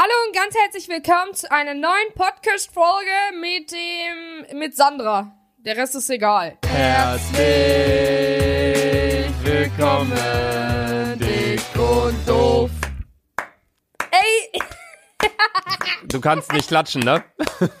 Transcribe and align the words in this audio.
Hallo 0.00 0.12
und 0.28 0.32
ganz 0.32 0.54
herzlich 0.54 0.88
willkommen 0.88 1.34
zu 1.34 1.50
einer 1.50 1.74
neuen 1.74 2.12
Podcast-Folge 2.14 3.10
mit 3.40 3.72
dem, 3.72 4.46
mit 4.56 4.76
Sandra. 4.76 5.36
Der 5.56 5.76
Rest 5.76 5.96
ist 5.96 6.08
egal. 6.08 6.56
Herzlich 6.68 7.42
willkommen, 9.42 11.18
dick 11.18 11.60
und 11.76 12.28
doof. 12.28 12.70
Ey, 14.12 14.62
Du 16.04 16.20
kannst 16.20 16.52
nicht 16.52 16.68
klatschen, 16.68 17.02
ne? 17.02 17.24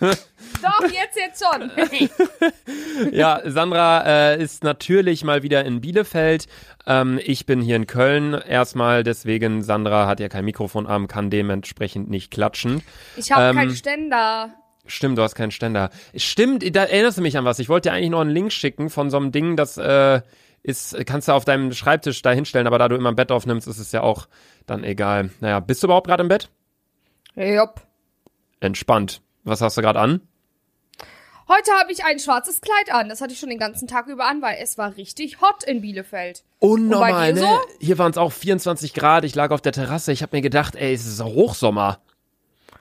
doch, 0.62 0.82
jetzt, 0.90 1.16
jetzt 1.16 1.42
schon. 1.44 1.70
Ja, 3.12 3.40
Sandra 3.44 4.04
äh, 4.32 4.42
ist 4.42 4.64
natürlich 4.64 5.22
mal 5.22 5.42
wieder 5.44 5.64
in 5.64 5.80
Bielefeld. 5.80 6.46
Ähm, 6.86 7.20
ich 7.22 7.46
bin 7.46 7.60
hier 7.60 7.76
in 7.76 7.86
Köln 7.86 8.34
erstmal, 8.34 9.04
deswegen 9.04 9.62
Sandra 9.62 10.06
hat 10.06 10.18
ja 10.20 10.28
kein 10.28 10.44
Mikrofonarm, 10.44 11.06
kann 11.06 11.30
dementsprechend 11.30 12.10
nicht 12.10 12.30
klatschen. 12.32 12.82
Ich 13.16 13.30
habe 13.30 13.44
Ähm, 13.44 13.56
keinen 13.56 13.76
Ständer. 13.76 14.50
Stimmt, 14.86 15.18
du 15.18 15.22
hast 15.22 15.34
keinen 15.34 15.50
Ständer. 15.52 15.90
Stimmt, 16.16 16.64
da 16.74 16.84
erinnerst 16.84 17.18
du 17.18 17.22
mich 17.22 17.36
an 17.38 17.44
was. 17.44 17.58
Ich 17.60 17.68
wollte 17.68 17.88
dir 17.90 17.94
eigentlich 17.94 18.10
noch 18.10 18.20
einen 18.20 18.30
Link 18.30 18.52
schicken 18.52 18.90
von 18.90 19.10
so 19.10 19.16
einem 19.18 19.30
Ding, 19.32 19.54
das 19.56 19.76
äh, 19.78 20.22
ist, 20.62 20.96
kannst 21.06 21.28
du 21.28 21.32
auf 21.32 21.44
deinem 21.44 21.72
Schreibtisch 21.72 22.20
da 22.22 22.32
hinstellen, 22.32 22.66
aber 22.66 22.78
da 22.78 22.88
du 22.88 22.96
immer 22.96 23.10
ein 23.10 23.16
Bett 23.16 23.30
aufnimmst, 23.30 23.68
ist 23.68 23.78
es 23.78 23.92
ja 23.92 24.00
auch 24.02 24.26
dann 24.66 24.82
egal. 24.82 25.30
Naja, 25.40 25.60
bist 25.60 25.82
du 25.82 25.86
überhaupt 25.86 26.08
gerade 26.08 26.22
im 26.22 26.28
Bett? 26.28 26.48
Jupp. 27.36 27.82
Entspannt. 28.60 29.20
Was 29.44 29.60
hast 29.60 29.76
du 29.76 29.82
gerade 29.82 30.00
an? 30.00 30.20
Heute 31.48 31.72
habe 31.72 31.90
ich 31.90 32.04
ein 32.04 32.18
schwarzes 32.18 32.60
Kleid 32.60 32.92
an. 32.92 33.08
Das 33.08 33.22
hatte 33.22 33.32
ich 33.32 33.38
schon 33.38 33.48
den 33.48 33.58
ganzen 33.58 33.88
Tag 33.88 34.06
über 34.06 34.26
an, 34.26 34.42
weil 34.42 34.58
es 34.60 34.76
war 34.76 34.96
richtig 34.96 35.40
hot 35.40 35.64
in 35.64 35.80
Bielefeld. 35.80 36.44
Unnormal, 36.58 37.32
ne? 37.32 37.40
so? 37.40 37.60
Hier 37.80 37.96
waren 37.96 38.10
es 38.10 38.18
auch 38.18 38.32
24 38.32 38.92
Grad. 38.92 39.24
Ich 39.24 39.34
lag 39.34 39.50
auf 39.50 39.62
der 39.62 39.72
Terrasse. 39.72 40.12
Ich 40.12 40.22
habe 40.22 40.36
mir 40.36 40.42
gedacht, 40.42 40.76
ey, 40.76 40.92
es 40.92 41.06
ist 41.06 41.24
Hochsommer. 41.24 42.00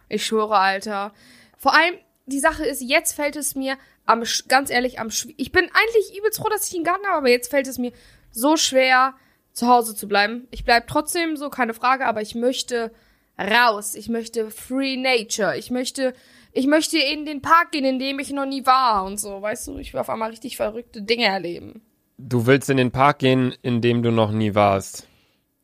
Ich 0.09 0.25
schwöre, 0.25 0.57
Alter. 0.57 1.13
Vor 1.57 1.73
allem, 1.73 1.95
die 2.25 2.39
Sache 2.39 2.65
ist, 2.65 2.81
jetzt 2.81 3.13
fällt 3.13 3.37
es 3.37 3.55
mir 3.55 3.77
am, 4.05 4.23
ganz 4.49 4.69
ehrlich, 4.69 4.99
am 4.99 5.09
Ich 5.37 5.53
bin 5.53 5.65
eigentlich 5.65 6.17
übelst 6.17 6.39
froh, 6.39 6.49
dass 6.49 6.67
ich 6.67 6.75
einen 6.75 6.83
Garten 6.83 7.05
habe, 7.07 7.17
aber 7.17 7.29
jetzt 7.29 7.49
fällt 7.49 7.67
es 7.67 7.77
mir 7.77 7.93
so 8.31 8.57
schwer, 8.57 9.13
zu 9.53 9.67
Hause 9.67 9.95
zu 9.95 10.09
bleiben. 10.09 10.47
Ich 10.51 10.65
bleib 10.65 10.87
trotzdem 10.87 11.37
so, 11.37 11.49
keine 11.49 11.73
Frage, 11.73 12.05
aber 12.05 12.21
ich 12.21 12.35
möchte 12.35 12.91
raus. 13.39 13.95
Ich 13.95 14.09
möchte 14.09 14.51
Free 14.51 14.97
Nature. 14.97 15.57
Ich 15.57 15.71
möchte, 15.71 16.13
ich 16.51 16.67
möchte 16.67 16.97
in 16.97 17.25
den 17.25 17.41
Park 17.41 17.71
gehen, 17.71 17.85
in 17.85 17.99
dem 17.99 18.19
ich 18.19 18.31
noch 18.31 18.45
nie 18.45 18.65
war 18.65 19.05
und 19.05 19.19
so. 19.19 19.41
Weißt 19.41 19.67
du, 19.67 19.77
ich 19.77 19.93
will 19.93 19.99
auf 19.99 20.09
einmal 20.09 20.29
richtig 20.29 20.57
verrückte 20.57 21.01
Dinge 21.01 21.25
erleben. 21.25 21.81
Du 22.17 22.45
willst 22.45 22.69
in 22.69 22.77
den 22.77 22.91
Park 22.91 23.19
gehen, 23.19 23.53
in 23.61 23.81
dem 23.81 24.01
du 24.01 24.11
noch 24.11 24.31
nie 24.31 24.55
warst. 24.55 25.07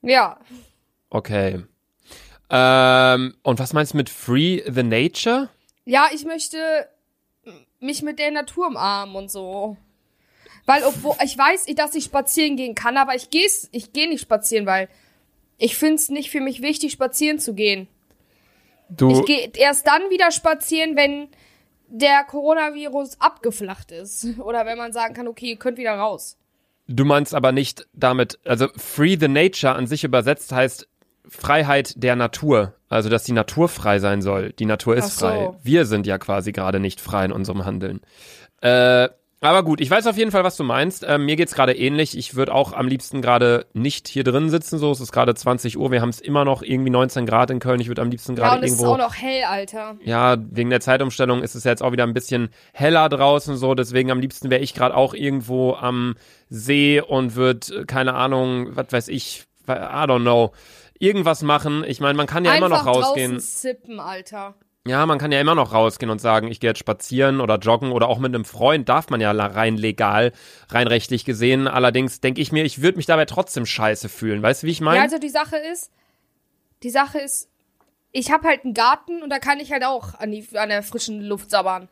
Ja. 0.02 0.40
Okay. 1.10 1.64
Ähm, 2.50 3.36
und 3.42 3.60
was 3.60 3.74
meinst 3.74 3.94
du 3.94 3.98
mit 3.98 4.10
Free 4.10 4.62
the 4.70 4.84
Nature? 4.84 5.50
Ja, 5.86 6.08
ich 6.14 6.26
möchte 6.26 6.58
mich 7.80 8.02
mit 8.02 8.20
der 8.20 8.32
Natur 8.32 8.68
umarmen 8.68 9.16
und 9.16 9.32
so. 9.32 9.78
Weil, 10.66 10.84
obwohl, 10.84 11.16
ich 11.24 11.38
weiß, 11.38 11.66
dass 11.76 11.96
ich 11.96 12.06
spazieren 12.06 12.56
gehen 12.56 12.76
kann, 12.76 12.98
aber 12.98 13.16
ich 13.16 13.30
gehe 13.30 13.48
ich 13.72 13.92
geh 13.92 14.08
nicht 14.08 14.22
spazieren, 14.22 14.66
weil 14.66 14.88
ich 15.58 15.76
find's 15.76 16.10
nicht 16.10 16.30
für 16.30 16.40
mich 16.40 16.62
wichtig, 16.62 16.94
spazieren 16.94 17.40
zu 17.40 17.54
gehen. 17.54 17.88
Du, 18.90 19.12
Ich 19.12 19.26
gehe 19.26 19.52
erst 19.56 19.88
dann 19.88 20.10
wieder 20.10 20.32
spazieren, 20.32 20.96
wenn 20.96 21.30
der 21.88 22.24
Coronavirus 22.24 23.20
abgeflacht 23.20 23.92
ist. 23.92 24.40
Oder 24.40 24.66
wenn 24.66 24.78
man 24.78 24.94
sagen 24.94 25.14
kann, 25.14 25.28
okay, 25.28 25.52
ihr 25.52 25.58
könnt 25.58 25.78
wieder 25.78 25.94
raus. 25.96 26.38
du 26.88 27.06
meinst 27.06 27.34
aber 27.34 27.52
nicht 27.52 27.88
damit, 27.94 28.40
also 28.46 28.68
Free 28.76 29.18
the 29.20 29.28
Nature 29.28 29.74
an 29.76 29.88
sich 29.88 30.04
übersetzt 30.04 30.52
heißt 30.52 30.88
Freiheit 31.28 31.94
der 32.04 32.16
Natur. 32.16 32.74
Also, 32.90 33.10
dass 33.10 33.24
die 33.24 33.32
Natur 33.32 33.70
frei 33.70 34.00
sein 34.00 34.22
soll. 34.22 34.52
Die 34.54 34.66
Natur 34.66 34.96
ist 34.96 35.18
so. 35.18 35.26
frei. 35.26 35.50
Wir 35.64 35.86
sind 35.86 36.06
ja 36.06 36.18
quasi 36.18 36.52
gerade 36.52 36.80
nicht 36.80 37.00
frei 37.00 37.26
in 37.26 37.32
unserem 37.32 37.66
Handeln. 37.66 38.02
Äh, 38.62 39.10
aber 39.50 39.64
gut, 39.64 39.82
ich 39.82 39.90
weiß 39.90 40.08
auf 40.08 40.18
jeden 40.18 40.32
Fall, 40.32 40.44
was 40.44 40.56
du 40.58 40.64
meinst. 40.64 41.06
Ähm, 41.08 41.26
mir 41.26 41.36
geht's 41.36 41.54
gerade 41.54 41.76
ähnlich. 41.76 42.18
Ich 42.18 42.36
würde 42.36 42.54
auch 42.54 42.74
am 42.74 42.88
liebsten 42.88 43.22
gerade 43.22 43.66
nicht 43.74 44.08
hier 44.08 44.24
drin 44.24 44.50
sitzen. 44.50 44.78
So, 44.80 44.92
es 44.92 45.00
ist 45.02 45.12
gerade 45.12 45.36
20 45.36 45.78
Uhr. 45.78 45.92
Wir 45.92 46.02
haben 46.02 46.10
es 46.10 46.20
immer 46.20 46.46
noch 46.46 46.62
irgendwie 46.64 46.90
19 46.90 47.26
Grad 47.26 47.50
in 47.50 47.60
Köln. 47.60 47.80
Ich 47.80 47.88
würde 47.88 48.02
am 48.02 48.10
liebsten 48.10 48.36
Ja, 48.36 48.44
gerade 48.44 48.58
und 48.60 48.64
es 48.64 48.74
ist 48.74 48.80
irgendwo. 48.80 48.94
auch 48.94 48.98
noch 49.10 49.16
hell, 49.16 49.44
Alter. 49.44 49.96
Ja, 50.04 50.38
wegen 50.40 50.70
der 50.70 50.80
Zeitumstellung 50.82 51.44
ist 51.44 51.56
es 51.56 51.64
jetzt 51.64 51.84
auch 51.84 51.92
wieder 51.92 52.04
ein 52.04 52.14
bisschen 52.14 52.50
heller 52.74 53.10
draußen 53.10 53.58
so, 53.58 53.76
deswegen 53.76 54.12
am 54.12 54.20
liebsten 54.20 54.50
wäre 54.50 54.62
ich 54.62 54.74
gerade 54.74 54.96
auch 54.96 55.14
irgendwo 55.14 55.74
am 55.74 56.16
See 56.50 57.02
und 57.02 57.36
würde, 57.36 57.86
keine 57.86 58.14
Ahnung, 58.14 58.76
was 58.76 58.88
weiß 58.92 59.08
ich, 59.10 59.46
I 59.68 59.72
don't 59.72 60.22
know, 60.22 60.52
irgendwas 61.00 61.42
machen. 61.42 61.84
Ich 61.88 62.00
meine, 62.00 62.16
man 62.16 62.28
kann 62.28 62.46
ja 62.46 62.52
Einfach 62.52 62.68
immer 62.68 62.78
noch 62.78 62.86
rausgehen. 62.86 63.34
draußen 63.34 63.40
sippen, 63.62 64.00
Alter. 64.00 64.56
Ja, 64.86 65.06
man 65.06 65.18
kann 65.18 65.32
ja 65.32 65.40
immer 65.40 65.56
noch 65.56 65.72
rausgehen 65.72 66.10
und 66.10 66.20
sagen, 66.20 66.50
ich 66.50 66.60
gehe 66.60 66.72
jetzt 66.72 66.80
spazieren 66.80 67.40
oder 67.40 67.58
joggen 67.58 67.94
oder 67.94 68.10
auch 68.10 68.20
mit 68.20 68.36
einem 68.36 68.44
Freund 68.44 68.90
darf 68.90 69.10
man 69.10 69.22
ja 69.22 69.32
rein 69.32 69.78
legal, 69.78 70.34
rein 70.68 70.88
rechtlich 70.88 71.24
gesehen. 71.24 71.70
Allerdings 71.70 72.20
denke 72.20 72.42
ich 72.42 72.52
mir, 72.52 72.66
ich 72.66 72.82
würde 72.82 72.98
mich 72.98 73.06
dabei 73.06 73.24
trotzdem 73.24 73.66
scheiße 73.66 74.10
fühlen. 74.10 74.42
Weißt 74.42 74.64
du, 74.64 74.68
wie 74.68 74.72
ich 74.72 74.82
meine? 74.82 74.98
Ja, 74.98 75.04
also 75.04 75.20
die 75.20 75.30
Sache 75.30 75.56
ist, 75.56 75.90
die 76.84 76.90
Sache 76.90 77.20
ist, 77.20 77.48
ich 78.12 78.30
habe 78.30 78.46
halt 78.46 78.66
einen 78.66 78.74
Garten 78.74 79.24
und 79.24 79.30
da 79.30 79.40
kann 79.40 79.62
ich 79.62 79.72
halt 79.72 79.86
auch 79.86 80.16
an, 80.16 80.32
die, 80.32 80.46
an 80.54 80.68
der 80.68 80.84
frischen 80.84 81.22
Luft 81.22 81.50
sabbern. 81.50 81.88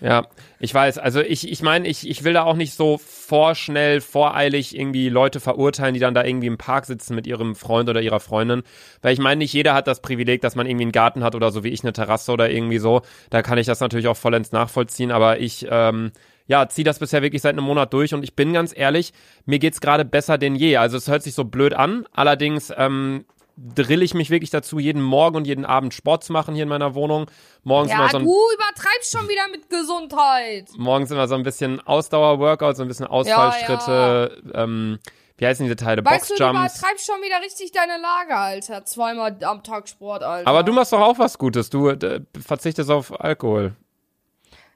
Ja, 0.00 0.26
ich 0.58 0.72
weiß. 0.72 0.98
Also 0.98 1.20
ich, 1.20 1.50
ich 1.50 1.62
meine, 1.62 1.88
ich, 1.88 2.08
ich 2.08 2.24
will 2.24 2.34
da 2.34 2.44
auch 2.44 2.56
nicht 2.56 2.74
so 2.74 2.98
vorschnell, 2.98 4.00
voreilig 4.00 4.76
irgendwie 4.76 5.08
Leute 5.08 5.40
verurteilen, 5.40 5.94
die 5.94 6.00
dann 6.00 6.14
da 6.14 6.24
irgendwie 6.24 6.46
im 6.46 6.58
Park 6.58 6.86
sitzen 6.86 7.14
mit 7.14 7.26
ihrem 7.26 7.54
Freund 7.54 7.88
oder 7.88 8.02
ihrer 8.02 8.20
Freundin. 8.20 8.62
Weil 9.00 9.12
ich 9.14 9.18
meine, 9.18 9.38
nicht 9.38 9.52
jeder 9.52 9.74
hat 9.74 9.86
das 9.86 10.02
Privileg, 10.02 10.40
dass 10.40 10.56
man 10.56 10.66
irgendwie 10.66 10.84
einen 10.84 10.92
Garten 10.92 11.24
hat 11.24 11.34
oder 11.34 11.50
so 11.50 11.64
wie 11.64 11.68
ich 11.68 11.82
eine 11.82 11.92
Terrasse 11.92 12.32
oder 12.32 12.50
irgendwie 12.50 12.78
so. 12.78 13.02
Da 13.30 13.42
kann 13.42 13.58
ich 13.58 13.66
das 13.66 13.80
natürlich 13.80 14.08
auch 14.08 14.16
vollends 14.16 14.52
nachvollziehen. 14.52 15.10
Aber 15.10 15.40
ich, 15.40 15.66
ähm, 15.70 16.12
ja, 16.46 16.68
ziehe 16.68 16.84
das 16.84 16.98
bisher 16.98 17.22
wirklich 17.22 17.42
seit 17.42 17.52
einem 17.52 17.64
Monat 17.64 17.92
durch 17.92 18.14
und 18.14 18.22
ich 18.22 18.34
bin 18.34 18.52
ganz 18.52 18.76
ehrlich, 18.76 19.12
mir 19.46 19.58
geht's 19.58 19.80
gerade 19.80 20.04
besser 20.04 20.38
denn 20.38 20.54
je. 20.54 20.76
Also 20.76 20.96
es 20.96 21.08
hört 21.08 21.22
sich 21.22 21.34
so 21.34 21.44
blöd 21.44 21.74
an. 21.74 22.04
Allerdings, 22.12 22.72
ähm, 22.76 23.24
drill 23.56 24.02
ich 24.02 24.14
mich 24.14 24.30
wirklich 24.30 24.50
dazu, 24.50 24.78
jeden 24.78 25.02
Morgen 25.02 25.36
und 25.36 25.46
jeden 25.46 25.64
Abend 25.64 25.94
Sport 25.94 26.24
zu 26.24 26.32
machen 26.32 26.54
hier 26.54 26.62
in 26.64 26.68
meiner 26.68 26.94
Wohnung. 26.94 27.26
Morgens 27.64 27.92
immer 27.92 28.04
Ja, 28.04 28.10
so 28.10 28.18
ein 28.18 28.24
du 28.24 28.30
übertreibst 28.54 29.12
schon 29.16 29.28
wieder 29.28 29.48
mit 29.50 29.68
Gesundheit. 29.70 30.68
morgens 30.76 31.10
immer 31.10 31.28
so 31.28 31.34
ein 31.34 31.42
bisschen 31.42 31.80
Ausdauer-Workout, 31.80 32.76
so 32.76 32.82
ein 32.82 32.88
bisschen 32.88 33.06
Ausfallschritte, 33.06 34.42
ähm, 34.54 34.98
wie 35.38 35.46
heißen 35.46 35.64
diese 35.64 35.76
Teile? 35.76 36.04
Weißt 36.04 36.30
du, 36.30 36.34
du 36.36 36.44
Boxjumps. 36.44 36.76
übertreibst 36.78 37.06
schon 37.06 37.20
wieder 37.22 37.40
richtig 37.42 37.72
deine 37.72 38.00
Lage, 38.00 38.36
Alter. 38.36 38.84
Zweimal 38.84 39.36
am 39.42 39.62
Tag 39.64 39.88
Sport, 39.88 40.22
Alter. 40.22 40.48
Aber 40.48 40.62
du 40.62 40.72
machst 40.72 40.92
doch 40.92 41.00
auch 41.00 41.18
was 41.18 41.36
Gutes. 41.38 41.68
Du 41.70 41.88
äh, 41.88 42.20
verzichtest 42.40 42.90
auf 42.90 43.18
Alkohol. 43.20 43.74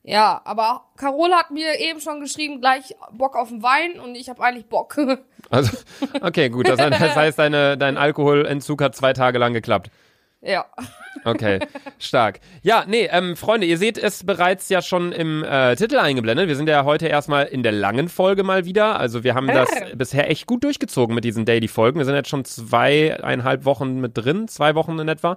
Ja, 0.09 0.41
aber 0.45 0.85
Carol 0.97 1.33
hat 1.33 1.51
mir 1.51 1.81
eben 1.81 2.01
schon 2.01 2.21
geschrieben, 2.21 2.61
gleich 2.61 2.95
Bock 3.11 3.35
auf 3.35 3.49
den 3.49 3.65
Wein 3.65 3.99
und 3.99 4.15
ich 4.15 4.29
habe 4.29 4.43
eigentlich 4.43 4.67
Bock. 4.67 4.97
Also, 5.49 5.77
okay, 6.23 6.49
gut. 6.49 6.67
Das, 6.67 6.77
das 6.77 7.15
heißt, 7.15 7.39
deine, 7.39 7.79
dein 7.79 7.97
Alkoholentzug 7.97 8.83
hat 8.83 8.97
zwei 8.97 9.13
Tage 9.13 9.39
lang 9.39 9.53
geklappt. 9.53 9.93
ja. 10.43 10.65
Okay, 11.25 11.61
stark. 12.01 12.41
Ja, 12.63 12.85
nee, 12.85 13.09
ähm, 13.13 13.37
Freunde, 13.37 13.65
ihr 13.65 13.79
seht 13.79 13.97
es 13.97 14.27
bereits 14.27 14.69
ja 14.71 14.83
schon 14.83 15.13
im 15.13 15.45
äh, 15.45 15.77
Titel 15.77 15.99
eingeblendet. 15.99 16.49
Wir 16.49 16.57
sind 16.57 16.69
ja 16.69 16.85
heute 16.85 17.07
erstmal 17.07 17.47
in 17.47 17.63
der 17.63 17.71
langen 17.71 18.09
Folge 18.09 18.43
mal 18.43 18.65
wieder. 18.65 18.99
Also 18.99 19.23
wir 19.23 19.37
haben 19.37 19.47
das 19.47 19.69
bisher 19.95 20.29
echt 20.29 20.47
gut 20.47 20.65
durchgezogen 20.65 21.15
mit 21.15 21.23
diesen 21.23 21.45
Daily-Folgen. 21.45 21.99
Wir 21.99 22.05
sind 22.05 22.17
jetzt 22.17 22.29
schon 22.29 22.45
zweieinhalb 22.45 23.65
Wochen 23.65 24.01
mit 24.01 24.19
drin, 24.19 24.49
zwei 24.49 24.75
Wochen 24.75 24.99
in 24.99 25.07
etwa. 25.07 25.37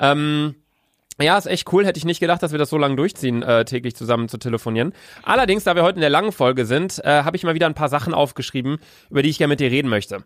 Ähm, 0.00 0.54
ja, 1.22 1.38
ist 1.38 1.46
echt 1.46 1.72
cool. 1.72 1.86
Hätte 1.86 1.98
ich 1.98 2.04
nicht 2.04 2.20
gedacht, 2.20 2.42
dass 2.42 2.52
wir 2.52 2.58
das 2.58 2.70
so 2.70 2.78
lange 2.78 2.96
durchziehen, 2.96 3.42
äh, 3.42 3.64
täglich 3.64 3.96
zusammen 3.96 4.28
zu 4.28 4.38
telefonieren. 4.38 4.92
Allerdings, 5.22 5.64
da 5.64 5.74
wir 5.74 5.82
heute 5.82 5.96
in 5.96 6.02
der 6.02 6.10
langen 6.10 6.32
Folge 6.32 6.66
sind, 6.66 7.00
äh, 7.04 7.22
habe 7.22 7.36
ich 7.36 7.44
mal 7.44 7.54
wieder 7.54 7.66
ein 7.66 7.74
paar 7.74 7.88
Sachen 7.88 8.14
aufgeschrieben, 8.14 8.78
über 9.10 9.22
die 9.22 9.30
ich 9.30 9.38
gerne 9.38 9.52
mit 9.52 9.60
dir 9.60 9.70
reden 9.70 9.88
möchte. 9.88 10.24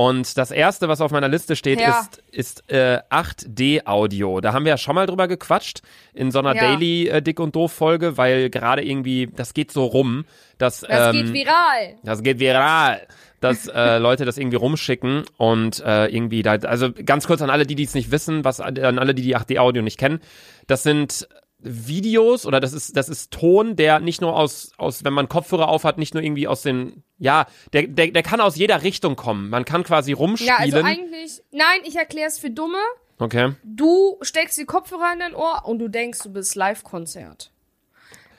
Und 0.00 0.38
das 0.38 0.52
erste, 0.52 0.86
was 0.86 1.00
auf 1.00 1.10
meiner 1.10 1.26
Liste 1.26 1.56
steht, 1.56 1.80
Ja. 1.80 2.02
ist, 2.02 2.22
ist 2.30 2.70
äh, 2.70 3.00
8D-Audio. 3.10 4.40
Da 4.40 4.52
haben 4.52 4.64
wir 4.64 4.70
ja 4.70 4.78
schon 4.78 4.94
mal 4.94 5.06
drüber 5.06 5.26
gequatscht 5.26 5.80
in 6.14 6.30
so 6.30 6.38
einer 6.38 6.54
Ja. 6.54 6.60
Daily 6.62 7.08
äh, 7.08 7.20
Dick 7.20 7.40
und 7.40 7.56
Doof-Folge, 7.56 8.16
weil 8.16 8.48
gerade 8.48 8.84
irgendwie, 8.84 9.26
das 9.34 9.54
geht 9.54 9.72
so 9.72 9.84
rum, 9.86 10.24
dass 10.56 10.82
Das 10.82 11.12
ähm, 11.16 11.24
geht 11.24 11.32
viral. 11.32 11.96
das 12.04 12.22
geht 12.22 12.38
viral, 12.38 13.08
dass 13.40 13.66
äh, 13.66 13.98
Leute 13.98 14.24
das 14.24 14.38
irgendwie 14.38 14.56
rumschicken 14.56 15.24
und 15.36 15.80
äh, 15.84 16.06
irgendwie 16.06 16.44
da, 16.44 16.52
also 16.52 16.92
ganz 16.92 17.26
kurz 17.26 17.42
an 17.42 17.50
alle, 17.50 17.66
die 17.66 17.82
es 17.82 17.94
nicht 17.94 18.12
wissen, 18.12 18.44
was 18.44 18.60
an 18.60 18.78
alle, 19.00 19.16
die 19.16 19.22
die 19.22 19.36
8D-Audio 19.36 19.82
nicht 19.82 19.98
kennen, 19.98 20.20
das 20.68 20.84
sind 20.84 21.28
Videos 21.60 22.46
oder 22.46 22.60
das 22.60 22.72
ist 22.72 22.96
das 22.96 23.08
ist 23.08 23.32
Ton, 23.32 23.74
der 23.74 23.98
nicht 24.00 24.20
nur 24.20 24.36
aus 24.36 24.70
aus 24.76 25.04
wenn 25.04 25.12
man 25.12 25.28
Kopfhörer 25.28 25.68
auf 25.68 25.84
hat, 25.84 25.98
nicht 25.98 26.14
nur 26.14 26.22
irgendwie 26.22 26.46
aus 26.46 26.62
den 26.62 27.02
ja, 27.18 27.46
der 27.72 27.88
der, 27.88 28.08
der 28.12 28.22
kann 28.22 28.40
aus 28.40 28.54
jeder 28.56 28.82
Richtung 28.82 29.16
kommen. 29.16 29.50
Man 29.50 29.64
kann 29.64 29.82
quasi 29.82 30.12
rumspielen. 30.12 30.54
Ja, 30.56 30.58
also 30.62 30.78
eigentlich, 30.78 31.42
nein, 31.50 31.80
ich 31.84 31.96
erkläre 31.96 32.28
es 32.28 32.38
für 32.38 32.50
Dumme. 32.50 32.78
okay. 33.18 33.54
Du 33.64 34.18
steckst 34.22 34.56
die 34.56 34.66
Kopfhörer 34.66 35.12
in 35.14 35.18
dein 35.18 35.34
Ohr 35.34 35.62
und 35.64 35.80
du 35.80 35.88
denkst, 35.88 36.20
du 36.22 36.32
bist 36.32 36.54
Live-Konzert. 36.54 37.50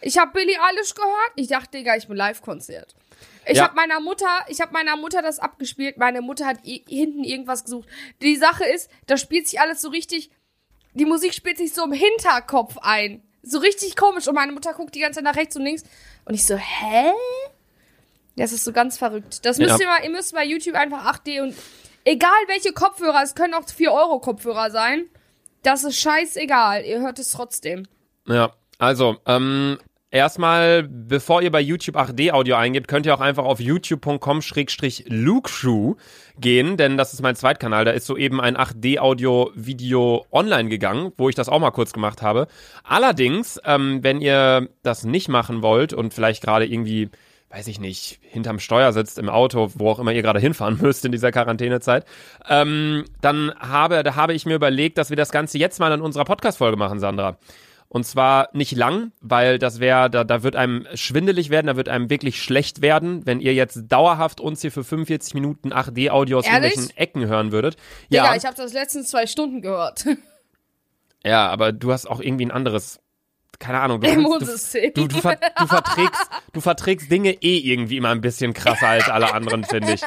Ich 0.02 0.18
habe 0.18 0.32
Billie 0.32 0.56
Eilish 0.62 0.94
gehört. 0.96 1.32
Ich 1.36 1.48
dachte, 1.50 1.78
Digga, 1.78 1.98
ich 1.98 2.08
bin 2.08 2.16
Live-Konzert. 2.16 2.96
Ich 3.46 3.58
Ja. 3.58 3.64
hab 3.64 3.72
habe 3.72 3.82
meiner 3.82 4.00
Mutter, 4.00 4.28
ich 4.48 4.62
habe 4.62 4.72
meiner 4.72 4.96
Mutter 4.96 5.22
das 5.22 5.40
abgespielt. 5.40 5.98
Meine 5.98 6.22
Mutter 6.22 6.46
hat 6.46 6.60
hinten 6.64 7.26
irgendwas 7.26 7.66
gesucht. 7.66 7.90
Die 8.22 8.38
Sache 8.38 8.64
ist, 8.64 8.90
da 9.08 9.18
spielt 9.18 9.50
sich 9.50 9.60
alles 9.60 9.82
so 9.82 9.90
richtig 9.90 10.30
die 10.94 11.06
Musik 11.06 11.34
spielt 11.34 11.58
sich 11.58 11.74
so 11.74 11.84
im 11.84 11.92
Hinterkopf 11.92 12.78
ein. 12.82 13.24
So 13.42 13.60
richtig 13.60 13.96
komisch. 13.96 14.28
Und 14.28 14.36
meine 14.36 14.52
Mutter 14.52 14.74
guckt 14.74 14.96
die 14.96 15.00
ganze 15.00 15.18
Zeit 15.18 15.24
nach 15.24 15.36
rechts 15.36 15.56
und 15.56 15.64
links. 15.64 15.84
Und 16.26 16.34
ich 16.34 16.46
so, 16.46 16.56
hä? 16.56 17.12
Das 18.36 18.52
ist 18.52 18.64
so 18.64 18.72
ganz 18.72 18.98
verrückt. 18.98 19.46
Das 19.46 19.58
müsst 19.58 19.80
Ja. 19.80 19.80
ihr 19.80 19.88
mal, 19.88 20.04
ihr 20.04 20.10
müsst 20.12 20.34
bei 20.34 20.46
YouTube 20.46 20.76
einfach 20.76 21.06
8D 21.06 21.42
und 21.42 21.56
egal 22.06 22.32
welche 22.48 22.72
Kopfhörer, 22.74 23.22
es 23.24 23.36
können 23.36 23.54
auch 23.54 23.68
4 23.68 23.92
Euro 23.92 24.20
Kopfhörer 24.20 24.72
sein. 24.72 25.08
Das 25.64 25.84
ist 25.84 26.00
scheißegal. 26.00 26.86
Ihr 26.86 27.02
hört 27.02 27.20
es 27.20 27.32
trotzdem. 27.32 27.86
Ja, 28.28 28.54
also, 28.78 29.18
ähm, 29.26 29.78
erstmal, 30.12 30.84
bevor 30.84 31.42
ihr 31.42 31.52
bei 31.52 31.62
YouTube 31.62 31.96
8D-Audio 31.96 32.56
eingebt, 32.56 32.88
könnt 32.88 33.06
ihr 33.06 33.14
auch 33.14 33.20
einfach 33.20 33.46
auf 33.46 33.60
youtube.com-lukeshoe 33.60 35.96
gehen, 36.40 36.78
denn 36.78 36.98
das 36.98 37.14
ist 37.14 37.22
mein 37.22 37.36
Zweitkanal. 37.36 37.86
Da 37.86 37.92
ist 37.92 38.06
soeben 38.06 38.42
ein 38.42 38.58
8D-Audio-Video 38.58 40.26
online 40.32 40.70
gegangen, 40.70 41.12
wo 41.18 41.30
ich 41.30 41.36
das 41.36 41.50
auch 41.50 41.60
mal 41.60 41.72
kurz 41.72 41.94
gemacht 41.94 42.22
habe. 42.22 42.48
Allerdings, 42.84 43.60
ähm, 43.66 44.04
wenn 44.04 44.22
ihr 44.22 44.70
das 44.84 45.04
nicht 45.04 45.30
machen 45.30 45.62
wollt 45.62 45.94
und 45.94 46.14
vielleicht 46.14 46.44
gerade 46.44 46.66
irgendwie 46.66 47.10
weiß 47.52 47.68
ich 47.68 47.80
nicht, 47.80 48.20
hinterm 48.22 48.60
Steuer 48.60 48.94
sitzt 48.94 49.18
im 49.18 49.28
Auto, 49.28 49.72
wo 49.74 49.90
auch 49.90 50.00
immer 50.00 50.12
ihr 50.12 50.22
gerade 50.22 50.40
hinfahren 50.40 50.78
müsst 50.82 51.06
in 51.06 51.12
dieser 51.12 51.32
Quarantänezeit, 51.32 52.06
ähm, 52.48 53.06
dann 53.22 53.54
habe, 53.60 54.04
da 54.04 54.16
habe 54.16 54.34
ich 54.34 54.46
mir 54.46 54.56
überlegt, 54.56 54.98
dass 54.98 55.10
wir 55.10 55.18
das 55.18 55.32
Ganze 55.32 55.58
jetzt 55.58 55.80
mal 55.80 55.92
in 55.92 56.02
unserer 56.02 56.26
Podcast-Folge 56.26 56.78
machen, 56.78 57.00
Sandra. 57.00 57.38
Und 57.92 58.06
zwar 58.06 58.50
nicht 58.54 58.74
lang, 58.74 59.12
weil 59.20 59.58
das 59.58 59.80
wäre, 59.80 60.12
da, 60.12 60.24
da 60.24 60.44
wird 60.44 60.56
einem 60.56 60.86
schwindelig 60.94 61.50
werden, 61.50 61.66
da 61.66 61.76
wird 61.76 61.90
einem 61.90 62.12
wirklich 62.12 62.42
schlecht 62.42 62.84
werden, 62.84 63.26
wenn 63.26 63.40
ihr 63.40 63.56
jetzt 63.56 63.82
dauerhaft 63.88 64.40
uns 64.40 64.62
hier 64.62 64.72
für 64.72 64.84
45 64.84 65.34
Minuten 65.34 65.74
8D-Audio 65.74 66.38
aus 66.38 66.46
Ehrlich? 66.46 66.74
irgendwelchen 66.74 66.98
Ecken 66.98 67.26
hören 67.28 67.52
würdet. 67.52 67.78
Ja, 68.10 68.26
Ja, 68.26 68.36
ich 68.36 68.46
habe 68.46 68.56
das 68.56 68.74
letzten 68.74 69.04
zwei 69.04 69.26
Stunden 69.26 69.64
gehört. 69.64 70.06
ja, 71.26 71.50
aber 71.50 71.72
du 71.72 71.92
hast 71.92 72.08
auch 72.08 72.22
irgendwie 72.22 72.46
ein 72.46 72.52
anderes, 72.52 73.00
keine 73.58 73.80
Ahnung, 73.80 74.02
du, 74.02 74.08
Immunsystem. 74.08 74.94
du, 74.94 75.08
du, 75.08 75.20
ver, 75.20 75.40
du, 75.58 75.66
verträgst, 75.66 76.30
du 76.54 76.62
verträgst 76.62 77.10
Dinge 77.10 77.32
eh 77.42 77.58
irgendwie 77.58 77.98
immer 77.98 78.10
ein 78.10 78.22
bisschen 78.22 78.54
krasser 78.54 78.88
als 78.88 79.10
alle 79.10 79.34
anderen, 79.34 79.64
finde 79.64 79.94
ich. 79.94 80.02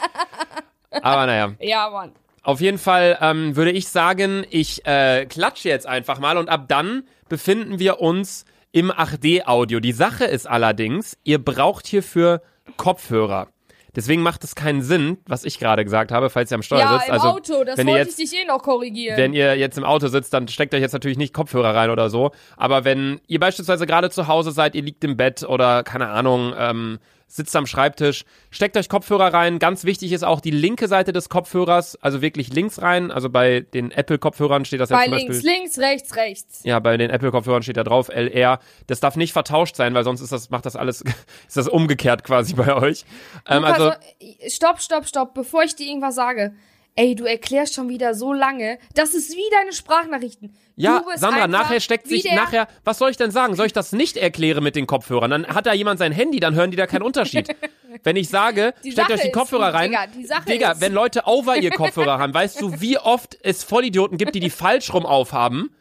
Aber 1.03 1.27
naja. 1.27 1.55
Ja, 1.59 1.91
Mann. 1.91 2.13
Auf 2.43 2.61
jeden 2.61 2.79
Fall 2.79 3.19
ähm, 3.21 3.55
würde 3.55 3.71
ich 3.71 3.89
sagen, 3.89 4.45
ich 4.51 4.85
äh, 4.85 5.27
klatsche 5.27 5.69
jetzt 5.69 5.87
einfach 5.87 6.19
mal 6.19 6.37
und 6.39 6.49
ab 6.49 6.65
dann 6.69 7.05
befinden 7.29 7.79
wir 7.79 8.01
uns 8.01 8.45
im 8.73 8.91
8D-Audio. 8.91 9.79
Die 9.81 9.93
Sache 9.93 10.25
ist 10.25 10.49
allerdings, 10.49 11.17
ihr 11.25 11.39
braucht 11.43 11.87
hierfür 11.87 12.43
Kopfhörer. 12.77 13.49
Deswegen 13.95 14.23
macht 14.23 14.43
es 14.43 14.55
keinen 14.55 14.81
Sinn, 14.81 15.19
was 15.27 15.45
ich 15.45 15.59
gerade 15.59 15.85
gesagt 15.85 16.13
habe, 16.13 16.31
falls 16.31 16.51
ihr 16.51 16.55
am 16.55 16.63
Steuer 16.63 16.79
Ja, 16.81 16.93
sitzt. 16.95 17.09
im 17.09 17.13
also, 17.13 17.29
Auto, 17.29 17.65
das 17.65 17.77
wenn 17.77 17.87
ihr 17.87 17.93
wollte 17.95 18.09
jetzt, 18.09 18.19
ich 18.19 18.31
dich 18.31 18.41
eh 18.41 18.47
noch 18.47 18.63
korrigieren. 18.63 19.19
wenn 19.19 19.35
ihr 19.35 19.57
jetzt 19.59 19.77
im 19.77 19.85
Auto 19.85 20.09
sitzt, 20.09 20.33
dann 20.33 20.49
steckt 20.49 20.75
euch 20.75 20.81
jetzt 20.81 20.95
natürlich 20.95 21.19
nicht 21.19 21.35
Kopfhörer 21.35 21.75
rein 21.75 21.91
oder 21.91 22.09
so. 22.09 22.31
Aber 22.57 22.85
wenn 22.85 23.21
ihr 23.27 23.39
beispielsweise 23.39 23.87
gerade 23.87 24.09
zu 24.09 24.29
Hause 24.29 24.51
seid, 24.51 24.75
ihr 24.75 24.83
liegt 24.83 25.05
im 25.05 25.19
Bett 25.19 25.43
oder 25.43 25.83
keine 25.83 26.09
Ahnung, 26.09 26.55
ähm, 26.57 26.99
sitzt 27.33 27.57
am 27.57 27.67
Schreibtisch, 27.67 28.25
steckt 28.51 28.77
euch 28.77 28.91
Kopfhörer 28.91 29.33
rein. 29.33 29.59
Ganz 29.59 29.85
wichtig 29.85 30.13
ist 30.13 30.23
auch 30.23 30.41
die 30.41 30.51
linke 30.51 30.87
Seite 30.87 31.15
des 31.15 31.31
Kopfhörers, 31.31 31.97
also 32.03 32.21
wirklich 32.21 32.53
links 32.53 32.83
rein. 32.83 33.11
Also 33.11 33.31
bei 33.31 33.61
den 33.61 33.91
Apple-Kopfhörern 33.91 34.67
steht 34.67 34.81
das 34.81 34.91
ja 34.91 34.97
Bei 34.99 35.05
zum 35.07 35.15
links, 35.15 35.37
Beispiel. 35.37 35.51
links, 35.51 35.79
rechts, 35.79 36.17
rechts. 36.17 36.61
Ja, 36.65 36.79
bei 36.79 36.99
den 36.99 37.09
Apple-Kopfhörern 37.09 37.63
steht 37.63 37.79
da 37.79 37.85
drauf 37.85 38.11
LR. 38.11 38.59
Das 38.87 39.01
darf 39.01 39.17
nicht 39.17 39.33
vertauscht 39.33 39.77
sein, 39.77 39.95
weil 39.95 40.05
sonst 40.05 40.21
ist 40.21 40.31
das, 40.31 40.51
macht 40.51 40.67
das 40.67 40.77
alles, 40.77 41.01
ist 41.49 41.57
das 41.57 41.69
umgekehrt 41.69 42.23
quasi 42.23 42.53
bei 42.53 42.75
euch. 42.75 43.07
Ähm, 43.49 43.65
also, 43.65 43.93
äh, 44.21 44.51
stopp, 44.51 44.83
stopp, 44.83 45.09
stopp, 45.09 45.33
bevor 45.33 45.63
ich 45.63 45.75
dir 45.75 45.87
irgendwas 45.87 46.15
sage. 46.15 46.55
Ey, 46.97 47.15
du 47.15 47.25
erklärst 47.25 47.73
schon 47.73 47.89
wieder 47.89 48.15
so 48.15 48.35
lange. 48.35 48.79
Das 48.95 49.15
ist 49.15 49.35
wie 49.35 49.51
deine 49.51 49.73
Sprachnachrichten. 49.73 50.55
Ja, 50.75 51.05
Sandra, 51.17 51.47
nachher 51.49 51.81
steckt 51.81 52.09
sich, 52.09 52.25
nachher, 52.25 52.67
was 52.85 52.97
soll 52.99 53.11
ich 53.11 53.17
denn 53.19 53.31
sagen? 53.31 53.55
Soll 53.57 53.67
ich 53.67 53.73
das 53.75 53.93
nicht 53.93 54.17
erklären 54.17 54.65
mit 54.65 54.75
den 54.75 54.87
Kopfhörern? 54.87 55.31
Dann 55.31 55.47
hat 55.47 55.67
da 55.67 55.75
jemand 55.75 55.99
sein 55.99 56.13
Handy, 56.13 56.41
dann 56.41 56.55
hören 56.55 56.71
die 56.71 56.77
da 56.79 56.87
keinen 56.87 57.03
Unterschied. 57.03 57.49
Wenn 58.05 58.17
ich 58.17 58.29
sage, 58.31 58.73
Die 58.83 58.91
steckt 58.93 59.09
Sache 59.09 59.13
euch 59.19 59.21
die 59.23 59.29
ist, 59.29 59.35
Kopfhörer 59.35 59.75
rein. 59.75 59.91
Digga, 59.91 60.07
die 60.07 60.25
Sache 60.25 60.45
Digga, 60.47 60.73
ist- 60.73 60.81
wenn 60.81 60.95
Leute 60.95 61.23
over 61.27 61.59
ihr 61.59 61.71
Kopfhörer 61.71 62.19
haben, 62.19 62.33
weißt 62.33 62.59
du, 62.63 62.81
wie 62.81 62.97
oft 62.99 63.37
es 63.43 63.65
Vollidioten 63.65 64.17
gibt, 64.17 64.35
die 64.35 64.41
die 64.41 64.49
falsch 64.51 64.95
rum 64.95 65.05
aufhaben? 65.05 65.75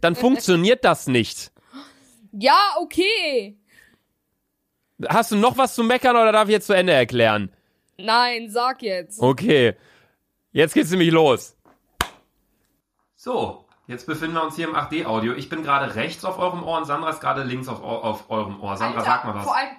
Dann 0.00 0.14
funktioniert 0.16 0.84
das 0.84 1.08
nicht. 1.08 1.50
Ja, 2.32 2.56
okay. 2.80 3.58
Hast 5.08 5.32
du 5.32 5.36
noch 5.36 5.58
was 5.58 5.74
zu 5.74 5.82
meckern 5.82 6.14
oder 6.14 6.30
darf 6.30 6.44
ich 6.48 6.52
jetzt 6.52 6.66
zu 6.68 6.72
Ende 6.72 6.92
erklären? 6.92 7.52
Nein, 7.98 8.48
sag 8.48 8.80
jetzt. 8.82 9.20
Okay. 9.20 9.74
Jetzt 10.52 10.72
geht's 10.74 10.90
nämlich 10.90 11.10
los. 11.10 11.56
So, 13.16 13.65
jetzt 13.86 14.06
befinden 14.06 14.34
wir 14.36 14.42
uns 14.44 14.56
hier 14.56 14.68
im 14.68 14.74
8D-Audio. 14.76 15.32
Ich 15.34 15.48
bin 15.48 15.62
gerade 15.62 15.94
rechts 15.94 16.24
auf 16.24 16.38
eurem 16.38 16.62
Ohr 16.62 16.78
und 16.78 16.84
Sandra 16.86 17.10
ist 17.10 17.20
gerade 17.20 17.42
links 17.42 17.68
auf, 17.68 17.82
auf 17.82 18.30
eurem 18.30 18.60
Ohr. 18.60 18.76
Sandra, 18.76 18.98
Alter, 19.00 19.10
sag 19.10 19.24
mal 19.24 19.34
was. 19.36 19.44
Vor 19.44 19.56
allem, 19.56 19.70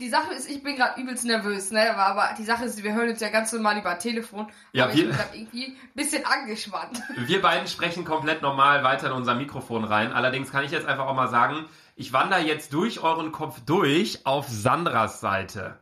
die 0.00 0.08
Sache 0.08 0.32
ist, 0.32 0.48
ich 0.48 0.62
bin 0.62 0.76
gerade 0.76 1.00
übelst 1.00 1.24
nervös, 1.24 1.72
ne? 1.72 1.96
Aber, 1.96 2.30
die 2.38 2.44
Sache 2.44 2.64
ist, 2.66 2.80
wir 2.84 2.94
hören 2.94 3.08
uns 3.08 3.20
ja 3.20 3.30
ganz 3.30 3.52
normal 3.52 3.78
über 3.78 3.98
Telefon. 3.98 4.46
Ja, 4.72 4.84
aber 4.84 4.94
wir- 4.94 5.02
ich 5.02 5.08
bin 5.08 5.16
gerade 5.18 5.36
irgendwie 5.36 5.66
ein 5.66 5.76
bisschen 5.94 6.24
angespannt. 6.24 7.02
Wir 7.16 7.42
beiden 7.42 7.66
sprechen 7.66 8.04
komplett 8.04 8.40
normal 8.42 8.84
weiter 8.84 9.08
in 9.08 9.12
unser 9.12 9.34
Mikrofon 9.34 9.82
rein. 9.84 10.12
Allerdings 10.12 10.52
kann 10.52 10.62
ich 10.64 10.70
jetzt 10.70 10.86
einfach 10.86 11.06
auch 11.06 11.14
mal 11.14 11.26
sagen, 11.28 11.66
ich 11.96 12.12
wandere 12.12 12.40
jetzt 12.42 12.72
durch 12.72 13.00
euren 13.00 13.32
Kopf 13.32 13.58
durch 13.66 14.24
auf 14.24 14.46
Sandras 14.48 15.18
Seite. 15.20 15.78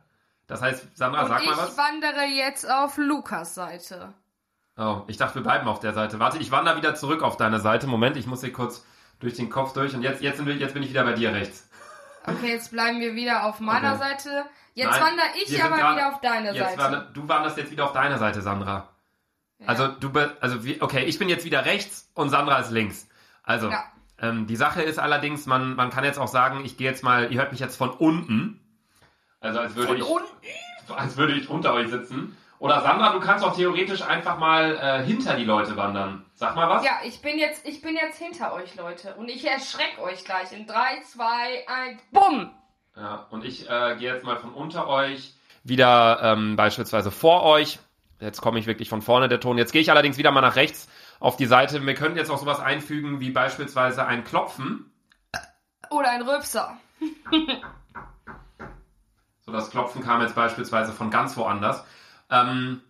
Das 0.47 0.63
heißt, 0.63 0.97
Sandra, 0.97 1.21
Und 1.23 1.27
sag 1.27 1.43
ich 1.43 1.49
mal 1.49 1.57
was. 1.57 1.77
wandere 1.77 2.23
jetzt 2.25 2.67
auf 2.67 2.97
Lukas 2.97 3.53
Seite. 3.53 4.13
Oh, 4.77 5.01
ich 5.07 5.17
dachte, 5.17 5.35
wir 5.35 5.41
bleiben 5.43 5.67
auf 5.67 5.79
der 5.79 5.93
Seite. 5.93 6.19
Warte, 6.19 6.37
ich 6.37 6.51
wandere 6.51 6.77
wieder 6.77 6.93
zurück 6.95 7.23
auf 7.23 7.35
deine 7.37 7.59
Seite. 7.59 7.87
Moment, 7.87 8.15
ich 8.15 8.27
muss 8.27 8.41
hier 8.41 8.53
kurz 8.53 8.85
durch 9.19 9.33
den 9.33 9.49
Kopf 9.49 9.73
durch 9.73 9.95
und 9.95 10.03
jetzt, 10.03 10.21
jetzt, 10.21 10.39
jetzt 10.39 10.73
bin 10.73 10.83
ich 10.83 10.89
wieder 10.89 11.03
bei 11.03 11.13
dir 11.13 11.33
rechts. 11.33 11.67
Okay, 12.25 12.51
jetzt 12.51 12.71
bleiben 12.71 12.99
wir 12.99 13.15
wieder 13.15 13.45
auf 13.45 13.59
meiner 13.59 13.93
Okay. 13.95 13.99
Seite. 13.99 14.45
Jetzt 14.75 14.91
Nein, 14.91 15.01
wandere 15.01 15.25
ich 15.43 15.63
aber 15.63 15.77
gerade- 15.77 15.95
wieder 15.95 16.13
auf 16.13 16.21
deine 16.21 16.53
Seite. 16.53 16.77
wander, 16.77 17.01
du 17.13 17.27
wanderst 17.27 17.57
jetzt 17.57 17.71
wieder 17.71 17.85
auf 17.85 17.93
deine 17.93 18.19
Seite, 18.19 18.41
Sandra. 18.41 18.89
Ja. 19.57 19.67
Also 19.67 19.87
du 19.87 20.11
also 20.39 20.59
okay, 20.81 21.05
ich 21.05 21.17
bin 21.17 21.29
jetzt 21.29 21.45
wieder 21.45 21.65
rechts 21.65 22.11
und 22.13 22.29
Sandra 22.29 22.59
ist 22.59 22.69
links. 22.69 23.07
Also 23.41 23.71
Ja. 23.71 23.85
ähm, 24.19 24.45
die 24.45 24.55
Sache 24.55 24.83
ist 24.83 24.99
allerdings, 24.99 25.47
man, 25.47 25.75
man 25.75 25.89
kann 25.89 26.03
jetzt 26.03 26.19
auch 26.19 26.27
sagen, 26.27 26.63
ich 26.63 26.77
gehe 26.77 26.87
jetzt 26.87 27.03
mal, 27.03 27.31
ihr 27.31 27.39
hört 27.39 27.51
mich 27.51 27.59
jetzt 27.61 27.75
von 27.77 27.89
unten. 27.89 28.59
Also 29.39 29.59
als 29.59 29.73
würde 29.75 29.87
Von 29.87 29.97
ich, 29.97 30.03
unten? 30.03 30.93
als 30.95 31.17
würde 31.17 31.33
ich 31.33 31.49
unter 31.49 31.73
euch 31.73 31.89
sitzen. 31.89 32.37
Oder 32.59 32.81
Sandra, 32.81 33.13
du 33.13 33.19
kannst 33.19 33.45
auch 33.45 33.55
theoretisch 33.55 34.01
einfach 34.01 34.37
mal 34.39 34.75
äh, 34.75 35.05
hinter 35.05 35.35
die 35.35 35.43
Leute 35.43 35.77
wandern. 35.77 36.25
Sag 36.33 36.55
mal 36.55 36.67
was. 36.69 36.83
Ja, 36.83 36.99
ich 37.03 37.21
bin 37.21 37.37
jetzt, 37.37 37.65
ich 37.67 37.81
bin 37.81 37.95
jetzt 37.95 38.17
hinter 38.17 38.53
euch, 38.53 38.75
Leute. 38.75 39.13
Und 39.15 39.29
ich 39.29 39.45
erschreck 39.45 39.99
euch 40.01 40.23
gleich 40.25 40.51
in 40.51 40.65
3, 40.65 41.01
2, 41.01 41.23
1, 41.67 42.01
bumm! 42.11 42.51
Ja, 42.95 43.27
und 43.29 43.45
ich 43.45 43.69
äh, 43.69 43.95
gehe 43.97 44.11
jetzt 44.11 44.25
mal 44.25 44.37
von 44.37 44.53
unter 44.53 44.87
euch 44.87 45.35
wieder 45.63 46.19
ähm, 46.23 46.55
beispielsweise 46.55 47.11
vor 47.11 47.43
euch. 47.43 47.79
Jetzt 48.19 48.41
komme 48.41 48.57
ich 48.57 48.65
wirklich 48.65 48.89
von 48.89 49.03
vorne, 49.03 49.27
der 49.27 49.39
Ton. 49.39 49.59
Jetzt 49.59 49.71
gehe 49.71 49.81
ich 49.81 49.91
allerdings 49.91 50.17
wieder 50.17 50.31
mal 50.31 50.41
nach 50.41 50.55
rechts 50.55 50.87
auf 51.19 51.37
die 51.37 51.45
Seite. 51.45 51.85
Wir 51.85 51.93
könnten 51.93 52.17
jetzt 52.17 52.31
auch 52.31 52.39
sowas 52.39 52.59
einfügen 52.59 53.19
wie 53.19 53.29
beispielsweise 53.29 54.05
ein 54.07 54.23
Klopfen. 54.23 54.91
Oder 55.91 56.09
ein 56.09 56.23
Röpser. 56.23 56.77
So, 59.47 59.53
das 59.53 59.69
Klopfen 59.69 60.03
kam 60.03 60.19
jetzt 60.21 60.35
beispielsweise 60.35 60.91
von 60.91 61.09
ganz 61.09 61.37
woanders. 61.37 61.85
Ähm, 62.29 62.81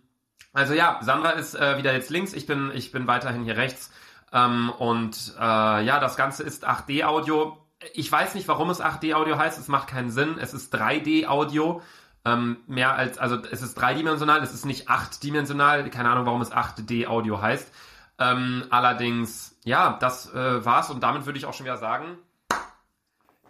also 0.52 0.74
ja, 0.74 0.98
Sandra 1.02 1.30
ist 1.30 1.54
äh, 1.54 1.78
wieder 1.78 1.92
jetzt 1.92 2.10
links, 2.10 2.32
ich 2.32 2.46
bin, 2.46 2.70
ich 2.74 2.92
bin 2.92 3.06
weiterhin 3.06 3.44
hier 3.44 3.56
rechts. 3.56 3.90
Ähm, 4.32 4.70
und 4.78 5.34
äh, 5.38 5.42
ja, 5.84 6.00
das 6.00 6.16
Ganze 6.16 6.42
ist 6.42 6.68
8D-Audio. 6.68 7.56
Ich 7.94 8.10
weiß 8.10 8.34
nicht, 8.34 8.48
warum 8.48 8.70
es 8.70 8.80
8D-Audio 8.80 9.38
heißt, 9.38 9.58
es 9.58 9.68
macht 9.68 9.88
keinen 9.88 10.10
Sinn. 10.10 10.36
Es 10.38 10.54
ist 10.54 10.74
3D-Audio. 10.74 11.82
Ähm, 12.24 12.58
mehr 12.66 12.94
als, 12.96 13.18
also 13.18 13.36
es 13.50 13.62
ist 13.62 13.74
dreidimensional, 13.74 14.42
es 14.42 14.52
ist 14.52 14.66
nicht 14.66 14.88
achtdimensional. 14.88 15.88
Keine 15.90 16.10
Ahnung, 16.10 16.26
warum 16.26 16.40
es 16.42 16.52
8D-Audio 16.52 17.40
heißt. 17.40 17.72
Ähm, 18.18 18.64
allerdings, 18.70 19.56
ja, 19.64 19.96
das 20.00 20.32
äh, 20.34 20.64
war's 20.64 20.90
und 20.90 21.02
damit 21.02 21.24
würde 21.26 21.38
ich 21.38 21.46
auch 21.46 21.54
schon 21.54 21.66
wieder 21.66 21.76
sagen, 21.76 22.18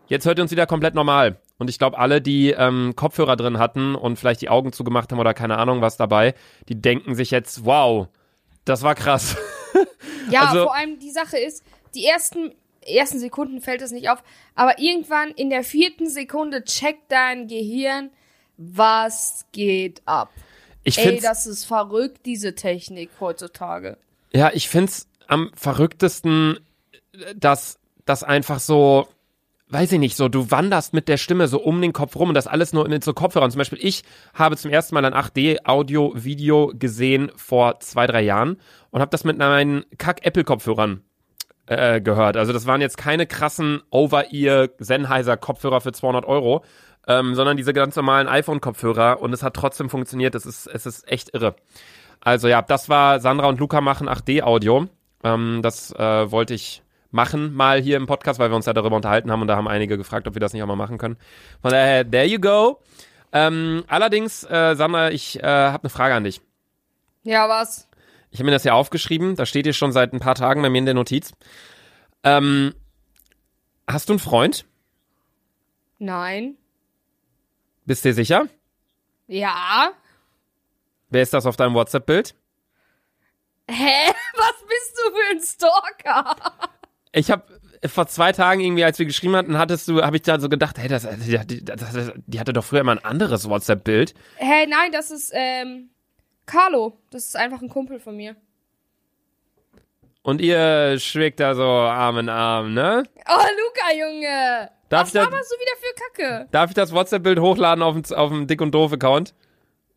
Jetzt 0.08 0.24
hört 0.24 0.38
ihr 0.38 0.42
uns 0.42 0.50
wieder 0.50 0.66
komplett 0.66 0.94
normal. 0.94 1.36
Und 1.58 1.68
ich 1.68 1.78
glaube, 1.78 1.98
alle, 1.98 2.20
die 2.22 2.50
ähm, 2.52 2.94
Kopfhörer 2.94 3.34
drin 3.36 3.58
hatten 3.58 3.94
und 3.96 4.16
vielleicht 4.18 4.40
die 4.42 4.48
Augen 4.48 4.72
zugemacht 4.72 5.10
haben 5.10 5.18
oder 5.18 5.34
keine 5.34 5.58
Ahnung 5.58 5.80
was 5.80 5.96
dabei, 5.96 6.34
die 6.68 6.80
denken 6.80 7.14
sich 7.16 7.30
jetzt, 7.32 7.64
wow, 7.64 8.08
das 8.64 8.82
war 8.82 8.94
krass. 8.94 9.36
Ja, 10.30 10.42
Also- 10.44 10.64
vor 10.64 10.74
allem 10.74 10.98
die 10.98 11.10
Sache 11.10 11.38
ist, 11.38 11.62
die 11.94 12.04
ersten, 12.04 12.52
ersten 12.82 13.18
Sekunden 13.18 13.60
fällt 13.60 13.80
es 13.82 13.92
nicht 13.92 14.10
auf, 14.10 14.22
aber 14.54 14.78
irgendwann 14.78 15.30
in 15.30 15.48
der 15.50 15.64
vierten 15.64 16.08
Sekunde 16.08 16.64
checkt 16.64 17.10
dein 17.10 17.48
Gehirn, 17.48 18.10
was 18.58 19.46
geht 19.52 20.02
ab. 20.04 20.30
Ich 20.84 20.98
Ey, 20.98 21.18
das 21.20 21.46
ist 21.46 21.64
verrückt, 21.64 22.20
diese 22.26 22.54
Technik 22.54 23.10
heutzutage. 23.20 23.96
ja, 24.32 24.50
ich 24.52 24.68
find's 24.68 25.08
am 25.28 25.50
verrücktesten, 25.54 26.58
dass 27.36 27.78
das 28.04 28.22
einfach 28.22 28.60
so, 28.60 29.08
weiß 29.70 29.92
ich 29.92 29.98
nicht, 29.98 30.16
so, 30.16 30.28
du 30.28 30.50
wanderst 30.50 30.94
mit 30.94 31.08
der 31.08 31.16
Stimme 31.16 31.48
so 31.48 31.60
um 31.60 31.80
den 31.80 31.92
Kopf 31.92 32.16
rum 32.16 32.28
und 32.28 32.34
das 32.34 32.46
alles 32.46 32.72
nur 32.72 32.88
mit 32.88 33.04
so 33.04 33.12
Kopfhörern. 33.12 33.50
Zum 33.50 33.58
Beispiel, 33.58 33.78
ich 33.80 34.02
habe 34.34 34.56
zum 34.56 34.70
ersten 34.70 34.94
Mal 34.94 35.04
ein 35.04 35.14
8D-Audio-Video 35.14 36.72
gesehen 36.74 37.30
vor 37.36 37.80
zwei, 37.80 38.06
drei 38.06 38.22
Jahren 38.22 38.56
und 38.90 39.00
habe 39.00 39.10
das 39.10 39.24
mit 39.24 39.38
meinen 39.38 39.84
Kack-Apple-Kopfhörern 39.98 41.02
äh, 41.66 42.00
gehört. 42.00 42.36
Also 42.36 42.52
das 42.52 42.66
waren 42.66 42.80
jetzt 42.80 42.96
keine 42.96 43.26
krassen 43.26 43.82
Over-Ear 43.90 44.68
Sennheiser 44.78 45.36
Kopfhörer 45.36 45.80
für 45.80 45.92
200 45.92 46.24
Euro, 46.24 46.64
ähm, 47.06 47.34
sondern 47.34 47.56
diese 47.56 47.72
ganz 47.72 47.94
normalen 47.96 48.28
iPhone-Kopfhörer 48.28 49.20
und 49.20 49.32
es 49.32 49.42
hat 49.42 49.54
trotzdem 49.54 49.90
funktioniert. 49.90 50.34
Es 50.34 50.46
ist, 50.46 50.66
es 50.66 50.86
ist 50.86 51.10
echt 51.10 51.34
irre. 51.34 51.56
Also 52.20 52.48
ja, 52.48 52.62
das 52.62 52.88
war 52.88 53.20
Sandra 53.20 53.48
und 53.48 53.60
Luca 53.60 53.80
machen 53.80 54.08
8D-Audio. 54.08 54.88
Ähm, 55.22 55.60
das 55.62 55.92
äh, 55.92 56.30
wollte 56.30 56.54
ich 56.54 56.82
machen 57.10 57.54
mal 57.54 57.80
hier 57.80 57.96
im 57.96 58.06
Podcast, 58.06 58.38
weil 58.38 58.50
wir 58.50 58.56
uns 58.56 58.66
ja 58.66 58.72
darüber 58.72 58.96
unterhalten 58.96 59.30
haben 59.30 59.42
und 59.42 59.48
da 59.48 59.56
haben 59.56 59.68
einige 59.68 59.96
gefragt, 59.96 60.26
ob 60.28 60.34
wir 60.34 60.40
das 60.40 60.52
nicht 60.52 60.62
auch 60.62 60.66
mal 60.66 60.76
machen 60.76 60.98
können. 60.98 61.16
Von 61.62 61.70
daher, 61.70 62.08
there 62.08 62.26
you 62.26 62.38
go. 62.38 62.80
Ähm, 63.32 63.84
allerdings, 63.88 64.44
äh, 64.44 64.74
Sandra, 64.74 65.10
ich 65.10 65.38
äh, 65.42 65.46
habe 65.46 65.84
eine 65.84 65.90
Frage 65.90 66.14
an 66.14 66.24
dich. 66.24 66.40
Ja, 67.22 67.48
was? 67.48 67.88
Ich 68.30 68.38
habe 68.38 68.46
mir 68.46 68.52
das 68.52 68.64
ja 68.64 68.74
aufgeschrieben, 68.74 69.36
da 69.36 69.46
steht 69.46 69.66
hier 69.66 69.72
schon 69.72 69.92
seit 69.92 70.12
ein 70.12 70.20
paar 70.20 70.34
Tagen 70.34 70.62
bei 70.62 70.70
mir 70.70 70.78
in 70.78 70.84
der 70.84 70.94
Notiz. 70.94 71.32
Ähm, 72.24 72.74
hast 73.86 74.08
du 74.08 74.14
einen 74.14 74.20
Freund? 74.20 74.66
Nein. 75.98 76.56
Bist 77.86 78.04
du 78.04 78.10
dir 78.10 78.14
sicher? 78.14 78.46
Ja. 79.26 79.92
Wer 81.10 81.22
ist 81.22 81.32
das 81.32 81.46
auf 81.46 81.56
deinem 81.56 81.74
WhatsApp-Bild? 81.74 82.34
Hä? 83.68 84.12
Was 84.34 84.66
bist 84.66 84.98
du 84.98 85.10
für 85.14 85.30
ein 85.30 85.40
Stalker? 85.40 86.36
Ich 87.12 87.30
habe 87.30 87.44
vor 87.86 88.06
zwei 88.08 88.32
Tagen 88.32 88.60
irgendwie, 88.60 88.84
als 88.84 88.98
wir 88.98 89.06
geschrieben 89.06 89.36
hatten, 89.36 89.58
hattest 89.58 89.88
du, 89.88 90.02
habe 90.02 90.16
ich 90.16 90.22
da 90.22 90.40
so 90.40 90.48
gedacht, 90.48 90.78
hey, 90.78 90.88
das, 90.88 91.06
die, 91.46 91.64
das, 91.64 92.12
die 92.26 92.40
hatte 92.40 92.52
doch 92.52 92.64
früher 92.64 92.80
immer 92.80 92.92
ein 92.92 93.04
anderes 93.04 93.48
WhatsApp-Bild. 93.48 94.14
Hä, 94.36 94.66
nein, 94.66 94.90
das 94.92 95.10
ist, 95.10 95.32
ähm, 95.34 95.90
Carlo. 96.46 96.98
Das 97.10 97.24
ist 97.24 97.36
einfach 97.36 97.62
ein 97.62 97.68
Kumpel 97.68 98.00
von 98.00 98.16
mir. 98.16 98.34
Und 100.22 100.40
ihr 100.40 100.98
schwickt 100.98 101.40
da 101.40 101.54
so 101.54 101.64
Arm 101.64 102.18
in 102.18 102.28
Arm, 102.28 102.74
ne? 102.74 103.04
Oh, 103.28 103.32
Luca, 103.32 103.94
Junge. 103.96 104.70
Darf 104.88 105.08
Was 105.08 105.12
laberst 105.12 105.52
du 105.52 105.56
wieder 105.56 105.76
für 105.80 105.94
Kacke? 105.94 106.48
Darf 106.50 106.70
ich 106.70 106.74
das 106.74 106.92
WhatsApp-Bild 106.92 107.38
hochladen 107.38 107.82
auf 107.82 107.94
dem, 107.94 108.16
auf 108.16 108.30
dem 108.30 108.46
Dick- 108.46 108.60
und 108.60 108.72
Doof-Account? 108.72 109.34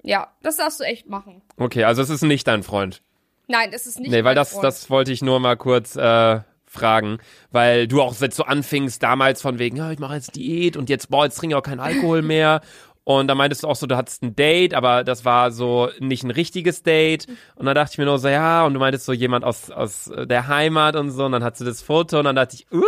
Ja, 0.03 0.31
das 0.41 0.57
darfst 0.57 0.79
du 0.79 0.83
echt 0.83 1.09
machen. 1.09 1.41
Okay, 1.57 1.83
also 1.83 2.01
es 2.01 2.09
ist 2.09 2.21
nicht 2.23 2.47
dein 2.47 2.63
Freund. 2.63 3.01
Nein, 3.47 3.71
das 3.71 3.85
ist 3.85 3.99
nicht 3.99 4.11
nee, 4.11 4.23
weil 4.23 4.35
das, 4.35 4.51
Freund. 4.51 4.63
das 4.63 4.89
wollte 4.89 5.11
ich 5.11 5.21
nur 5.21 5.39
mal 5.39 5.57
kurz 5.57 5.95
äh, 5.95 6.39
fragen. 6.71 7.17
Weil 7.51 7.87
du 7.87 8.01
auch 8.01 8.15
jetzt 8.19 8.37
so 8.37 8.43
anfingst 8.43 9.03
damals 9.03 9.41
von 9.41 9.59
wegen, 9.59 9.77
ja, 9.77 9.91
ich 9.91 9.99
mache 9.99 10.15
jetzt 10.15 10.35
Diät 10.35 10.77
und 10.77 10.89
jetzt, 10.89 11.09
boah, 11.09 11.25
jetzt 11.25 11.35
trinke 11.35 11.55
ich 11.55 11.57
auch 11.57 11.63
keinen 11.63 11.79
Alkohol 11.79 12.21
mehr. 12.21 12.61
Und 13.03 13.27
da 13.27 13.35
meintest 13.35 13.63
du 13.63 13.67
auch 13.67 13.75
so, 13.75 13.87
du 13.87 13.97
hattest 13.97 14.21
ein 14.23 14.35
Date, 14.35 14.73
aber 14.73 15.03
das 15.03 15.25
war 15.25 15.51
so 15.51 15.89
nicht 15.99 16.23
ein 16.23 16.31
richtiges 16.31 16.83
Date. 16.83 17.27
Und 17.55 17.65
dann 17.65 17.75
dachte 17.75 17.93
ich 17.93 17.97
mir 17.97 18.05
nur 18.05 18.19
so, 18.19 18.27
ja, 18.27 18.65
und 18.65 18.73
du 18.73 18.79
meintest 18.79 19.05
so 19.05 19.11
jemand 19.11 19.43
aus, 19.43 19.69
aus 19.71 20.09
der 20.15 20.47
Heimat 20.47 20.95
und 20.95 21.11
so. 21.11 21.25
Und 21.25 21.33
dann 21.33 21.43
hast 21.43 21.59
du 21.59 21.65
das 21.65 21.81
Foto 21.81 22.19
und 22.19 22.25
dann 22.25 22.35
dachte 22.35 22.55
ich, 22.55 22.71
uh. 22.71 22.81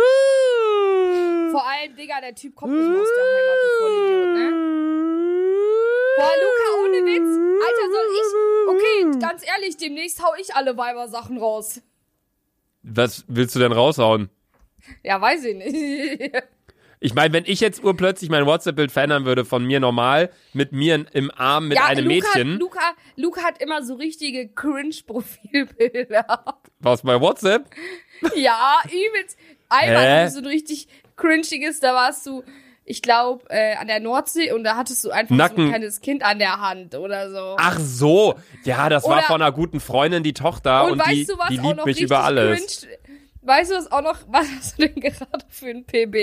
Vor 1.50 1.64
allem, 1.66 1.94
Digga, 1.96 2.20
der 2.20 2.34
Typ 2.34 2.54
kommt 2.54 2.72
nicht 2.72 3.00
aus 3.00 3.08
der 3.16 3.24
Heimat, 3.24 3.58
Vollidiot, 3.78 4.34
ne? 4.34 4.52
Boah, 6.16 6.32
Luca, 6.42 6.66
ohne 6.84 6.98
Witz. 7.06 7.30
Alter, 7.66 7.86
soll 7.90 8.08
ich. 8.14 8.30
Okay, 8.68 9.18
ganz 9.20 9.42
ehrlich, 9.46 9.76
demnächst 9.76 10.22
hau 10.22 10.32
ich 10.40 10.54
alle 10.54 10.76
Weibersachen 10.76 11.38
raus. 11.38 11.80
Was 12.84 13.24
willst 13.28 13.56
du 13.56 13.58
denn 13.58 13.72
raushauen? 13.72 14.30
Ja, 15.02 15.20
weiß 15.20 15.44
ich 15.44 15.56
nicht. 15.56 16.32
Ich 17.00 17.12
meine, 17.12 17.34
wenn 17.34 17.44
ich 17.44 17.60
jetzt 17.60 17.84
urplötzlich 17.84 18.30
mein 18.30 18.46
WhatsApp-Bild 18.46 18.90
verändern 18.90 19.26
würde 19.26 19.44
von 19.44 19.62
mir 19.62 19.78
normal, 19.78 20.30
mit 20.54 20.72
mir 20.72 21.04
im 21.12 21.30
Arm 21.32 21.68
mit 21.68 21.76
ja, 21.76 21.84
einem 21.84 22.06
Luca, 22.06 22.28
Mädchen, 22.34 22.58
Luca, 22.58 22.94
Luca 23.16 23.42
hat 23.42 23.60
immer 23.60 23.82
so 23.82 23.96
richtige 23.96 24.48
Cringe-Profilbilder. 24.48 26.62
was 26.78 27.02
bei 27.02 27.20
WhatsApp? 27.20 27.68
ja, 28.34 28.78
übelst. 28.86 29.36
Einmal 29.68 30.30
so 30.30 30.38
ein 30.38 30.46
richtig 30.46 30.88
cringiges, 31.16 31.80
da 31.80 31.92
warst 31.92 32.24
du, 32.24 32.42
ich 32.84 33.00
glaube, 33.02 33.44
äh, 33.48 33.74
an 33.76 33.86
der 33.86 34.00
Nordsee 34.00 34.52
und 34.52 34.64
da 34.64 34.76
hattest 34.76 35.04
du 35.04 35.10
einfach 35.10 35.30
so 35.30 35.34
Nacken. 35.36 35.64
ein 35.64 35.68
kleines 35.70 36.00
Kind 36.00 36.22
an 36.22 36.38
der 36.38 36.60
Hand 36.60 36.94
oder 36.94 37.30
so. 37.30 37.56
Ach 37.58 37.78
so, 37.78 38.34
ja, 38.64 38.88
das 38.88 39.04
war 39.04 39.18
Oder- 39.18 39.22
von 39.22 39.40
einer 39.42 39.52
guten 39.52 39.80
Freundin 39.80 40.22
die 40.22 40.34
Tochter 40.34 40.84
und, 40.84 40.92
und 40.92 40.98
weißt 40.98 41.10
die, 41.12 41.24
du, 41.26 41.38
was 41.38 41.48
die 41.48 41.58
auch 41.60 41.64
liebt 41.64 41.76
noch 41.76 41.84
mich 41.86 42.00
über 42.00 42.22
alles. 42.24 42.80
cringe? 42.82 42.98
Weißt 43.42 43.70
du 43.70 43.76
was 43.76 43.92
auch 43.92 44.02
noch, 44.02 44.18
was 44.28 44.46
hast 44.56 44.78
du 44.78 44.88
denn 44.88 45.00
gerade 45.00 45.44
für 45.48 45.68
ein 45.68 45.84
PB? 45.84 46.14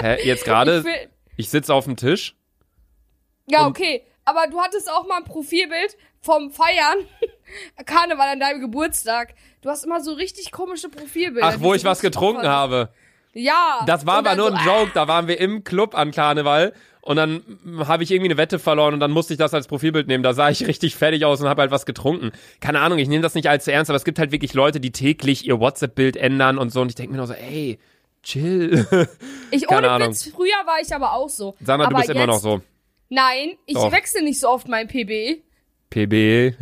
Hä, 0.00 0.18
jetzt 0.26 0.44
gerade, 0.44 0.84
Ich 0.86 1.08
ich 1.36 1.50
sitze 1.50 1.72
auf 1.74 1.84
dem 1.84 1.96
Tisch. 1.96 2.36
Ja, 3.48 3.66
okay. 3.66 4.02
Aber 4.24 4.46
du 4.48 4.60
hattest 4.60 4.90
auch 4.92 5.06
mal 5.06 5.18
ein 5.18 5.24
Profilbild 5.24 5.96
vom 6.20 6.50
Feiern. 6.50 6.98
Karneval 7.86 8.28
an 8.28 8.40
deinem 8.40 8.60
Geburtstag. 8.60 9.34
Du 9.62 9.70
hast 9.70 9.84
immer 9.84 10.00
so 10.02 10.12
richtig 10.12 10.52
komische 10.52 10.88
Profilbilder. 10.88 11.46
Ach, 11.48 11.60
wo 11.60 11.68
so 11.70 11.74
ich 11.74 11.84
was 11.84 12.00
getrunken 12.00 12.46
habe. 12.46 12.90
Ja. 13.38 13.84
Das 13.86 14.04
war 14.04 14.16
aber 14.16 14.34
nur 14.34 14.52
ein 14.52 14.64
so, 14.64 14.70
Joke. 14.70 14.90
Da 14.94 15.06
waren 15.06 15.28
wir 15.28 15.38
im 15.40 15.62
Club 15.62 15.96
an 15.96 16.10
Karneval 16.10 16.72
und 17.00 17.16
dann 17.16 17.42
habe 17.86 18.02
ich 18.02 18.10
irgendwie 18.10 18.30
eine 18.30 18.36
Wette 18.36 18.58
verloren 18.58 18.94
und 18.94 19.00
dann 19.00 19.12
musste 19.12 19.32
ich 19.32 19.38
das 19.38 19.54
als 19.54 19.68
Profilbild 19.68 20.08
nehmen. 20.08 20.24
Da 20.24 20.34
sah 20.34 20.50
ich 20.50 20.66
richtig 20.66 20.96
fertig 20.96 21.24
aus 21.24 21.40
und 21.40 21.48
habe 21.48 21.62
halt 21.62 21.70
was 21.70 21.86
getrunken. 21.86 22.32
Keine 22.60 22.80
Ahnung, 22.80 22.98
ich 22.98 23.08
nehme 23.08 23.22
das 23.22 23.34
nicht 23.34 23.48
allzu 23.48 23.70
ernst, 23.70 23.90
aber 23.90 23.96
es 23.96 24.04
gibt 24.04 24.18
halt 24.18 24.32
wirklich 24.32 24.54
Leute, 24.54 24.80
die 24.80 24.90
täglich 24.90 25.46
ihr 25.46 25.60
WhatsApp-Bild 25.60 26.16
ändern 26.16 26.58
und 26.58 26.70
so. 26.70 26.80
Und 26.80 26.88
ich 26.88 26.96
denke 26.96 27.12
mir 27.12 27.18
nur 27.18 27.28
so, 27.28 27.34
ey, 27.34 27.78
chill. 28.22 28.86
Ich, 29.50 29.66
Keine 29.66 29.86
ohne 29.86 29.90
Ahnung. 29.92 30.08
Witz, 30.10 30.28
früher 30.28 30.66
war 30.66 30.78
ich 30.82 30.94
aber 30.94 31.14
auch 31.14 31.30
so. 31.30 31.56
Sandra, 31.60 31.86
aber 31.86 31.94
du 31.94 32.00
bist 32.00 32.10
immer 32.10 32.20
jetzt, 32.20 32.28
noch 32.28 32.40
so. 32.40 32.60
Nein, 33.08 33.56
ich 33.64 33.74
Doch. 33.74 33.90
wechsle 33.90 34.22
nicht 34.22 34.38
so 34.38 34.50
oft 34.50 34.68
mein 34.68 34.86
PB. 34.86 35.42
PB. 35.88 36.54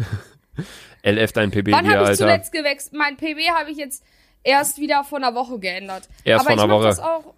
LF 1.03 1.33
dein 1.35 1.51
PB 1.51 1.73
Wann 1.73 1.85
hier, 1.85 1.95
habe 1.95 2.05
ich 2.05 2.09
Alter. 2.11 2.17
zuletzt 2.17 2.53
gewechselt? 2.53 2.95
Mein 2.95 3.17
PB 3.17 3.51
habe 3.51 3.73
ich 3.73 3.79
jetzt 3.79 4.05
erst 4.47 4.79
wieder 4.79 5.05
vor 5.05 5.19
einer 5.19 5.35
Woche 5.35 5.59
geändert. 5.59 6.09
Erst 6.25 6.47
aber 6.47 6.57
vor 6.57 6.65
einer 6.65 6.75
Woche. 6.75 6.85
das 6.85 7.01
auch. 7.01 7.35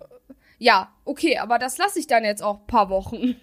Ja, 0.59 0.89
okay, 1.05 1.39
aber 1.39 1.59
das 1.59 1.79
lasse 1.79 1.99
ich 1.99 2.07
dann 2.07 2.25
jetzt 2.25 2.43
auch 2.43 2.61
ein 2.61 2.67
paar 2.67 2.91
Wochen. 2.91 3.37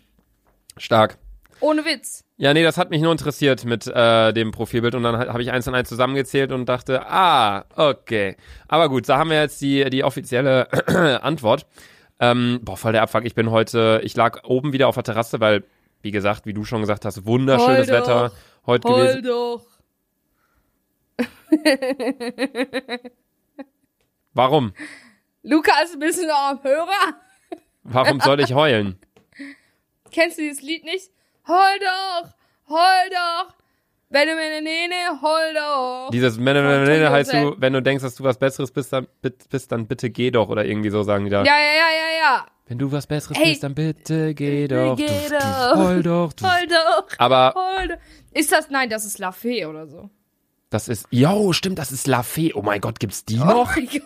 Stark. 0.77 1.17
Ohne 1.61 1.85
Witz. 1.85 2.23
Ja, 2.37 2.53
nee, 2.53 2.63
das 2.63 2.77
hat 2.77 2.89
mich 2.89 3.01
nur 3.01 3.13
interessiert 3.13 3.63
mit 3.63 3.87
äh, 3.87 4.33
dem 4.33 4.51
Profilbild 4.51 4.93
und 4.95 5.03
dann 5.03 5.17
habe 5.17 5.41
ich 5.41 5.51
eins 5.51 5.67
und 5.67 5.73
eins 5.73 5.87
zusammengezählt 5.87 6.51
und 6.51 6.67
dachte, 6.67 7.07
ah, 7.07 7.63
okay. 7.75 8.35
Aber 8.67 8.89
gut, 8.89 9.07
da 9.07 9.17
haben 9.17 9.29
wir 9.29 9.39
jetzt 9.39 9.61
die, 9.61 9.89
die 9.89 10.03
offizielle 10.03 10.67
Antwort. 11.23 11.65
Ähm, 12.19 12.59
boah, 12.61 12.75
voll 12.75 12.91
der 12.91 13.03
Abfuck. 13.03 13.23
Ich 13.23 13.35
bin 13.35 13.51
heute, 13.51 14.01
ich 14.03 14.15
lag 14.17 14.43
oben 14.43 14.73
wieder 14.73 14.89
auf 14.89 14.95
der 14.95 15.05
Terrasse, 15.05 15.39
weil, 15.39 15.63
wie 16.01 16.11
gesagt, 16.11 16.45
wie 16.45 16.53
du 16.53 16.65
schon 16.65 16.81
gesagt 16.81 17.05
hast, 17.05 17.25
wunderschönes 17.25 17.87
doch. 17.87 17.93
Wetter 17.93 18.31
heute 18.65 18.89
Heul 18.89 19.21
gewesen. 19.21 19.23
doch. 19.23 19.61
Warum? 24.35 24.73
Luca 25.43 25.71
ist 25.83 25.93
ein 25.93 25.99
bisschen 25.99 26.29
am 26.29 26.61
Hörer. 26.61 27.15
Warum 27.83 28.19
soll 28.19 28.39
ich 28.41 28.53
heulen? 28.53 28.99
Kennst 30.11 30.37
du 30.37 30.41
dieses 30.43 30.61
Lied 30.61 30.83
nicht? 30.83 31.09
Heul 31.47 31.79
doch, 31.79 32.29
heul 32.69 33.09
doch. 33.11 33.53
Wenn 34.09 34.27
du 34.27 34.35
mir 34.35 34.49
ne 34.49 34.61
Nene, 34.61 35.21
heul 35.21 35.53
doch. 35.53 36.09
Dieses 36.11 36.37
Mene, 36.37 36.61
Mene, 36.61 36.85
Tokyo 36.85 37.09
heißt 37.11 37.33
du, 37.33 37.55
wenn 37.59 37.73
du 37.73 37.81
denkst, 37.81 38.03
dass 38.03 38.15
du 38.15 38.23
was 38.23 38.37
Besseres 38.37 38.71
bist, 38.71 38.93
dann, 38.93 39.07
bist, 39.49 39.71
dann 39.71 39.87
bitte 39.87 40.09
geh 40.09 40.31
doch 40.31 40.49
oder 40.49 40.63
irgendwie 40.65 40.89
so 40.89 41.03
sagen 41.03 41.25
die 41.25 41.31
da. 41.31 41.43
Ja, 41.43 41.55
ja, 41.57 41.57
ja, 41.57 41.89
ja, 41.89 42.17
ja. 42.23 42.45
Wenn 42.67 42.77
du 42.77 42.91
was 42.91 43.07
Besseres 43.07 43.37
Hey. 43.37 43.51
bist, 43.51 43.63
dann 43.63 43.73
bitte 43.75 44.33
geh 44.33 44.67
doch. 44.67 44.95
Geh 44.95 45.05
Du, 45.07 45.13
du, 45.29 45.39
doch. 45.39 45.75
Heul 45.77 46.03
doch. 46.03 46.33
Du. 46.33 46.45
Heul 46.45 46.67
doch, 46.67 47.07
Aber 47.19 47.53
heul 47.55 47.87
doch. 47.89 47.97
Ist 48.31 48.51
das, 48.51 48.69
nein, 48.69 48.89
das 48.89 49.05
ist 49.05 49.17
La 49.19 49.31
Fee 49.31 49.65
oder 49.65 49.87
so. 49.87 50.09
Das 50.69 50.87
ist, 50.87 51.07
yo, 51.09 51.53
stimmt, 51.53 51.77
das 51.79 51.91
ist 51.91 52.07
La 52.07 52.23
Fee. 52.23 52.53
Oh 52.53 52.61
mein 52.61 52.81
Gott, 52.81 52.99
gibt's 52.99 53.23
die 53.25 53.39
Oh 53.39 53.45
noch? 53.45 53.75
mein 53.75 53.85
Gott. 53.87 54.01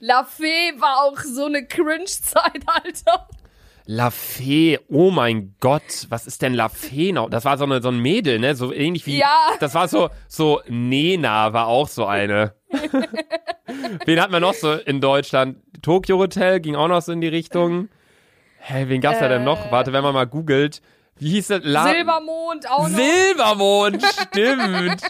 La 0.00 0.24
Fee 0.24 0.72
war 0.78 1.04
auch 1.04 1.18
so 1.18 1.46
eine 1.46 1.64
Cringe-Zeit, 1.66 2.62
Alter. 2.66 3.28
La 3.86 4.10
Fee, 4.10 4.78
oh 4.90 5.10
mein 5.10 5.54
Gott, 5.60 6.06
was 6.10 6.26
ist 6.26 6.42
denn 6.42 6.52
La 6.52 6.68
Fee 6.68 7.12
noch? 7.12 7.30
Das 7.30 7.44
war 7.46 7.56
so, 7.56 7.64
eine, 7.64 7.80
so 7.80 7.88
ein 7.88 7.98
Mädel, 7.98 8.38
ne? 8.38 8.54
So 8.54 8.72
ähnlich 8.72 9.06
wie, 9.06 9.18
Ja. 9.18 9.52
das 9.60 9.74
war 9.74 9.88
so, 9.88 10.10
so, 10.28 10.60
Nena 10.68 11.52
war 11.54 11.68
auch 11.68 11.88
so 11.88 12.04
eine. 12.04 12.54
wen 14.04 14.20
hatten 14.20 14.32
wir 14.32 14.40
noch 14.40 14.52
so 14.54 14.72
in 14.74 15.00
Deutschland? 15.00 15.56
Tokyo 15.80 16.18
Hotel 16.18 16.60
ging 16.60 16.76
auch 16.76 16.88
noch 16.88 17.00
so 17.00 17.12
in 17.12 17.20
die 17.22 17.28
Richtung. 17.28 17.88
Hä, 18.58 18.84
wen 18.88 19.00
gab's 19.00 19.20
da 19.20 19.28
denn 19.28 19.44
noch? 19.44 19.70
Warte, 19.72 19.92
wenn 19.94 20.02
man 20.02 20.12
mal 20.12 20.26
googelt. 20.26 20.82
Wie 21.18 21.30
hieß 21.30 21.48
das? 21.48 21.60
La 21.64 21.88
Silbermond 21.88 22.70
auch 22.70 22.88
noch. 22.88 22.96
Silbermond, 22.96 24.04
stimmt. 24.04 25.02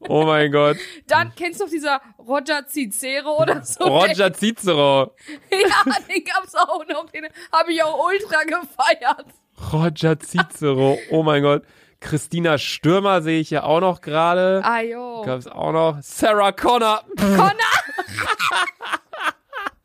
Oh 0.00 0.24
mein 0.24 0.50
Gott. 0.50 0.76
Dann 1.06 1.32
kennst 1.34 1.60
du 1.60 1.64
noch 1.64 1.70
dieser 1.70 2.00
Roger 2.18 2.66
Cicero 2.66 3.42
oder 3.42 3.62
so? 3.64 3.84
Roger 3.84 4.32
Cicero. 4.32 5.14
Ja, 5.50 5.92
den 6.08 6.24
gab's 6.24 6.54
auch 6.54 6.86
noch. 6.86 7.10
Den 7.10 7.26
habe 7.52 7.72
ich 7.72 7.82
auch 7.82 8.06
ultra 8.06 8.42
gefeiert. 8.44 9.26
Roger 9.72 10.18
Cicero, 10.18 10.98
oh 11.10 11.22
mein 11.22 11.42
Gott. 11.42 11.62
Christina 12.00 12.58
Stürmer 12.58 13.22
sehe 13.22 13.40
ich 13.40 13.50
ja 13.50 13.62
auch 13.62 13.80
noch 13.80 14.00
gerade. 14.00 14.60
Ah, 14.64 14.80
jo. 14.80 15.22
Gab's 15.24 15.46
auch 15.46 15.72
noch. 15.72 15.98
Sarah 16.02 16.52
Connor. 16.52 17.02
Connor! 17.16 17.52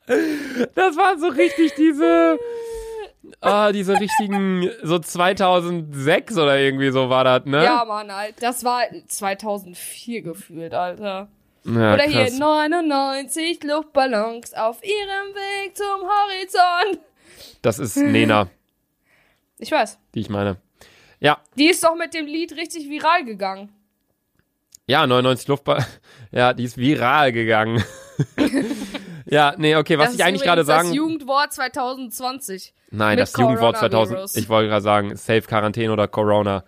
Das 0.76 0.98
waren 0.98 1.20
so 1.22 1.28
richtig 1.28 1.74
diese, 1.76 2.38
ah, 3.42 3.72
diese 3.72 4.00
richtigen, 4.00 4.70
so 4.84 5.00
2006 5.00 6.38
oder 6.38 6.58
irgendwie 6.60 6.92
so 6.92 7.10
war 7.10 7.24
das, 7.24 7.46
ne? 7.46 7.64
Ja, 7.64 7.84
Mann, 7.86 8.10
Alter. 8.10 8.36
Das 8.40 8.64
war 8.64 8.84
2004 9.08 10.22
gefühlt, 10.22 10.74
Alter. 10.74 11.28
Ja, 11.64 11.94
Oder 11.94 12.04
hier 12.04 12.24
krass. 12.26 12.40
99 12.40 13.64
Luftballons 13.64 14.54
auf 14.56 14.84
ihrem 14.84 15.36
Weg 15.36 15.78
zum 15.78 16.02
Horizont. 16.02 17.00
Das 17.62 17.78
ist 17.78 17.98
Nena, 17.98 18.48
Ich 19.60 19.72
weiß. 19.72 20.00
die 20.16 20.22
ich 20.22 20.30
meine. 20.30 20.58
Ja, 21.20 21.38
Die 21.56 21.70
ist 21.70 21.84
doch 21.84 21.96
mit 21.96 22.16
dem 22.16 22.26
Lied 22.26 22.54
richtig 22.58 22.90
viral 22.90 23.24
gegangen. 23.26 23.70
ja, 24.88 25.06
99 25.06 25.48
Luftball. 25.48 25.86
Ja, 26.34 26.54
die 26.54 26.64
ist 26.64 26.78
viral 26.78 27.32
gegangen. 27.34 27.84
ja, 29.32 29.56
nee, 29.58 29.78
okay, 29.78 29.98
was 29.98 30.08
das 30.08 30.16
ich 30.16 30.24
eigentlich 30.26 30.44
gerade 30.44 30.66
sagen. 30.66 30.90
Das 30.90 30.96
Jugendwort 30.96 31.54
2020. 31.54 32.74
Nein, 32.92 33.18
das 33.18 33.32
Jugendwort 33.36 33.78
2000. 33.78 33.92
Coronavirus. 33.92 34.36
Ich 34.36 34.50
wollte 34.50 34.68
gerade 34.70 34.82
sagen, 34.82 35.16
Safe 35.16 35.42
Quarantäne 35.44 35.94
oder 35.94 36.10
Corona. 36.10 36.66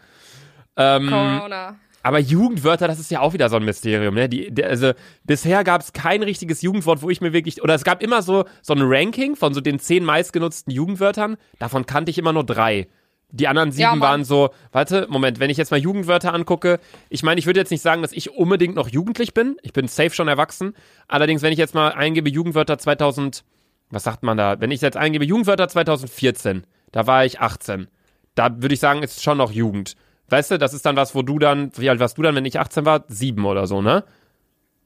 Ähm, 0.78 1.10
Corona. 1.10 1.76
aber 2.02 2.20
Jugendwörter, 2.20 2.88
das 2.88 3.00
ist 3.00 3.12
ja 3.12 3.20
auch 3.20 3.34
wieder 3.34 3.50
so 3.50 3.58
ein 3.58 3.66
Mysterium, 3.66 4.16
ne? 4.16 4.30
Die, 4.30 4.50
der, 4.50 4.70
also 4.70 4.94
bisher 5.26 5.66
gab 5.66 5.82
es 5.82 5.92
kein 5.92 6.24
richtiges 6.24 6.62
Jugendwort, 6.62 7.02
wo 7.02 7.10
ich 7.10 7.20
mir 7.20 7.34
wirklich 7.34 7.62
oder 7.62 7.76
es 7.76 7.84
gab 7.84 8.02
immer 8.02 8.22
so 8.22 8.46
so 8.62 8.74
ein 8.74 8.82
Ranking 8.82 9.36
von 9.36 9.54
so 9.54 9.60
den 9.60 9.78
zehn 9.80 10.06
meistgenutzten 10.06 10.72
Jugendwörtern. 10.72 11.36
Davon 11.60 11.86
kannte 11.86 12.12
ich 12.12 12.18
immer 12.18 12.32
nur 12.32 12.46
drei. 12.46 12.88
Die 13.36 13.48
anderen 13.48 13.72
sieben 13.72 13.96
Ja, 13.96 14.00
waren 14.00 14.24
so, 14.24 14.52
warte, 14.72 15.08
Moment, 15.10 15.40
wenn 15.40 15.50
ich 15.50 15.58
jetzt 15.58 15.72
mal 15.72 15.80
Jugendwörter 15.80 16.36
angucke, 16.36 16.80
ich 17.10 17.24
meine, 17.24 17.40
ich 17.40 17.48
würde 17.48 17.60
jetzt 17.60 17.72
nicht 17.72 17.82
sagen, 17.82 18.04
dass 18.04 18.12
ich 18.12 18.30
unbedingt 18.30 18.76
noch 18.76 18.88
jugendlich 18.88 19.34
bin. 19.34 19.58
Ich 19.64 19.74
bin 19.74 19.88
safe 19.88 20.12
schon 20.12 20.28
erwachsen. 20.28 20.76
Allerdings, 21.08 21.42
wenn 21.42 21.52
ich 21.52 21.58
jetzt 21.58 21.74
mal 21.74 21.90
eingebe 21.94 22.30
Jugendwörter 22.30 22.78
2000, 22.78 23.44
was 23.90 24.04
sagt 24.04 24.22
man 24.22 24.38
da? 24.38 24.62
Wenn 24.62 24.70
ich 24.70 24.82
jetzt 24.82 24.98
eingebe 24.98 25.26
Jugendwörter 25.26 25.68
2014, 25.68 26.68
da 26.92 27.08
war 27.08 27.26
ich 27.26 27.40
18. 27.40 27.88
Da 28.36 28.62
würde 28.62 28.76
ich 28.76 28.80
sagen, 28.80 29.02
ist 29.02 29.24
schon 29.24 29.40
noch 29.40 29.52
Jugend. 29.52 29.96
Weißt 30.30 30.52
du, 30.52 30.60
das 30.60 30.76
ist 30.76 30.86
dann 30.86 30.96
was, 30.96 31.16
wo 31.16 31.24
du 31.24 31.40
dann, 31.40 31.72
wie 31.78 31.90
alt 31.90 32.00
warst 32.00 32.20
du 32.20 32.22
dann, 32.22 32.36
wenn 32.36 32.46
ich 32.46 32.60
18 32.60 32.86
war? 32.86 33.04
Sieben 33.08 33.46
oder 33.46 33.66
so, 33.66 33.82
ne? 33.82 34.04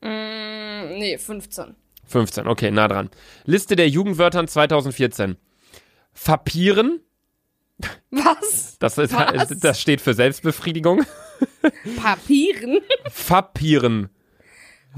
Mm, 0.01 1.00
nee, 1.00 1.18
15. 1.18 1.75
15, 2.06 2.48
okay, 2.48 2.72
nah 2.72 2.88
dran. 2.88 3.10
Liste 3.44 3.75
der 3.75 3.89
Jugendwörtern 3.89 4.48
2014. 4.48 5.36
Papieren, 6.25 7.01
Was? 8.12 8.78
das, 8.80 8.98
ist, 8.98 9.14
Was? 9.14 9.50
das 9.60 9.80
steht 9.82 10.02
für 10.02 10.14
Selbstbefriedigung. 10.14 11.04
Papieren? 12.02 12.80
Papieren. 13.28 14.10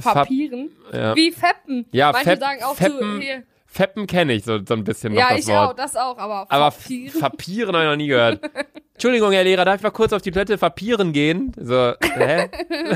Papieren? 0.01 0.71
ja. 0.93 1.15
Wie 1.15 1.31
Feppen. 1.31 1.85
Ja, 1.91 2.11
Manche 2.11 2.29
Fepp- 2.31 2.39
sagen 2.39 2.63
auch 2.63 2.75
Feppen- 2.75 3.19
hier. 3.21 3.43
Feppen 3.65 4.07
kenne 4.07 4.33
ich 4.33 4.45
so, 4.45 4.59
so 4.65 4.73
ein 4.73 4.83
bisschen 4.83 5.13
noch 5.13 5.19
Ja, 5.19 5.29
das 5.29 5.39
ich 5.41 5.47
Wort. 5.47 5.69
auch, 5.71 5.73
das 5.75 5.95
auch, 5.95 6.17
aber, 6.17 6.47
Aber 6.49 6.71
Papieren. 6.71 7.19
Papieren 7.19 7.75
habe 7.75 7.85
ich 7.85 7.89
noch 7.91 7.97
nie 7.97 8.07
gehört. 8.07 8.39
Entschuldigung, 8.93 9.31
Herr 9.31 9.43
Lehrer, 9.43 9.63
darf 9.65 9.75
ich 9.75 9.83
mal 9.83 9.91
kurz 9.91 10.11
auf 10.13 10.21
die 10.21 10.31
Toilette 10.31 10.57
Papieren 10.57 11.11
gehen? 11.13 11.51
So, 11.59 11.93
hä? 12.01 12.49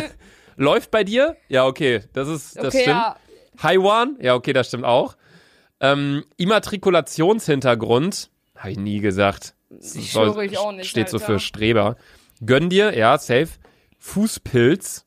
Läuft 0.55 0.89
bei 0.91 1.03
dir? 1.03 1.35
Ja, 1.47 1.65
okay, 1.65 2.01
das 2.13 2.27
ist, 2.27 2.55
das 2.57 2.67
okay, 2.67 2.81
stimmt. 2.83 2.87
ja. 2.97 3.15
Haiwan? 3.61 4.17
Ja, 4.19 4.33
okay, 4.35 4.53
das 4.53 4.67
stimmt 4.67 4.85
auch. 4.85 5.15
Ähm, 5.79 6.23
Immatrikulationshintergrund? 6.37 8.29
Habe 8.55 8.71
ich 8.71 8.77
nie 8.79 8.99
gesagt. 8.99 9.53
Ich 9.79 10.11
Soll- 10.11 10.43
ich 10.45 10.57
auch 10.57 10.71
nicht. 10.71 10.89
Steht 10.89 11.09
so 11.09 11.17
Alter. 11.17 11.25
für 11.33 11.39
Streber. 11.39 11.97
Gönn 12.45 12.69
dir, 12.69 12.97
ja, 12.97 13.17
safe. 13.17 13.49
Fußpilz. 13.99 15.05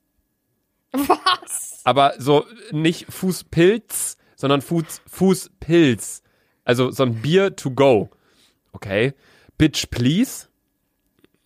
Was? 0.93 1.81
Aber 1.85 2.15
so 2.19 2.47
nicht 2.73 3.07
Fußpilz, 3.13 4.17
sondern 4.35 4.63
Fuß, 4.63 5.03
Fußpilz. 5.07 6.23
Also 6.65 6.91
so 6.91 7.03
ein 7.05 7.21
Bier 7.23 7.55
to 7.55 7.71
go. 7.71 8.11
Okay. 8.73 9.15
Bitch 9.59 9.87
please. 9.91 10.49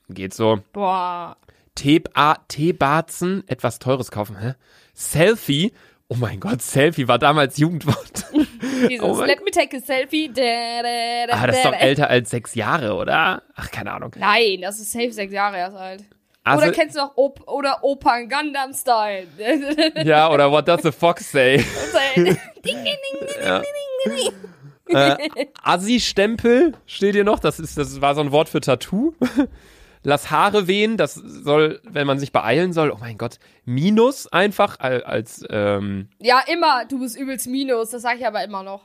Geht 0.09 0.35
so. 0.35 0.61
Boah. 0.73 1.37
Tee- 1.75 2.03
ah, 2.15 2.37
Teebatzen, 2.49 3.45
etwas 3.49 3.79
Teures 3.79 4.11
kaufen. 4.11 4.39
Hä? 4.39 4.55
Selfie. 4.95 5.73
Oh 6.12 6.17
mein 6.17 6.40
Gott, 6.40 6.61
Selfie 6.61 7.07
war 7.07 7.21
damals 7.21 7.57
Jugendwort. 7.57 8.26
Dieses 8.88 9.00
Oh 9.05 9.23
Let 9.25 9.45
me 9.45 9.52
take 9.52 9.76
a 9.76 9.81
selfie. 9.81 10.29
Da, 10.29 10.43
da, 10.83 11.26
da, 11.29 11.33
Ah, 11.40 11.47
das 11.47 11.57
ist 11.59 11.64
doch 11.64 11.73
älter 11.73 12.11
als 12.11 12.31
sechs 12.31 12.57
Jahre, 12.57 12.94
oder? 12.94 13.42
Ach, 13.55 13.70
keine 13.70 13.92
Ahnung. 13.92 14.11
Nein, 14.18 14.59
das 14.61 14.81
ist 14.81 14.90
safe 14.90 15.12
sechs 15.12 15.33
Jahre 15.33 15.59
erst 15.59 15.77
alt. 15.77 16.05
Also, 16.42 16.64
oder 16.64 16.73
kennst 16.73 16.96
du 16.96 17.01
noch 17.01 17.16
Op 17.16 17.46
oder 17.49 17.85
Opern 17.85 18.29
Gundam 18.29 18.73
Style? 18.73 19.29
ja, 20.05 20.29
oder 20.33 20.51
what 20.51 20.66
does 20.66 20.83
the 20.83 20.90
fox 20.90 21.31
say? 21.31 21.59
ding, 22.16 22.25
ding, 22.25 22.35
ding, 22.64 22.85
ding, 22.85 23.29
Ja. 23.44 23.59
ding, 24.05 24.16
ding. 24.16 24.33
Äh, 24.96 25.46
Assi-Stempel 25.62 26.73
steht 26.87 27.14
hier 27.14 27.23
noch. 27.23 27.38
Das, 27.38 27.61
ist, 27.61 27.79
das 27.79 28.01
war 28.01 28.16
so 28.16 28.23
ein 28.23 28.33
Wort 28.33 28.49
für 28.49 28.61
Tattoo. 28.61 29.14
Lass 30.03 30.31
Haare 30.31 30.67
wehen, 30.67 30.97
das 30.97 31.15
soll, 31.15 31.81
wenn 31.85 32.07
man 32.07 32.19
sich 32.19 32.33
beeilen 32.33 32.73
soll, 32.73 32.91
oh 32.91 32.97
mein 33.01 33.19
Gott, 33.19 33.39
Minus 33.67 34.27
einfach 34.27 34.81
al- 34.81 35.03
als, 35.05 35.45
ähm, 35.51 36.09
Ja, 36.19 36.41
immer. 36.51 36.87
Du 36.87 37.01
bist 37.01 37.19
übelst 37.19 37.47
Minus. 37.47 37.91
Das 37.91 38.03
sag 38.03 38.19
ich 38.19 38.27
aber 38.27 38.43
immer 38.43 38.63
noch. 38.63 38.83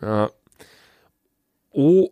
ja. 0.00 0.30
O, 1.70 2.10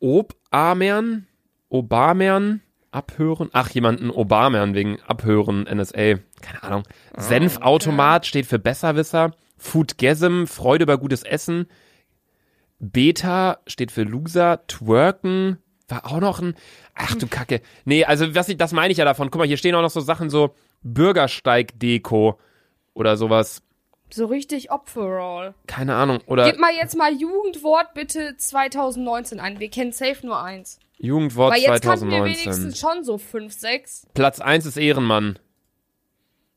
Obamern, 0.00 1.26
Obamern, 1.70 2.60
abhören. 2.90 3.48
Ach, 3.52 3.70
jemanden 3.70 4.10
Obamern 4.10 4.74
wegen 4.74 5.00
abhören, 5.06 5.62
NSA. 5.64 6.16
Keine 6.42 6.62
Ahnung. 6.62 6.82
Senfautomat 7.16 8.26
steht 8.26 8.46
für 8.46 8.58
Besserwisser. 8.58 9.30
Foodgasm, 9.56 10.44
Freude 10.46 10.84
über 10.84 10.98
gutes 10.98 11.22
Essen. 11.22 11.66
Beta 12.78 13.58
steht 13.66 13.90
für 13.90 14.02
Loser. 14.04 14.66
Twerken 14.66 15.58
war 15.88 16.06
auch 16.06 16.20
noch 16.20 16.40
ein. 16.40 16.54
Ach 16.94 17.14
du 17.14 17.26
Kacke. 17.26 17.60
Nee, 17.84 18.04
also 18.04 18.34
was 18.34 18.46
das 18.46 18.72
meine 18.72 18.92
ich 18.92 18.98
ja 18.98 19.04
davon. 19.04 19.30
Guck 19.30 19.38
mal, 19.40 19.46
hier 19.46 19.56
stehen 19.56 19.74
auch 19.74 19.82
noch 19.82 19.90
so 19.90 20.00
Sachen 20.00 20.30
so 20.30 20.54
Bürgersteig-Deko 20.82 22.38
oder 22.94 23.16
sowas. 23.16 23.62
So 24.10 24.26
richtig 24.26 24.70
Opferall. 24.70 25.54
Keine 25.66 25.94
Ahnung. 25.94 26.20
Oder 26.26 26.50
Gib 26.50 26.58
mal 26.58 26.72
jetzt 26.74 26.96
mal 26.96 27.12
Jugendwort 27.12 27.94
bitte 27.94 28.36
2019 28.36 29.38
ein. 29.40 29.60
Wir 29.60 29.68
kennen 29.70 29.92
safe 29.92 30.26
nur 30.26 30.42
eins. 30.42 30.78
Jugendwort 30.98 31.52
Weil 31.52 31.60
jetzt 31.60 31.82
kannten 31.82 32.10
wir 32.10 32.18
2019. 32.18 32.46
wenigstens 32.46 32.80
schon 32.80 33.04
so 33.04 33.18
fünf, 33.18 33.52
sechs. 33.52 34.06
Platz 34.14 34.40
1 34.40 34.66
ist 34.66 34.76
Ehrenmann. 34.76 35.38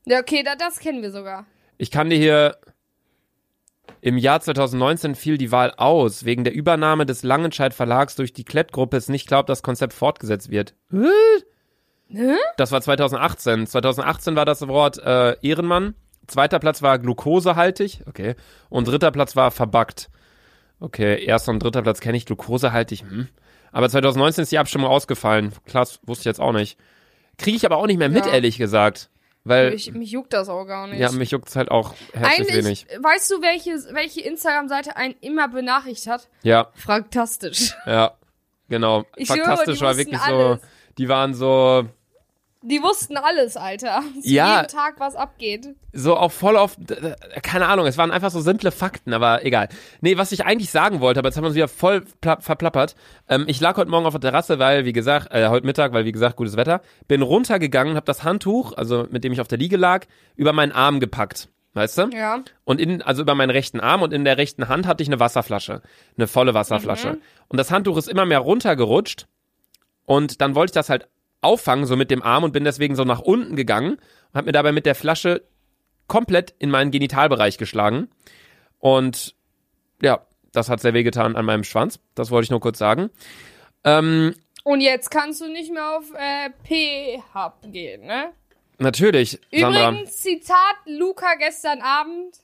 Ja, 0.06 0.18
okay, 0.18 0.42
da, 0.42 0.56
das 0.56 0.80
kennen 0.80 1.02
wir 1.02 1.12
sogar. 1.12 1.46
Ich 1.78 1.90
kann 1.90 2.10
dir 2.10 2.16
hier. 2.18 2.56
Im 4.00 4.18
Jahr 4.18 4.40
2019 4.40 5.14
fiel 5.14 5.38
die 5.38 5.52
Wahl 5.52 5.72
aus. 5.76 6.24
Wegen 6.24 6.44
der 6.44 6.54
Übernahme 6.54 7.06
des 7.06 7.22
Langenscheidt 7.22 7.74
Verlags 7.74 8.16
durch 8.16 8.32
die 8.32 8.44
Klettgruppe 8.44 8.96
ist 8.96 9.08
nicht 9.08 9.28
glaubt, 9.28 9.48
das 9.48 9.62
Konzept 9.62 9.92
fortgesetzt 9.92 10.50
wird. 10.50 10.74
Das 12.56 12.72
war 12.72 12.80
2018. 12.80 13.66
2018 13.66 14.36
war 14.36 14.44
das 14.44 14.66
Wort 14.68 14.98
äh, 14.98 15.36
Ehrenmann. 15.42 15.94
Zweiter 16.26 16.58
Platz 16.58 16.82
war 16.82 16.98
glukosehaltig. 16.98 18.02
Okay. 18.06 18.34
Und 18.68 18.88
dritter 18.88 19.10
Platz 19.10 19.34
war 19.36 19.50
verbuggt. 19.50 20.10
Okay, 20.78 21.24
erster 21.24 21.52
und 21.52 21.62
dritter 21.62 21.82
Platz 21.82 22.00
kenne 22.00 22.16
ich 22.16 22.26
glukosehaltig. 22.26 23.02
Hm. 23.02 23.28
Aber 23.70 23.88
2019 23.88 24.42
ist 24.42 24.52
die 24.52 24.58
Abstimmung 24.58 24.88
ausgefallen. 24.90 25.52
Klasse, 25.64 25.98
wusste 26.04 26.22
ich 26.22 26.26
jetzt 26.26 26.40
auch 26.40 26.52
nicht. 26.52 26.78
Kriege 27.38 27.56
ich 27.56 27.64
aber 27.64 27.76
auch 27.78 27.86
nicht 27.86 27.98
mehr 27.98 28.08
mit, 28.08 28.26
Ja. 28.26 28.32
ehrlich 28.32 28.58
gesagt. 28.58 29.08
Weil, 29.44 29.74
Ich, 29.74 29.90
mich 29.92 30.10
juckt 30.10 30.32
das 30.32 30.48
auch 30.48 30.64
gar 30.66 30.86
nicht. 30.86 31.00
ja, 31.00 31.10
mich 31.10 31.32
juckt's 31.32 31.56
halt 31.56 31.70
auch 31.70 31.94
herzlich 32.12 32.48
Eigentlich, 32.48 32.64
wenig. 32.64 32.86
weißt 33.00 33.30
du, 33.30 33.42
welche, 33.42 33.72
welche 33.92 34.20
Instagram-Seite 34.20 34.96
einen 34.96 35.14
immer 35.20 35.48
benachrichtigt 35.48 36.06
hat? 36.06 36.28
Ja, 36.42 36.70
Fantastisch. 36.74 37.74
ja, 37.86 38.12
genau. 38.68 39.04
Ich 39.16 39.26
Fantastisch 39.28 39.78
die 39.78 39.84
war 39.84 39.96
wirklich 39.96 40.20
alles. 40.20 40.60
so, 40.60 40.66
die 40.98 41.08
waren 41.08 41.34
so, 41.34 41.86
Die 42.62 42.80
wussten 42.82 43.16
alles, 43.16 43.56
Alter. 43.56 44.02
Zu 44.22 44.28
Ja. 44.28 44.56
jedem 44.62 44.68
Tag, 44.68 44.94
was 44.98 45.16
abgeht. 45.16 45.74
so 45.92 46.16
auch 46.16 46.30
voll 46.32 46.56
auf, 46.56 46.76
keine 47.42 47.66
Ahnung, 47.66 47.86
es 47.86 47.98
waren 47.98 48.10
einfach 48.10 48.30
so 48.30 48.40
simple 48.40 48.70
Fakten, 48.70 49.12
aber 49.12 49.44
egal. 49.44 49.68
Nee, 50.00 50.16
was 50.16 50.32
ich 50.32 50.44
eigentlich 50.44 50.70
sagen 50.70 51.00
wollte, 51.00 51.18
aber 51.20 51.28
jetzt 51.28 51.36
haben 51.36 51.44
wir 51.44 51.48
uns 51.48 51.56
wieder 51.56 51.68
voll 51.68 52.02
pla- 52.20 52.40
verplappert. 52.40 52.94
Ähm, 53.28 53.44
ich 53.48 53.60
lag 53.60 53.76
heute 53.76 53.90
Morgen 53.90 54.06
auf 54.06 54.12
der 54.14 54.20
Terrasse, 54.20 54.58
weil, 54.58 54.84
wie 54.84 54.92
gesagt, 54.92 55.32
äh, 55.32 55.48
heute 55.48 55.66
Mittag, 55.66 55.92
weil, 55.92 56.04
wie 56.04 56.12
gesagt, 56.12 56.36
gutes 56.36 56.56
Wetter, 56.56 56.80
bin 57.08 57.22
runtergegangen, 57.22 57.96
habe 57.96 58.06
das 58.06 58.22
Handtuch, 58.22 58.72
also 58.76 59.06
mit 59.10 59.24
dem 59.24 59.32
ich 59.32 59.40
auf 59.40 59.48
der 59.48 59.58
Liege 59.58 59.76
lag, 59.76 60.06
über 60.36 60.52
meinen 60.52 60.72
Arm 60.72 61.00
gepackt. 61.00 61.48
Weißt 61.74 61.96
du? 61.96 62.10
Ja. 62.12 62.40
Und 62.64 62.80
in, 62.82 63.00
also 63.00 63.22
über 63.22 63.34
meinen 63.34 63.48
rechten 63.50 63.80
Arm 63.80 64.02
und 64.02 64.12
in 64.12 64.24
der 64.26 64.36
rechten 64.36 64.68
Hand 64.68 64.86
hatte 64.86 65.02
ich 65.02 65.08
eine 65.08 65.18
Wasserflasche. 65.20 65.80
Eine 66.18 66.26
volle 66.26 66.52
Wasserflasche. 66.52 67.18
Und 67.48 67.56
das 67.56 67.70
Handtuch 67.70 67.96
ist 67.96 68.08
immer 68.08 68.26
mehr 68.26 68.40
runtergerutscht. 68.40 69.26
Und 70.04 70.42
dann 70.42 70.54
wollte 70.54 70.70
ich 70.72 70.74
das 70.74 70.90
halt 70.90 71.08
auffangen, 71.42 71.86
so 71.86 71.96
mit 71.96 72.10
dem 72.10 72.22
Arm 72.22 72.44
und 72.44 72.52
bin 72.52 72.64
deswegen 72.64 72.96
so 72.96 73.04
nach 73.04 73.20
unten 73.20 73.56
gegangen 73.56 73.92
und 73.94 74.34
habe 74.34 74.46
mir 74.46 74.52
dabei 74.52 74.72
mit 74.72 74.86
der 74.86 74.94
Flasche 74.94 75.42
komplett 76.06 76.54
in 76.58 76.70
meinen 76.70 76.90
Genitalbereich 76.90 77.58
geschlagen. 77.58 78.08
Und 78.78 79.34
ja, 80.00 80.24
das 80.52 80.68
hat 80.68 80.80
sehr 80.80 80.94
wehgetan 80.94 81.36
an 81.36 81.44
meinem 81.44 81.64
Schwanz. 81.64 81.98
Das 82.14 82.30
wollte 82.30 82.44
ich 82.44 82.50
nur 82.50 82.60
kurz 82.60 82.78
sagen. 82.78 83.10
Ähm, 83.84 84.34
Und 84.64 84.80
jetzt 84.80 85.10
kannst 85.10 85.40
du 85.40 85.48
nicht 85.48 85.72
mehr 85.72 85.96
auf 85.96 86.04
äh, 86.14 86.50
P-Hub 86.64 87.72
gehen, 87.72 88.06
ne? 88.06 88.32
natürlich, 88.78 89.38
Sandra. 89.52 89.90
Übrigens, 89.90 90.16
Zitat 90.16 90.76
Luca 90.86 91.34
gestern 91.38 91.80
Abend. 91.80 92.36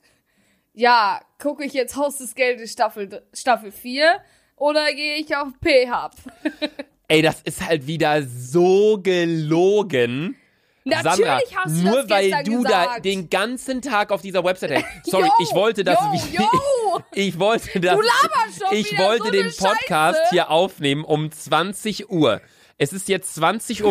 Ja, 0.73 1.21
gucke 1.41 1.65
ich 1.65 1.73
jetzt 1.73 1.97
Haus 1.97 2.19
des 2.19 2.35
Geldes 2.37 2.73
Staffel, 2.73 3.23
Staffel 3.35 3.73
4 3.73 4.21
oder 4.57 4.93
gehe 4.95 5.17
ich 5.17 5.35
auf 5.37 5.49
P-Hub? 5.61 6.13
Ey, 7.09 7.23
das 7.23 7.41
ist 7.43 7.67
halt 7.67 7.87
wieder 7.87 8.23
so 8.23 8.99
gelogen. 9.03 10.37
Natürlich 10.85 11.17
Sandra, 11.17 11.41
hast 11.57 11.77
du 11.77 11.83
nur 11.83 12.11
weil 12.11 12.31
du 12.45 12.63
da 12.65 12.85
gesagt. 12.85 13.05
den 13.05 13.31
ganzen 13.31 13.83
Tag 13.83 14.11
auf 14.11 14.23
dieser 14.23 14.45
Website 14.45 14.71
hängst. 14.71 14.89
Sorry, 15.05 15.27
Yo, 15.27 15.33
ich 15.43 15.55
wollte 15.55 15.85
das. 15.85 15.99
yo, 16.33 16.41
yo. 16.43 17.01
Ich 17.15 17.39
wollte 17.39 17.81
das. 17.81 17.95
Du 17.97 18.03
laberst 18.03 18.59
schon 18.59 18.77
ich 18.77 18.99
wollte 18.99 19.25
so 19.25 19.31
den 19.31 19.47
Podcast 19.47 20.19
Scheiße. 20.19 20.31
hier 20.31 20.51
aufnehmen 20.51 21.05
um 21.05 21.31
20 21.31 22.11
Uhr. 22.11 22.41
Es 22.79 22.93
ist 22.93 23.09
jetzt 23.09 23.37
20.45 23.39 23.83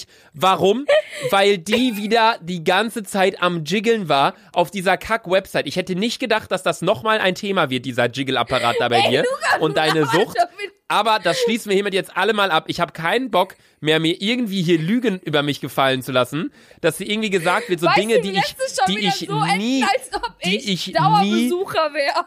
Uhr. 0.00 0.06
Warum? 0.32 0.86
Weil 1.30 1.58
die 1.58 1.96
wieder 1.96 2.38
die 2.40 2.64
ganze 2.64 3.02
Zeit 3.02 3.42
am 3.42 3.64
Jiggeln 3.64 4.08
war 4.08 4.34
auf 4.52 4.70
dieser 4.70 4.96
Kack-Website. 4.96 5.66
Ich 5.66 5.76
hätte 5.76 5.94
nicht 5.94 6.18
gedacht, 6.18 6.50
dass 6.50 6.62
das 6.62 6.80
nochmal 6.80 7.18
ein 7.18 7.34
Thema 7.34 7.70
wird, 7.70 7.84
dieser 7.84 8.06
Jiggle-Apparat 8.06 8.76
da 8.78 8.88
bei 8.88 9.08
dir 9.08 9.24
und 9.60 9.76
deine 9.76 10.06
Sucht. 10.06 10.36
Aber 10.88 11.18
das 11.18 11.38
schließen 11.40 11.68
wir 11.70 11.74
hiermit 11.74 11.94
jetzt 11.94 12.16
alle 12.16 12.32
mal 12.32 12.52
ab. 12.52 12.64
Ich 12.68 12.78
habe 12.78 12.92
keinen 12.92 13.32
Bock 13.32 13.56
mehr, 13.80 13.98
mir 13.98 14.20
irgendwie 14.22 14.62
hier 14.62 14.78
Lügen 14.78 15.18
über 15.24 15.42
mich 15.42 15.60
gefallen 15.60 16.00
zu 16.02 16.12
lassen, 16.12 16.52
dass 16.80 16.96
sie 16.98 17.10
irgendwie 17.10 17.30
gesagt 17.30 17.68
wird, 17.68 17.80
so 17.80 17.86
weißt 17.88 17.98
Dinge, 17.98 18.20
die 18.20 18.30
ich, 18.38 18.54
die 18.88 18.98
ich 19.00 19.14
so 19.28 19.44
nie, 19.56 19.84
die 20.44 20.56
ich, 20.56 20.68
ich 20.88 20.94
nie- 20.94 21.50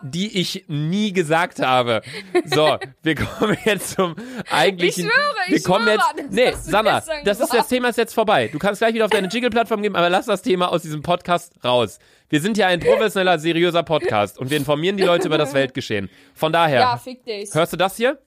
die 0.02 0.40
ich 0.40 0.66
nie 0.68 1.14
gesagt 1.14 1.60
habe. 1.60 2.02
So, 2.46 2.78
wir 3.02 3.16
kommen 3.16 3.58
jetzt 3.66 3.92
zum 3.96 4.16
eigentlichen. 4.50 5.06
Ich 5.06 5.12
schwöre, 5.12 5.36
ich 5.48 5.52
wir 5.54 5.64
kommen 5.64 5.86
schwöre, 5.88 6.02
jetzt. 6.18 6.32
Nee, 6.32 6.44
gestern 6.52 6.86
das 7.24 7.40
ist 7.40 7.54
das 7.54 7.68
Thema 7.68 7.90
ist 7.90 7.98
jetzt 7.98 8.14
vorbei. 8.14 8.50
Du 8.52 8.60
kannst 8.60 8.80
gleich 8.82 8.94
wieder 8.94 9.06
auf 9.06 9.12
deine 9.12 9.28
Jiggle-Plattform 9.32 9.82
gehen, 9.82 9.96
aber 9.96 10.10
lass 10.10 10.26
das 10.26 10.42
Thema 10.42 10.72
aus 10.72 10.82
diesem 10.82 11.02
Podcast 11.02 11.54
raus. 11.64 12.00
Wir 12.30 12.42
sind 12.42 12.58
ja 12.58 12.68
ein 12.68 12.80
professioneller, 12.80 13.40
seriöser 13.40 13.84
Podcast 13.84 14.38
und 14.38 14.50
wir 14.50 14.58
informieren 14.58 14.98
die 14.98 15.04
Leute 15.04 15.28
über 15.28 15.38
das 15.38 15.54
Weltgeschehen. 15.56 16.10
Von 16.36 16.52
daher, 16.54 16.82
Ja, 16.82 16.98
fick 16.98 17.24
dich. 17.26 17.54
hörst 17.54 17.74
du 17.74 17.78
das 17.78 17.96
hier? 17.98 18.20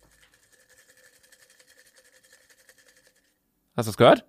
Hast 3.83 3.87
du 3.87 3.91
es 3.91 3.97
gehört? 3.97 4.25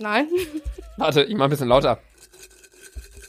Nein. 0.00 0.26
Warte, 0.96 1.22
ich 1.22 1.36
mach 1.36 1.44
ein 1.44 1.50
bisschen 1.50 1.68
lauter. 1.68 2.00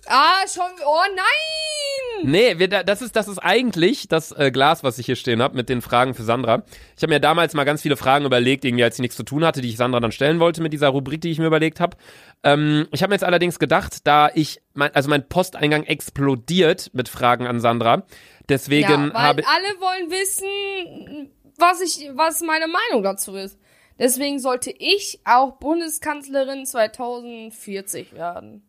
Ah, 0.07 0.39
schon. 0.51 0.63
Oh 0.87 1.01
nein! 1.15 2.31
Nee, 2.31 2.57
wir, 2.57 2.67
da- 2.67 2.81
das 2.81 3.03
ist 3.03 3.15
das 3.15 3.27
ist 3.27 3.37
eigentlich 3.37 4.07
das 4.07 4.31
äh, 4.31 4.49
Glas, 4.49 4.83
was 4.83 4.97
ich 4.97 5.05
hier 5.05 5.15
stehen 5.15 5.43
habe 5.43 5.55
mit 5.55 5.69
den 5.69 5.83
Fragen 5.83 6.15
für 6.15 6.23
Sandra. 6.23 6.63
Ich 6.97 7.03
habe 7.03 7.13
mir 7.13 7.19
damals 7.19 7.53
mal 7.53 7.63
ganz 7.63 7.83
viele 7.83 7.95
Fragen 7.95 8.25
überlegt, 8.25 8.65
irgendwie 8.65 8.83
als 8.83 8.95
ich 8.95 9.01
nichts 9.01 9.17
zu 9.17 9.21
tun 9.23 9.45
hatte, 9.45 9.61
die 9.61 9.69
ich 9.69 9.77
Sandra 9.77 9.99
dann 9.99 10.11
stellen 10.11 10.39
wollte 10.39 10.63
mit 10.63 10.73
dieser 10.73 10.87
Rubrik, 10.89 11.21
die 11.21 11.29
ich 11.29 11.37
mir 11.37 11.45
überlegt 11.45 11.79
habe. 11.79 11.95
Ähm, 12.43 12.87
ich 12.91 13.03
habe 13.03 13.11
mir 13.11 13.15
jetzt 13.17 13.23
allerdings 13.23 13.59
gedacht, 13.59 13.97
da 14.07 14.31
ich 14.33 14.61
mein, 14.73 14.95
also 14.95 15.07
mein 15.11 15.27
Posteingang 15.29 15.83
explodiert 15.83 16.89
mit 16.93 17.07
Fragen 17.07 17.45
an 17.45 17.59
Sandra, 17.59 18.01
deswegen 18.49 18.89
ja, 18.89 19.13
weil 19.13 19.21
habe 19.21 19.43
alle 19.45 19.79
wollen 19.79 20.09
wissen, 20.09 21.29
was 21.59 21.81
ich, 21.81 22.09
was 22.15 22.41
meine 22.41 22.65
Meinung 22.67 23.03
dazu 23.03 23.35
ist. 23.35 23.59
Deswegen 23.97 24.39
sollte 24.39 24.71
ich 24.71 25.19
auch 25.25 25.53
Bundeskanzlerin 25.53 26.65
2040 26.65 28.13
werden. 28.13 28.63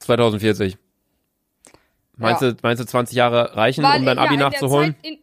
2040. 0.00 0.76
Meinst 2.16 2.42
Ja. 2.42 2.50
du 2.52 2.56
meinst 2.62 2.82
du 2.82 2.86
20 2.86 3.16
Jahre 3.16 3.56
reichen, 3.56 3.84
Weil 3.84 4.00
um 4.00 4.06
dein 4.06 4.16
ja, 4.16 4.22
Abi 4.24 4.36
der 4.36 4.50
nachzuholen? 4.50 4.96
In, 5.02 5.18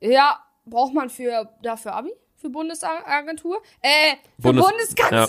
ja, 0.00 0.38
braucht 0.64 0.94
man 0.94 1.10
für 1.10 1.48
dafür 1.62 1.94
Abi? 1.94 2.12
Für 2.36 2.48
Bundesagentur? 2.50 3.60
Äh, 3.82 4.14
für 4.40 4.48
Bundes- 4.52 4.66
Bundeskanzlerin. 4.68 5.28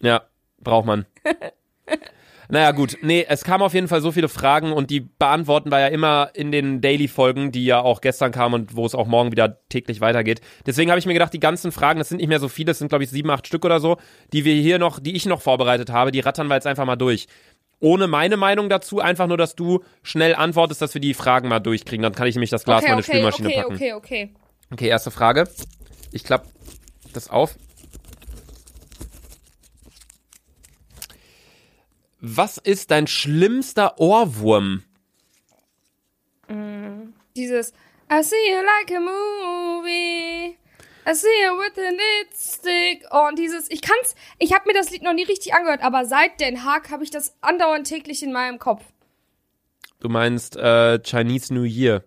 Ja, 0.00 0.22
braucht 0.58 0.86
man. 0.86 1.06
naja, 2.50 2.72
gut. 2.72 2.98
Nee, 3.02 3.24
es 3.28 3.44
kamen 3.44 3.62
auf 3.62 3.74
jeden 3.74 3.88
Fall 3.88 4.00
so 4.00 4.12
viele 4.12 4.28
Fragen 4.28 4.72
und 4.72 4.90
die 4.90 5.00
beantworten 5.00 5.70
wir 5.70 5.80
ja 5.80 5.86
immer 5.86 6.30
in 6.34 6.52
den 6.52 6.80
Daily-Folgen, 6.80 7.52
die 7.52 7.64
ja 7.64 7.80
auch 7.80 8.00
gestern 8.00 8.32
kamen 8.32 8.54
und 8.54 8.76
wo 8.76 8.84
es 8.84 8.94
auch 8.94 9.06
morgen 9.06 9.30
wieder 9.30 9.58
täglich 9.68 10.00
weitergeht. 10.00 10.40
Deswegen 10.66 10.90
habe 10.90 10.98
ich 10.98 11.06
mir 11.06 11.12
gedacht, 11.12 11.32
die 11.32 11.40
ganzen 11.40 11.72
Fragen, 11.72 11.98
das 11.98 12.08
sind 12.08 12.18
nicht 12.18 12.28
mehr 12.28 12.40
so 12.40 12.48
viele, 12.48 12.66
das 12.66 12.78
sind 12.78 12.88
glaube 12.88 13.04
ich 13.04 13.10
sieben, 13.10 13.30
acht 13.30 13.46
Stück 13.46 13.64
oder 13.64 13.80
so, 13.80 13.98
die 14.32 14.44
wir 14.44 14.54
hier 14.54 14.78
noch, 14.78 14.98
die 14.98 15.14
ich 15.14 15.26
noch 15.26 15.40
vorbereitet 15.40 15.90
habe, 15.90 16.12
die 16.12 16.20
rattern 16.20 16.48
wir 16.48 16.54
jetzt 16.54 16.66
einfach 16.66 16.84
mal 16.84 16.96
durch. 16.96 17.26
Ohne 17.80 18.08
meine 18.08 18.36
Meinung 18.36 18.68
dazu, 18.68 19.00
einfach 19.00 19.26
nur, 19.26 19.38
dass 19.38 19.54
du 19.54 19.82
schnell 20.02 20.34
antwortest, 20.34 20.82
dass 20.82 20.92
wir 20.92 21.00
die 21.00 21.14
Fragen 21.14 21.48
mal 21.48 21.60
durchkriegen. 21.60 22.02
Dann 22.02 22.14
kann 22.14 22.26
ich 22.26 22.34
nämlich 22.34 22.50
das 22.50 22.64
Glas 22.64 22.82
Okay, 22.82 22.90
meine 22.90 23.00
okay, 23.02 23.12
Spülmaschine 23.12 23.48
okay, 23.48 23.56
packen. 23.62 23.74
okay, 23.74 23.92
okay. 23.94 24.34
Okay, 24.72 24.88
erste 24.88 25.10
Frage. 25.10 25.48
Ich 26.12 26.24
klapp 26.24 26.46
das 27.14 27.30
auf. 27.30 27.56
Was 32.20 32.58
ist 32.58 32.90
dein 32.90 33.06
schlimmster 33.06 33.98
Ohrwurm? 33.98 34.82
Dieses 37.36 37.72
I 38.12 38.22
see 38.22 38.50
you 38.50 38.56
like 38.56 38.90
a 38.90 39.00
movie. 39.00 40.56
I 41.06 41.14
see 41.14 41.28
you 41.44 41.56
with 41.58 41.78
a 41.78 41.90
lipstick. 41.90 43.06
Oh, 43.10 43.28
und 43.28 43.38
dieses, 43.38 43.70
ich 43.70 43.80
kann's, 43.80 44.14
ich 44.38 44.52
habe 44.52 44.64
mir 44.66 44.74
das 44.74 44.90
Lied 44.90 45.02
noch 45.02 45.14
nie 45.14 45.22
richtig 45.22 45.54
angehört, 45.54 45.82
aber 45.82 46.04
seit 46.04 46.40
Den 46.40 46.64
Haag 46.64 46.90
habe 46.90 47.04
ich 47.04 47.10
das 47.10 47.36
andauernd 47.40 47.86
täglich 47.86 48.22
in 48.22 48.32
meinem 48.32 48.58
Kopf. 48.58 48.82
Du 50.00 50.08
meinst 50.08 50.56
äh, 50.56 50.98
Chinese 51.02 51.54
New 51.54 51.62
Year. 51.62 52.02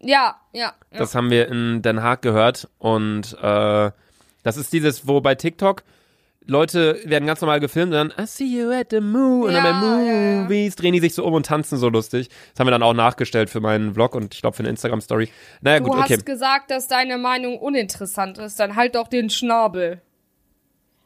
Ja, 0.00 0.40
ja. 0.52 0.74
ja. 0.90 0.98
Das 0.98 1.14
haben 1.14 1.30
wir 1.30 1.48
in 1.48 1.82
Den 1.82 2.02
Haag 2.02 2.22
gehört. 2.22 2.68
Und 2.78 3.36
äh, 3.40 3.90
das 4.42 4.56
ist 4.56 4.72
dieses, 4.72 5.06
wo 5.06 5.20
bei 5.20 5.34
TikTok 5.34 5.84
Leute 6.46 6.98
werden 7.04 7.26
ganz 7.26 7.40
normal 7.40 7.60
gefilmt 7.60 7.92
und 7.94 8.10
dann 8.10 8.12
I 8.18 8.26
see 8.26 8.44
you 8.44 8.70
at 8.70 8.88
the 8.90 9.00
moon 9.00 9.44
und 9.44 9.52
dann 9.52 9.64
Ja, 9.64 9.80
bei 9.80 10.02
ja, 10.04 10.12
ja. 10.12 10.42
Movies 10.42 10.74
drehen 10.76 10.92
die 10.92 11.00
sich 11.00 11.14
so 11.14 11.24
um 11.24 11.34
und 11.34 11.46
tanzen 11.46 11.78
so 11.78 11.88
lustig. 11.88 12.28
Das 12.52 12.60
haben 12.60 12.66
wir 12.66 12.72
dann 12.72 12.82
auch 12.82 12.94
nachgestellt 12.94 13.48
für 13.48 13.60
meinen 13.60 13.94
Vlog 13.94 14.14
und 14.14 14.34
ich 14.34 14.40
glaube 14.40 14.56
für 14.56 14.62
eine 14.62 14.70
Instagram-Story. 14.70 15.28
Naja, 15.60 15.78
Du 15.78 15.84
gut, 15.86 15.98
okay. 15.98 16.14
hast 16.14 16.26
gesagt, 16.26 16.70
dass 16.70 16.88
deine 16.88 17.16
Meinung 17.18 17.58
uninteressant 17.58 18.38
ist, 18.38 18.58
dann 18.58 18.74
halt 18.76 18.94
doch 18.96 19.08
den 19.08 19.30
Schnabel. 19.30 20.02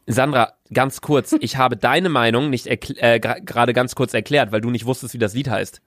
Sandra, 0.07 0.53
ganz 0.73 1.01
kurz, 1.01 1.35
ich 1.39 1.57
habe 1.57 1.75
deine 1.77 2.07
Meinung 2.09 2.49
nicht 2.49 2.65
äh, 2.67 3.19
gerade 3.19 3.73
ganz 3.73 3.93
kurz 3.93 4.13
erklärt, 4.13 4.51
weil 4.51 4.61
du 4.61 4.69
nicht 4.69 4.85
wusstest, 4.85 5.13
wie 5.13 5.17
das 5.19 5.33
Lied 5.33 5.49
heißt. 5.49 5.81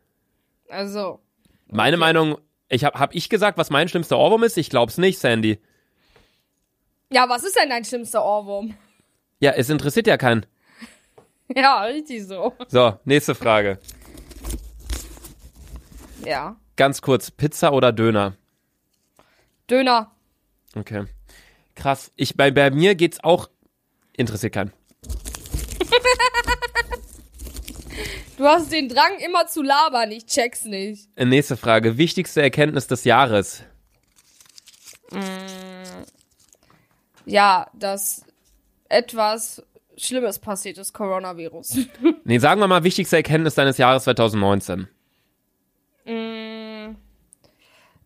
Also, 0.69 1.21
Meine 1.69 1.97
Meinung, 1.97 2.37
ich 2.69 2.85
habe 2.85 2.99
hab 3.01 3.15
ich 3.15 3.29
gesagt, 3.31 3.57
was 3.59 3.71
mein 3.71 3.89
schlimmster 3.89 4.19
Ohrwurm 4.19 4.43
ist? 4.45 4.59
Ich 4.59 4.69
glaub's 4.71 4.99
nicht, 4.99 5.19
Sandy. 5.19 5.59
ja, 7.13 7.29
was 7.29 7.43
ist 7.45 7.57
denn 7.57 7.71
dein 7.71 7.85
schlimmster 7.85 8.25
Ohrwurm? 8.25 8.75
Ja, 9.41 9.53
es 9.53 9.69
interessiert 9.71 10.07
ja 10.07 10.17
keinen. 10.17 10.47
Ja, 11.57 11.83
richtig 11.83 12.29
so. 12.29 12.55
So, 12.69 13.01
nächste 13.05 13.35
Frage. 13.35 13.81
Ja. 16.25 16.55
Ganz 16.77 17.03
kurz, 17.03 17.33
Pizza 17.33 17.73
oder 17.73 17.91
Döner? 17.91 18.37
Döner. 19.69 20.13
Okay. 20.77 21.07
Krass. 21.75 22.13
Ich, 22.15 22.37
bei, 22.37 22.53
bei 22.53 22.71
mir 22.71 22.95
geht's 22.95 23.25
auch, 23.25 23.51
interessiert 24.13 24.53
keinen. 24.55 24.73
Du 28.37 28.47
hast 28.47 28.73
den 28.73 28.89
Drang 28.89 29.19
immer 29.19 29.49
zu 29.49 29.61
labern, 29.61 30.11
ich 30.13 30.25
check's 30.25 30.65
nicht. 30.65 31.11
Äh, 31.15 31.27
Nächste 31.27 31.59
Frage. 31.59 31.99
Wichtigste 31.99 32.41
Erkenntnis 32.41 32.87
des 32.87 33.05
Jahres? 33.05 33.63
Ja, 37.27 37.67
dass 37.75 38.25
etwas 38.91 39.63
Schlimmes 39.97 40.39
passiert 40.39 40.77
ist, 40.79 40.93
Coronavirus. 40.93 41.79
Nee, 42.25 42.39
sagen 42.39 42.61
wir 42.61 42.69
mal 42.69 42.85
wichtigste 42.85 43.17
Erkenntnis 43.17 43.55
deines 43.55 43.79
Jahres 43.79 44.05
2019. 44.05 44.89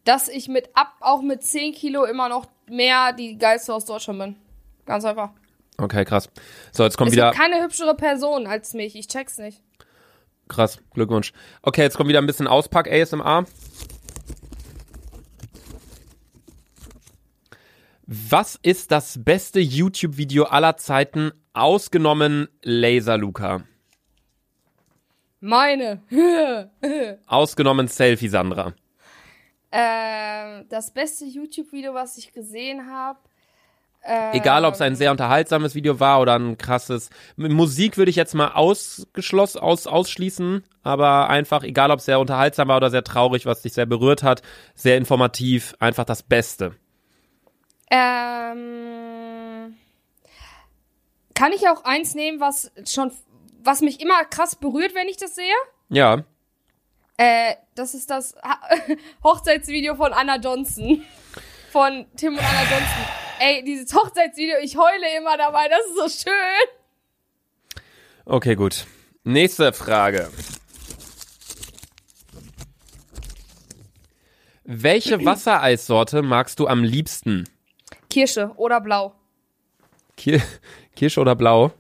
dass 0.05 0.29
ich 0.29 0.49
mit 0.49 0.69
ab, 0.75 0.93
auch 1.01 1.23
mit 1.23 1.43
10 1.43 1.73
Kilo 1.73 2.05
immer 2.05 2.29
noch 2.29 2.47
mehr 2.69 3.13
die 3.13 3.39
geilste 3.39 3.73
aus 3.75 3.85
Deutschland 3.87 4.19
bin. 4.19 4.37
Ganz 4.85 5.05
einfach. 5.05 5.31
Okay, 5.79 6.05
krass. 6.05 6.29
So, 6.73 6.85
jetzt 6.85 6.97
kommt 6.99 7.09
Es 7.09 7.17
wieder. 7.17 7.31
gibt 7.31 7.41
keine 7.43 7.63
hübschere 7.63 7.95
Person 7.95 8.47
als 8.47 8.75
mich. 8.75 8.95
Ich 8.97 9.09
check's 9.09 9.39
nicht. 9.39 9.63
Krass, 10.49 10.79
Glückwunsch. 10.93 11.33
Okay, 11.63 11.83
jetzt 11.83 11.97
kommt 11.97 12.11
wieder 12.11 12.21
ein 12.21 12.27
bisschen 12.27 12.47
Auspack 12.47 12.87
ASMR. 12.91 13.47
Was 18.17 18.61
ist 18.63 18.93
das 18.93 19.19
beste 19.25 19.59
YouTube-Video 19.59 20.45
aller 20.45 20.77
Zeiten, 20.77 21.33
ausgenommen 21.53 22.47
Laser 22.63 23.19
Luca? 23.19 23.65
Meine. 25.41 26.01
Ausgenommen 27.27 27.89
Selfie 27.89 28.29
Sandra. 28.29 28.73
ähm, 29.73 30.67
das 30.69 30.93
beste 30.93 31.25
YouTube-Video, 31.25 31.93
was 31.93 32.17
ich 32.17 32.33
gesehen 32.33 32.87
habe. 32.89 33.19
Egal, 34.33 34.65
ob 34.65 34.75
es 34.75 34.81
ein 34.81 34.95
sehr 34.95 35.11
unterhaltsames 35.11 35.75
Video 35.75 35.99
war 35.99 36.21
oder 36.21 36.39
ein 36.39 36.57
krasses. 36.57 37.11
Musik 37.37 37.97
würde 37.97 38.11
ich 38.11 38.17
jetzt 38.17 38.35
mal 38.35 38.53
ausgeschlossen, 38.53 39.59
aus, 39.59 39.89
ausschließen, 39.89 40.63
aber 40.85 41.31
einfach, 41.31 41.65
egal 41.65 41.91
ob 41.91 41.99
es 41.99 42.05
sehr 42.05 42.21
unterhaltsam 42.21 42.69
war 42.69 42.77
oder 42.77 42.91
sehr 42.91 43.03
traurig, 43.03 43.45
was 43.45 43.63
dich 43.63 43.73
sehr 43.73 43.87
berührt 43.87 44.23
hat, 44.23 44.43
sehr 44.77 44.99
informativ, 44.99 45.75
einfach 45.81 46.05
das 46.05 46.23
Beste. 46.23 46.77
Ähm, 47.91 49.77
kann 51.35 51.53
ich 51.53 51.69
auch 51.69 51.85
eins 51.85 52.15
nehmen, 52.15 52.41
was 52.41 52.73
schon, 52.87 53.13
was 53.63 53.81
mich 53.81 54.01
immer 54.01 54.25
krass 54.25 54.57
berührt, 54.57 54.95
wenn 54.95 55.09
ich 55.09 55.17
das 55.17 55.35
sehe? 55.35 55.55
Ja. 55.89 56.25
Äh, 57.17 57.55
das 57.75 57.95
ist 57.95 58.11
das 58.11 58.35
Hochzeitsvideo 59.25 59.95
von 59.97 60.13
Anna 60.13 60.37
Johnson. 60.37 61.05
Von 61.71 62.07
Tim 62.17 62.35
und 62.35 62.39
Anna 62.41 62.63
Johnson. 62.63 63.05
Ey, 63.41 63.65
dieses 63.65 63.93
Hochzeitsvideo, 63.95 64.59
ich 64.63 64.77
heule 64.77 65.17
immer 65.19 65.37
dabei, 65.37 65.69
das 65.69 65.81
ist 65.87 65.97
so 65.97 66.31
schön. 66.31 67.83
Okay, 68.27 68.55
gut. 68.55 68.87
Nächste 69.25 69.73
Frage. 69.73 70.31
Welche 74.65 75.25
Wassereissorte 75.25 76.23
magst 76.23 76.59
du 76.61 76.69
am 76.69 76.85
liebsten? 76.85 77.45
Kirsche 78.15 78.53
oder 78.57 78.81
blau. 78.81 79.13
Kir 80.17 80.41
Kirsche 80.97 81.21
oder 81.21 81.35
Blau? 81.35 81.73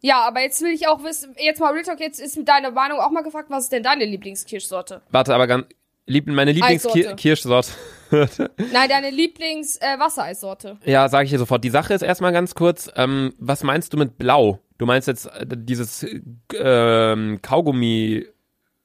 Ja, 0.00 0.20
aber 0.22 0.40
jetzt 0.40 0.62
will 0.62 0.70
ich 0.72 0.86
auch 0.86 1.02
wissen, 1.02 1.34
jetzt 1.38 1.60
mal 1.60 1.72
Real 1.72 1.82
Talk, 1.82 1.98
jetzt 1.98 2.20
ist 2.20 2.38
deine 2.44 2.70
Meinung 2.70 3.00
auch 3.00 3.10
mal 3.10 3.22
gefragt, 3.22 3.50
was 3.50 3.64
ist 3.64 3.72
denn 3.72 3.82
deine 3.82 4.04
Lieblingskirschsorte? 4.04 5.02
Warte, 5.10 5.34
aber 5.34 5.48
ganz, 5.48 5.66
lieb, 6.06 6.28
meine. 6.28 6.52
Lieblingskirschsorte. 6.52 7.72
Nein, 8.72 8.88
deine 8.88 9.10
Lieblings-Wassereissorte. 9.10 10.78
ja, 10.84 11.08
sage 11.08 11.24
ich 11.24 11.30
dir 11.30 11.38
sofort. 11.38 11.64
Die 11.64 11.70
Sache 11.70 11.94
ist 11.94 12.02
erstmal 12.02 12.32
ganz 12.32 12.54
kurz, 12.54 12.90
ähm, 12.94 13.34
was 13.38 13.64
meinst 13.64 13.92
du 13.92 13.96
mit 13.96 14.18
Blau? 14.18 14.60
Du 14.78 14.86
meinst 14.86 15.08
jetzt 15.08 15.26
äh, 15.26 15.46
dieses 15.48 16.06
ähm, 16.54 17.40
Kaugummi, 17.42 18.26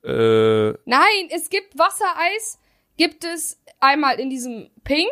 äh, 0.03 0.69
Nein, 0.85 1.29
es 1.29 1.49
gibt 1.49 1.77
Wassereis, 1.77 2.59
gibt 2.97 3.23
es 3.23 3.59
einmal 3.79 4.19
in 4.19 4.29
diesem 4.31 4.69
Pink 4.83 5.11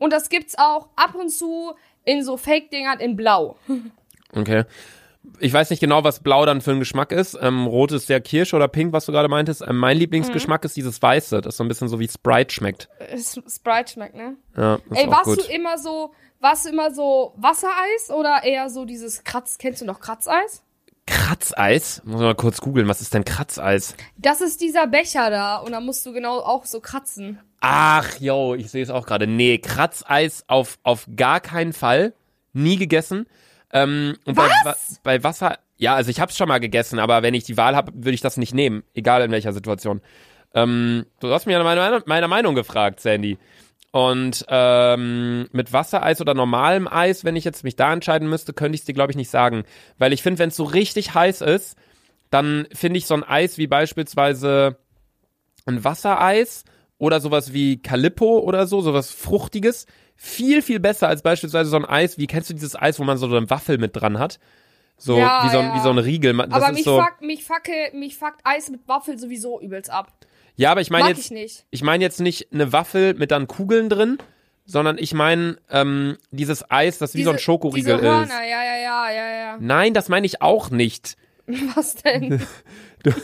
und 0.00 0.12
das 0.12 0.28
gibt's 0.28 0.58
auch 0.58 0.88
ab 0.96 1.14
und 1.14 1.28
zu 1.28 1.74
in 2.04 2.24
so 2.24 2.36
Fake-Dingern 2.36 2.98
in 2.98 3.14
Blau. 3.14 3.56
okay. 4.34 4.64
Ich 5.38 5.52
weiß 5.52 5.68
nicht 5.70 5.80
genau, 5.80 6.02
was 6.02 6.20
Blau 6.20 6.46
dann 6.46 6.62
für 6.62 6.70
ein 6.70 6.78
Geschmack 6.78 7.12
ist. 7.12 7.38
Ähm, 7.40 7.66
Rot 7.66 7.92
ist 7.92 8.08
der 8.08 8.20
Kirsch 8.22 8.54
oder 8.54 8.68
Pink, 8.68 8.92
was 8.94 9.04
du 9.04 9.12
gerade 9.12 9.28
meintest. 9.28 9.62
Ähm, 9.62 9.76
mein 9.76 9.98
Lieblingsgeschmack 9.98 10.64
ist 10.64 10.76
dieses 10.76 11.00
Weiße, 11.00 11.42
das 11.42 11.58
so 11.58 11.64
ein 11.64 11.68
bisschen 11.68 11.88
so 11.88 12.00
wie 12.00 12.08
Sprite 12.08 12.52
schmeckt. 12.52 12.88
Sprite 13.14 13.92
schmeckt, 13.92 14.16
ne? 14.16 14.36
Ja, 14.56 14.76
ist 14.76 14.98
Ey, 14.98 15.06
auch 15.06 15.12
warst 15.12 15.24
gut. 15.26 15.38
du 15.46 15.52
immer 15.52 15.76
so, 15.76 16.12
warst 16.40 16.64
du 16.64 16.70
immer 16.70 16.92
so 16.92 17.34
Wassereis 17.36 18.10
oder 18.10 18.42
eher 18.42 18.70
so 18.70 18.86
dieses 18.86 19.22
Kratz, 19.22 19.58
kennst 19.58 19.82
du 19.82 19.84
noch 19.84 20.00
Kratzeis? 20.00 20.62
Kratzeis? 21.10 22.00
Muss 22.04 22.20
mal 22.20 22.34
kurz 22.34 22.60
googeln, 22.60 22.88
was 22.88 23.00
ist 23.00 23.12
denn 23.14 23.24
Kratzeis? 23.24 23.94
Das 24.16 24.40
ist 24.40 24.60
dieser 24.60 24.86
Becher 24.86 25.30
da 25.30 25.56
und 25.56 25.72
da 25.72 25.80
musst 25.80 26.06
du 26.06 26.12
genau 26.12 26.38
auch 26.38 26.64
so 26.64 26.80
kratzen. 26.80 27.38
Ach, 27.60 28.18
yo, 28.20 28.54
ich 28.54 28.70
sehe 28.70 28.82
es 28.82 28.90
auch 28.90 29.06
gerade. 29.06 29.26
Nee, 29.26 29.58
Kratzeis 29.58 30.44
auf, 30.46 30.78
auf 30.82 31.06
gar 31.16 31.40
keinen 31.40 31.72
Fall. 31.72 32.14
Nie 32.52 32.76
gegessen. 32.76 33.26
Ähm, 33.72 34.16
und 34.24 34.34
Bei, 34.34 34.48
Wa- 34.64 34.76
bei 35.02 35.22
Wasser, 35.22 35.58
ja, 35.76 35.94
also 35.94 36.10
ich 36.10 36.20
hab's 36.20 36.36
schon 36.36 36.48
mal 36.48 36.58
gegessen, 36.58 36.98
aber 36.98 37.22
wenn 37.22 37.34
ich 37.34 37.44
die 37.44 37.56
Wahl 37.56 37.76
habe, 37.76 37.92
würde 37.94 38.12
ich 38.12 38.20
das 38.22 38.36
nicht 38.36 38.54
nehmen. 38.54 38.82
Egal 38.94 39.22
in 39.22 39.30
welcher 39.30 39.52
Situation. 39.52 40.00
Ähm, 40.54 41.06
du 41.20 41.30
hast 41.32 41.46
mich 41.46 41.54
nach 41.56 41.62
meiner, 41.64 42.02
meiner 42.06 42.28
Meinung 42.28 42.54
gefragt, 42.54 43.00
Sandy. 43.00 43.38
Und 43.92 44.44
ähm, 44.48 45.48
mit 45.52 45.72
Wassereis 45.72 46.20
oder 46.20 46.34
normalem 46.34 46.86
Eis, 46.86 47.24
wenn 47.24 47.34
ich 47.34 47.44
jetzt 47.44 47.64
mich 47.64 47.74
da 47.74 47.92
entscheiden 47.92 48.28
müsste, 48.28 48.52
könnte 48.52 48.76
ich 48.76 48.82
es 48.82 48.86
dir, 48.86 48.92
glaube 48.92 49.10
ich, 49.10 49.16
nicht 49.16 49.30
sagen. 49.30 49.64
Weil 49.98 50.12
ich 50.12 50.22
finde, 50.22 50.38
wenn 50.38 50.50
es 50.50 50.56
so 50.56 50.64
richtig 50.64 51.14
heiß 51.14 51.40
ist, 51.40 51.76
dann 52.30 52.68
finde 52.72 52.98
ich 52.98 53.06
so 53.06 53.14
ein 53.14 53.24
Eis 53.24 53.58
wie 53.58 53.66
beispielsweise 53.66 54.76
ein 55.66 55.82
Wassereis 55.82 56.64
oder 56.98 57.20
sowas 57.20 57.52
wie 57.52 57.82
Calippo 57.82 58.38
oder 58.38 58.66
so, 58.66 58.80
sowas 58.80 59.10
Fruchtiges, 59.10 59.86
viel, 60.14 60.62
viel 60.62 60.78
besser 60.78 61.08
als 61.08 61.22
beispielsweise 61.22 61.70
so 61.70 61.76
ein 61.76 61.84
Eis, 61.84 62.18
wie 62.18 62.26
kennst 62.26 62.50
du 62.50 62.54
dieses 62.54 62.76
Eis, 62.76 63.00
wo 63.00 63.04
man 63.04 63.16
so 63.16 63.26
eine 63.26 63.50
Waffel 63.50 63.78
mit 63.78 63.96
dran 63.96 64.18
hat? 64.18 64.38
So, 64.98 65.16
Ja, 65.16 65.44
wie, 65.44 65.50
so 65.50 65.58
ein, 65.58 65.68
ja. 65.68 65.74
wie 65.74 65.80
so 65.80 65.90
ein 65.90 65.98
Riegel. 65.98 66.36
Das 66.36 66.50
aber 66.50 66.72
mich, 66.72 66.84
so, 66.84 67.00
fuck, 67.00 67.22
mich, 67.22 67.44
fucke, 67.44 67.90
mich 67.94 68.18
fuckt 68.18 68.40
Eis 68.44 68.68
mit 68.68 68.86
Waffel 68.86 69.18
sowieso 69.18 69.60
übelst 69.60 69.90
ab. 69.90 70.12
Ja, 70.60 70.70
aber 70.72 70.80
ich 70.80 70.90
meine 70.90 71.08
jetzt, 71.08 71.18
ich 71.26 71.30
nicht. 71.30 71.64
ich 71.70 71.82
meine 71.82 72.04
jetzt 72.04 72.20
nicht 72.20 72.52
eine 72.52 72.72
Waffel 72.72 73.14
mit 73.14 73.30
dann 73.30 73.46
Kugeln 73.46 73.88
drin, 73.88 74.18
sondern 74.66 74.98
ich 74.98 75.14
meine 75.14 75.56
ähm, 75.70 76.16
dieses 76.30 76.70
Eis, 76.70 76.98
das 76.98 77.14
wie 77.14 77.24
so 77.24 77.30
ein 77.30 77.38
Schokoriegel 77.38 77.96
diese 77.98 78.06
ist. 78.08 78.30
Ja, 78.30 78.42
ja, 78.42 78.62
ja, 78.78 79.10
ja, 79.10 79.30
ja. 79.32 79.56
Nein, 79.60 79.94
das 79.94 80.08
meine 80.08 80.26
ich 80.26 80.42
auch 80.42 80.70
nicht. 80.70 81.16
Was 81.74 81.94
denn? 81.96 82.40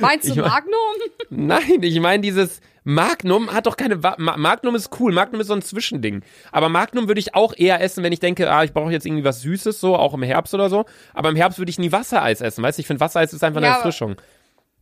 Meinst 0.00 0.26
du 0.28 0.32
Ich 0.32 0.36
mein- 0.36 0.50
Magnum? 0.50 0.94
Nein, 1.30 1.82
ich 1.82 1.98
meine 2.00 2.20
dieses 2.22 2.60
Magnum 2.84 3.52
hat 3.52 3.66
doch 3.66 3.76
keine 3.76 4.02
Wa 4.02 4.16
Ma 4.18 4.36
Magnum 4.36 4.74
ist 4.74 4.90
cool, 5.00 5.12
Magnum 5.12 5.40
ist 5.40 5.46
so 5.46 5.54
ein 5.54 5.62
Zwischending. 5.62 6.22
Aber 6.50 6.68
Magnum 6.68 7.06
würde 7.08 7.20
ich 7.20 7.34
auch 7.34 7.54
eher 7.56 7.80
essen, 7.80 8.02
wenn 8.04 8.12
ich 8.12 8.20
denke, 8.20 8.50
ah, 8.50 8.64
ich 8.64 8.72
brauche 8.72 8.90
jetzt 8.92 9.06
irgendwie 9.06 9.24
was 9.24 9.40
Süßes 9.40 9.80
so, 9.80 9.96
auch 9.96 10.12
im 10.14 10.22
Herbst 10.24 10.52
oder 10.52 10.68
so. 10.68 10.84
Aber 11.14 11.30
im 11.30 11.36
Herbst 11.36 11.58
würde 11.58 11.70
ich 11.70 11.78
nie 11.78 11.92
Wassereis 11.92 12.40
essen, 12.40 12.62
weißt 12.62 12.78
du? 12.78 12.80
Ich 12.80 12.86
finde 12.86 13.00
Wassereis 13.00 13.32
ist 13.32 13.44
einfach 13.44 13.58
eine 13.58 13.68
Ja, 13.68 13.76
Erfrischung. 13.76 14.16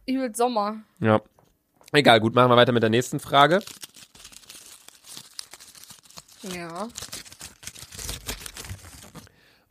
Übelst 0.07 0.39
Sommer. 0.39 0.79
Ja. 1.01 1.21
Egal, 1.93 2.21
gut, 2.21 2.35
machen 2.35 2.51
wir 2.51 2.57
weiter 2.57 2.73
mit 2.73 2.83
der 2.83 2.91
nächsten 2.91 3.19
Frage. 3.19 3.61
Ja. 6.55 6.89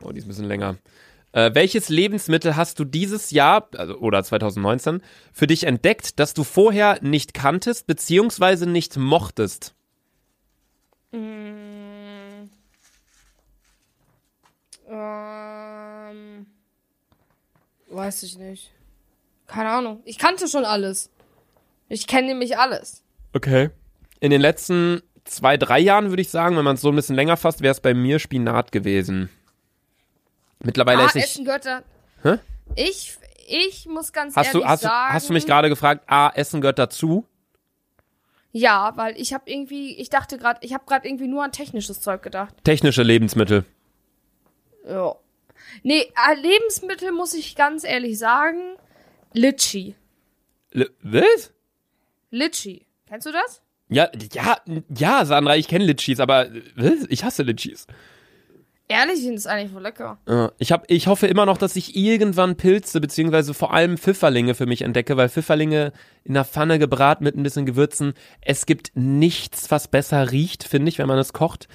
Oh, 0.02 0.12
die 0.12 0.18
ist 0.18 0.26
ein 0.26 0.28
bisschen 0.28 0.44
länger. 0.46 0.76
Äh, 1.32 1.54
welches 1.54 1.88
Lebensmittel 1.88 2.56
hast 2.56 2.78
du 2.78 2.84
dieses 2.84 3.30
Jahr 3.30 3.68
also, 3.76 3.96
oder 3.98 4.22
2019 4.22 5.02
für 5.32 5.46
dich 5.46 5.64
entdeckt, 5.64 6.18
das 6.18 6.34
du 6.34 6.44
vorher 6.44 6.98
nicht 7.02 7.34
kanntest 7.34 7.86
beziehungsweise 7.86 8.66
nicht 8.66 8.96
mochtest? 8.96 9.74
Mm. 11.12 12.50
Ähm. 14.88 16.46
Weiß 17.88 18.22
ich 18.24 18.36
nicht. 18.38 18.72
Keine 19.46 19.70
Ahnung. 19.70 20.00
Ich 20.04 20.18
kannte 20.18 20.48
schon 20.48 20.64
alles. 20.64 21.10
Ich 21.90 22.06
kenne 22.06 22.28
nämlich 22.28 22.56
alles. 22.56 23.02
Okay. 23.34 23.70
In 24.20 24.30
den 24.30 24.40
letzten 24.40 25.02
zwei, 25.24 25.56
drei 25.56 25.80
Jahren 25.80 26.10
würde 26.10 26.22
ich 26.22 26.30
sagen, 26.30 26.56
wenn 26.56 26.64
man 26.64 26.76
es 26.76 26.80
so 26.80 26.88
ein 26.88 26.96
bisschen 26.96 27.16
länger 27.16 27.36
fasst, 27.36 27.62
wäre 27.62 27.72
es 27.72 27.80
bei 27.80 27.94
mir 27.94 28.18
Spinat 28.20 28.72
gewesen. 28.72 29.28
Mittlerweile 30.60 31.02
ah, 31.02 31.06
esse 31.06 31.18
ich. 31.18 31.24
Essen 31.24 31.44
gehört 31.44 31.66
da. 31.66 31.82
Hä? 32.22 32.38
Ich, 32.76 33.18
ich 33.48 33.86
muss 33.86 34.12
ganz 34.12 34.36
Hast 34.36 34.54
du, 34.54 34.58
ehrlich 34.58 34.70
hast, 34.70 34.84
du, 34.84 34.88
sagen. 34.88 35.14
hast 35.14 35.28
du 35.28 35.32
mich 35.32 35.46
gerade 35.46 35.68
gefragt, 35.68 36.04
ah, 36.06 36.30
Essen 36.34 36.60
gehört 36.60 36.78
dazu? 36.78 37.26
Ja, 38.52 38.92
weil 38.96 39.20
ich 39.20 39.32
habe 39.32 39.50
irgendwie, 39.50 39.96
ich 39.96 40.10
dachte 40.10 40.38
gerade, 40.38 40.60
ich 40.62 40.72
habe 40.72 40.84
gerade 40.86 41.08
irgendwie 41.08 41.28
nur 41.28 41.42
an 41.42 41.50
technisches 41.50 42.00
Zeug 42.00 42.22
gedacht. 42.22 42.54
Technische 42.62 43.02
Lebensmittel. 43.02 43.64
Ja. 44.88 45.16
Nee, 45.82 46.02
äh, 46.02 46.34
Lebensmittel 46.40 47.10
muss 47.10 47.34
ich 47.34 47.56
ganz 47.56 47.84
ehrlich 47.84 48.18
sagen, 48.18 48.76
Litchi. 49.32 49.96
Le 50.72 50.88
was? 51.02 51.52
Litchi. 52.30 52.86
Kennst 53.08 53.26
du 53.26 53.32
das? 53.32 53.62
Ja, 53.88 54.08
ja, 54.32 54.58
ja, 54.96 55.24
Sandra, 55.24 55.56
ich 55.56 55.66
kenne 55.66 55.84
Litchis, 55.84 56.20
aber 56.20 56.46
äh, 56.46 56.60
ich 57.08 57.24
hasse 57.24 57.42
Litchis. 57.42 57.86
Ehrlich, 58.88 59.18
ich 59.18 59.22
finde 59.22 59.36
es 59.36 59.46
eigentlich 59.46 59.70
voll 59.70 59.82
lecker. 59.82 60.18
Ich, 60.58 60.72
hab, 60.72 60.90
ich 60.90 61.06
hoffe 61.06 61.28
immer 61.28 61.46
noch, 61.46 61.58
dass 61.58 61.76
ich 61.76 61.94
irgendwann 61.94 62.56
Pilze, 62.56 63.00
beziehungsweise 63.00 63.54
vor 63.54 63.72
allem 63.72 63.96
Pfifferlinge 63.96 64.56
für 64.56 64.66
mich 64.66 64.82
entdecke, 64.82 65.16
weil 65.16 65.28
Pfifferlinge 65.28 65.92
in 66.24 66.34
der 66.34 66.44
Pfanne 66.44 66.80
gebraten 66.80 67.22
mit 67.22 67.36
ein 67.36 67.44
bisschen 67.44 67.66
Gewürzen, 67.66 68.14
es 68.40 68.66
gibt 68.66 68.90
nichts, 68.94 69.70
was 69.70 69.86
besser 69.86 70.32
riecht, 70.32 70.64
finde 70.64 70.88
ich, 70.88 70.98
wenn 70.98 71.06
man 71.06 71.18
es 71.18 71.32
kocht. 71.32 71.68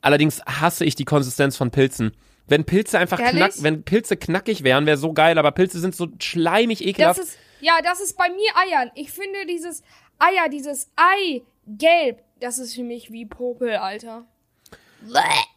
Allerdings 0.00 0.42
hasse 0.44 0.84
ich 0.84 0.94
die 0.94 1.04
Konsistenz 1.04 1.56
von 1.56 1.72
Pilzen. 1.72 2.12
Wenn 2.46 2.64
Pilze 2.64 3.00
einfach 3.00 3.18
Ehrlich? 3.18 3.36
knack, 3.36 3.52
wenn 3.62 3.82
Pilze 3.82 4.16
knackig 4.16 4.62
wären, 4.62 4.86
wäre 4.86 4.96
so 4.96 5.12
geil, 5.12 5.38
aber 5.38 5.50
Pilze 5.50 5.80
sind 5.80 5.96
so 5.96 6.06
schleimig 6.20 6.78
Das 6.78 6.86
ekelhaft. 6.86 7.20
ist, 7.20 7.36
ja, 7.60 7.80
das 7.82 8.00
ist 8.00 8.16
bei 8.16 8.28
mir 8.28 8.50
Eiern. 8.56 8.90
Ich 8.94 9.10
finde 9.12 9.46
dieses 9.46 9.82
Eier, 10.18 10.48
dieses 10.50 10.90
Ei, 10.96 11.42
gelb, 11.66 12.22
das 12.40 12.58
ist 12.58 12.74
für 12.74 12.82
mich 12.82 13.10
wie 13.12 13.26
Popel, 13.26 13.76
Alter. 13.76 14.24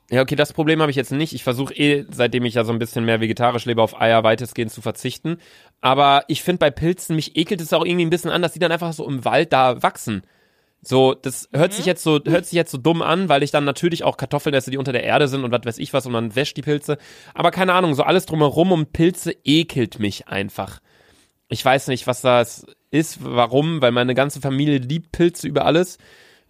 Ja, 0.10 0.22
okay, 0.22 0.36
das 0.36 0.54
Problem 0.54 0.80
habe 0.82 0.92
ich 0.92 0.96
jetzt 0.96 1.12
nicht. 1.12 1.34
Ich 1.34 1.44
versuche 1.44 1.74
eh, 1.74 2.06
seitdem 2.10 2.46
ich 2.46 2.54
ja 2.54 2.64
so 2.64 2.72
ein 2.72 2.80
bisschen 2.80 3.04
mehr 3.04 3.20
vegetarisch 3.20 3.66
lebe, 3.66 3.82
auf 3.82 4.00
Eier 4.00 4.24
weitestgehend 4.24 4.72
zu 4.72 4.82
verzichten. 4.82 5.38
Aber 5.82 6.24
ich 6.28 6.44
finde 6.44 6.60
bei 6.60 6.72
Pilzen, 6.72 7.16
mich 7.16 7.36
ekelt 7.36 7.60
es 7.60 7.74
auch 7.74 7.84
irgendwie 7.86 8.06
ein 8.06 8.10
bisschen 8.10 8.32
an, 8.32 8.42
dass 8.42 8.54
die 8.54 8.60
dann 8.60 8.72
einfach 8.72 8.94
so 8.94 9.06
im 9.08 9.26
Wald 9.26 9.52
da 9.52 9.82
wachsen. 9.84 10.24
So, 10.82 11.14
das 11.14 11.50
hört 11.54 11.72
Mhm. 11.72 11.76
sich 11.78 11.86
jetzt 11.86 12.04
so, 12.04 12.20
hört 12.26 12.46
sich 12.46 12.54
jetzt 12.54 12.72
so 12.72 12.78
dumm 12.78 13.02
an, 13.02 13.28
weil 13.30 13.42
ich 13.44 13.52
dann 13.52 13.64
natürlich 13.66 14.04
auch 14.04 14.18
Kartoffeln 14.18 14.54
esse, 14.54 14.70
die 14.72 14.78
unter 14.78 14.92
der 14.92 15.04
Erde 15.04 15.28
sind 15.28 15.44
und 15.44 15.52
was 15.52 15.66
weiß 15.66 15.78
ich 15.78 15.94
was 15.94 16.06
und 16.06 16.12
man 16.12 16.36
wäscht 16.36 16.56
die 16.58 16.62
Pilze. 16.62 16.98
Aber 17.34 17.52
keine 17.52 17.74
Ahnung, 17.74 17.96
so 17.96 18.04
alles 18.04 18.26
drumherum 18.26 18.72
um 18.72 18.86
Pilze 18.88 19.34
ekelt 19.44 20.00
mich 20.00 20.28
einfach. 20.28 20.80
Ich 21.54 21.64
weiß 21.64 21.88
nicht, 21.88 22.08
was 22.08 22.22
das 22.22 22.66
ist, 22.90 23.20
warum, 23.24 23.80
weil 23.80 23.92
meine 23.92 24.16
ganze 24.16 24.42
Familie 24.42 24.80
liebt 24.80 25.12
Pilze 25.12 25.48
über 25.48 25.66
alles. 25.66 26.00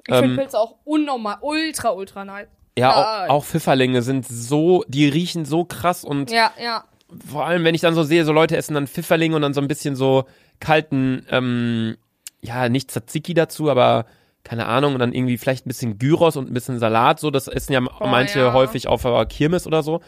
Ich 0.07 0.15
finde 0.15 0.37
Pilze 0.37 0.57
auch 0.57 0.77
unnormal, 0.85 1.37
ultra, 1.41 1.89
ultra 1.89 2.23
nice. 2.23 2.47
Ja, 2.77 3.25
auch, 3.25 3.29
auch 3.29 3.45
Pfifferlinge 3.45 4.01
sind 4.01 4.25
so, 4.25 4.85
die 4.87 5.07
riechen 5.07 5.43
so 5.43 5.65
krass 5.65 6.05
und 6.05 6.31
Ja, 6.31 6.53
ja. 6.61 6.85
vor 7.29 7.45
allem, 7.45 7.65
wenn 7.65 7.75
ich 7.75 7.81
dann 7.81 7.95
so 7.95 8.03
sehe, 8.03 8.23
so 8.23 8.31
Leute 8.31 8.55
essen 8.55 8.75
dann 8.75 8.87
Pfifferlinge 8.87 9.35
und 9.35 9.41
dann 9.41 9.53
so 9.53 9.59
ein 9.59 9.67
bisschen 9.67 9.97
so 9.97 10.23
kalten, 10.61 11.25
ähm, 11.29 11.97
ja, 12.41 12.69
nicht 12.69 12.89
Tzatziki 12.89 13.33
dazu, 13.33 13.69
aber 13.69 14.05
keine 14.45 14.67
Ahnung, 14.67 14.93
und 14.93 14.99
dann 14.99 15.13
irgendwie 15.13 15.37
vielleicht 15.37 15.65
ein 15.65 15.69
bisschen 15.69 15.97
Gyros 15.97 16.37
und 16.37 16.49
ein 16.49 16.53
bisschen 16.53 16.79
Salat, 16.79 17.19
so, 17.19 17.29
das 17.29 17.49
essen 17.49 17.73
ja 17.73 17.81
manche 17.81 18.39
ja. 18.39 18.53
häufig 18.53 18.87
auf 18.87 19.05
Kirmes 19.27 19.67
oder 19.67 19.83
so. 19.83 20.01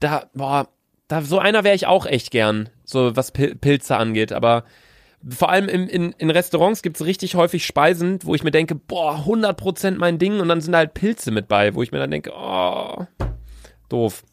Da, 0.00 0.24
boah, 0.34 0.68
da, 1.08 1.22
so 1.22 1.38
einer 1.38 1.64
wäre 1.64 1.74
ich 1.74 1.86
auch 1.86 2.06
echt 2.06 2.30
gern, 2.30 2.68
so 2.84 3.16
was 3.16 3.32
Pil 3.32 3.54
Pilze 3.54 3.96
angeht, 3.96 4.32
aber 4.32 4.64
vor 5.28 5.50
allem 5.50 5.68
in, 5.68 5.88
in, 5.88 6.12
in 6.12 6.30
Restaurants 6.30 6.82
gibt's 6.82 7.04
richtig 7.04 7.34
häufig 7.36 7.64
Speisen, 7.64 8.18
wo 8.24 8.34
ich 8.34 8.42
mir 8.42 8.50
denke, 8.50 8.74
boah, 8.74 9.24
100% 9.26 9.96
mein 9.98 10.18
Ding 10.18 10.40
und 10.40 10.48
dann 10.48 10.60
sind 10.60 10.72
da 10.72 10.78
halt 10.78 10.94
Pilze 10.94 11.30
mit 11.30 11.48
bei, 11.48 11.74
wo 11.74 11.82
ich 11.82 11.92
mir 11.92 11.98
dann 11.98 12.10
denke, 12.10 12.32
oh, 12.34 13.06
doof. 13.88 14.24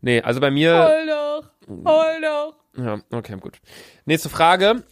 Nee, 0.00 0.20
also 0.22 0.40
bei 0.40 0.50
mir, 0.50 0.86
Voll 0.86 1.06
doch. 1.06 1.50
Heul 1.86 2.20
doch. 2.20 2.54
Ja, 2.76 3.00
okay, 3.10 3.36
gut. 3.40 3.58
Nächste 4.04 4.28
Frage. 4.28 4.82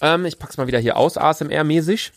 Ähm, 0.00 0.24
ich 0.24 0.38
pack's 0.38 0.56
mal 0.56 0.66
wieder 0.66 0.78
hier 0.78 0.96
aus, 0.96 1.16
ASMR-mäßig. 1.16 2.12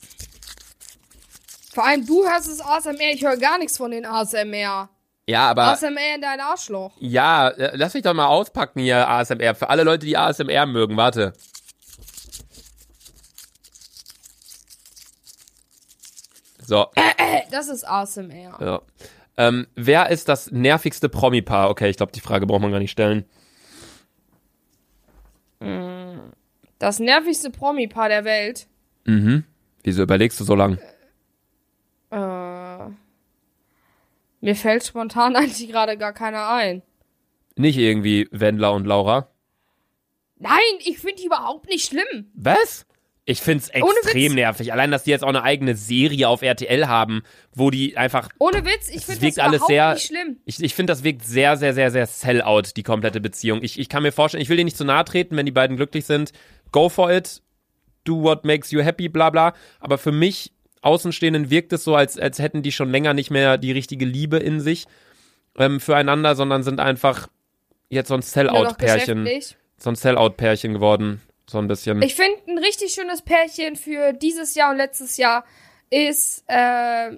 Vor 1.73 1.85
allem 1.85 2.05
du 2.05 2.25
hörst 2.25 2.47
es 2.47 2.61
ASMR, 2.61 3.13
ich 3.13 3.23
höre 3.23 3.37
gar 3.37 3.57
nichts 3.59 3.77
von 3.77 3.91
den 3.91 4.05
ASMR. 4.05 4.89
Ja, 5.29 5.49
aber. 5.49 5.63
ASMR 5.67 6.15
in 6.15 6.21
dein 6.21 6.39
Arschloch. 6.39 6.93
Ja, 6.99 7.49
äh, 7.49 7.75
lass 7.75 7.93
mich 7.93 8.03
doch 8.03 8.13
mal 8.13 8.27
auspacken 8.27 8.79
hier, 8.79 9.07
ASMR. 9.09 9.55
Für 9.55 9.69
alle 9.69 9.83
Leute, 9.83 10.05
die 10.05 10.17
ASMR 10.17 10.65
mögen, 10.65 10.95
warte. 10.95 11.33
So, 16.65 16.87
Das 17.51 17.67
ist 17.67 17.87
ASMR. 17.87 18.57
ja. 18.61 18.81
Ähm, 19.39 19.67
wer 19.75 20.09
ist 20.09 20.29
das 20.29 20.51
nervigste 20.51 21.09
Promi-Paar? 21.09 21.69
Okay, 21.69 21.89
ich 21.89 21.97
glaube, 21.97 22.11
die 22.11 22.21
Frage 22.21 22.47
braucht 22.47 22.61
man 22.61 22.71
gar 22.71 22.79
nicht 22.79 22.91
stellen. 22.91 23.25
Das 26.79 26.99
nervigste 26.99 27.51
Promi-Paar 27.51 28.09
der 28.09 28.25
Welt. 28.25 28.67
Mhm. 29.05 29.43
Wieso 29.83 30.01
überlegst 30.03 30.39
du 30.39 30.43
so 30.43 30.55
lang? 30.55 30.79
Mir 34.47 34.55
fällt 34.55 34.85
spontan 34.85 35.35
eigentlich 35.35 35.67
gerade 35.69 35.97
gar 35.97 36.13
keiner 36.13 36.47
ein. 36.49 36.81
Nicht 37.57 37.77
irgendwie 37.77 38.27
Wendler 38.31 38.71
und 38.73 38.85
Laura. 38.85 39.29
Nein, 40.39 40.57
ich 40.85 40.99
finde 40.99 41.15
die 41.17 41.25
überhaupt 41.25 41.67
nicht 41.67 41.85
schlimm. 41.87 42.31
Was? 42.33 42.85
Ich 43.25 43.41
find's 43.41 43.69
Ohne 43.75 43.83
extrem 44.03 44.35
nervig. 44.35 44.71
Allein, 44.71 44.89
dass 44.89 45.03
die 45.03 45.09
jetzt 45.11 45.23
auch 45.25 45.27
eine 45.29 45.43
eigene 45.43 45.75
Serie 45.75 46.29
auf 46.29 46.43
RTL 46.43 46.87
haben, 46.87 47.23
wo 47.53 47.71
die 47.71 47.97
einfach 47.97 48.29
Ohne 48.39 48.63
Witz, 48.63 48.87
ich 48.87 48.97
Es 48.97 49.03
finde 49.05 49.21
wirkt 49.23 49.37
das 49.37 49.43
alles 49.45 49.65
sehr- 49.65 49.93
nicht 49.95 50.05
schlimm. 50.07 50.37
Ich, 50.45 50.63
ich 50.63 50.73
finde, 50.73 50.91
das 50.91 51.03
wirkt 51.03 51.25
sehr, 51.25 51.57
sehr, 51.57 51.73
sehr, 51.73 51.91
sehr 51.91 52.05
Sell-out, 52.05 52.77
die 52.77 52.83
komplette 52.83 53.19
Beziehung. 53.19 53.63
Ich, 53.63 53.77
ich 53.79 53.89
kann 53.89 54.03
mir 54.03 54.13
vorstellen, 54.13 54.41
ich 54.41 54.47
will 54.47 54.55
dir 54.55 54.63
nicht 54.63 54.77
zu 54.77 54.85
nahe 54.85 55.03
treten, 55.03 55.35
wenn 55.35 55.45
die 55.45 55.51
beiden 55.51 55.75
glücklich 55.75 56.05
sind. 56.05 56.31
Go 56.71 56.87
for 56.87 57.11
it. 57.11 57.41
Do 58.05 58.21
what 58.21 58.45
makes 58.45 58.71
you 58.71 58.81
happy, 58.81 59.09
bla 59.09 59.29
bla. 59.29 59.53
Aber 59.81 59.97
für 59.97 60.13
mich, 60.13 60.53
Außenstehenden, 60.87 61.49
wirkt 61.49 61.73
es 61.73 61.83
so, 61.83 61.95
als, 61.95 62.17
als 62.17 62.39
hätten 62.39 62.63
die 62.63 62.71
schon 62.71 62.89
länger 62.89 63.13
nicht 63.13 63.29
mehr 63.29 63.57
die 63.57 63.71
richtige 63.71 64.05
Liebe 64.05 64.37
in 64.37 64.59
sich 64.59 64.85
ähm, 65.57 65.79
füreinander, 65.79 66.35
sondern 66.35 66.63
sind 66.63 66.79
einfach 66.79 67.27
jetzt 67.89 68.07
so 68.07 68.15
ein 68.15 68.21
Sell-out-Pärchen. 68.21 69.27
So 69.77 69.91
ein 69.91 69.95
Sell-out-Pärchen 69.95 70.73
geworden. 70.73 71.21
So 71.49 71.59
ein 71.59 71.67
bisschen. 71.67 72.01
Ich 72.01 72.15
finde, 72.15 72.37
ein 72.47 72.57
richtig 72.57 72.93
schönes 72.93 73.21
Pärchen 73.21 73.75
für 73.75 74.13
dieses 74.13 74.55
Jahr 74.55 74.71
und 74.71 74.77
letztes 74.77 75.17
Jahr 75.17 75.45
ist 75.89 76.43
äh, 76.47 77.11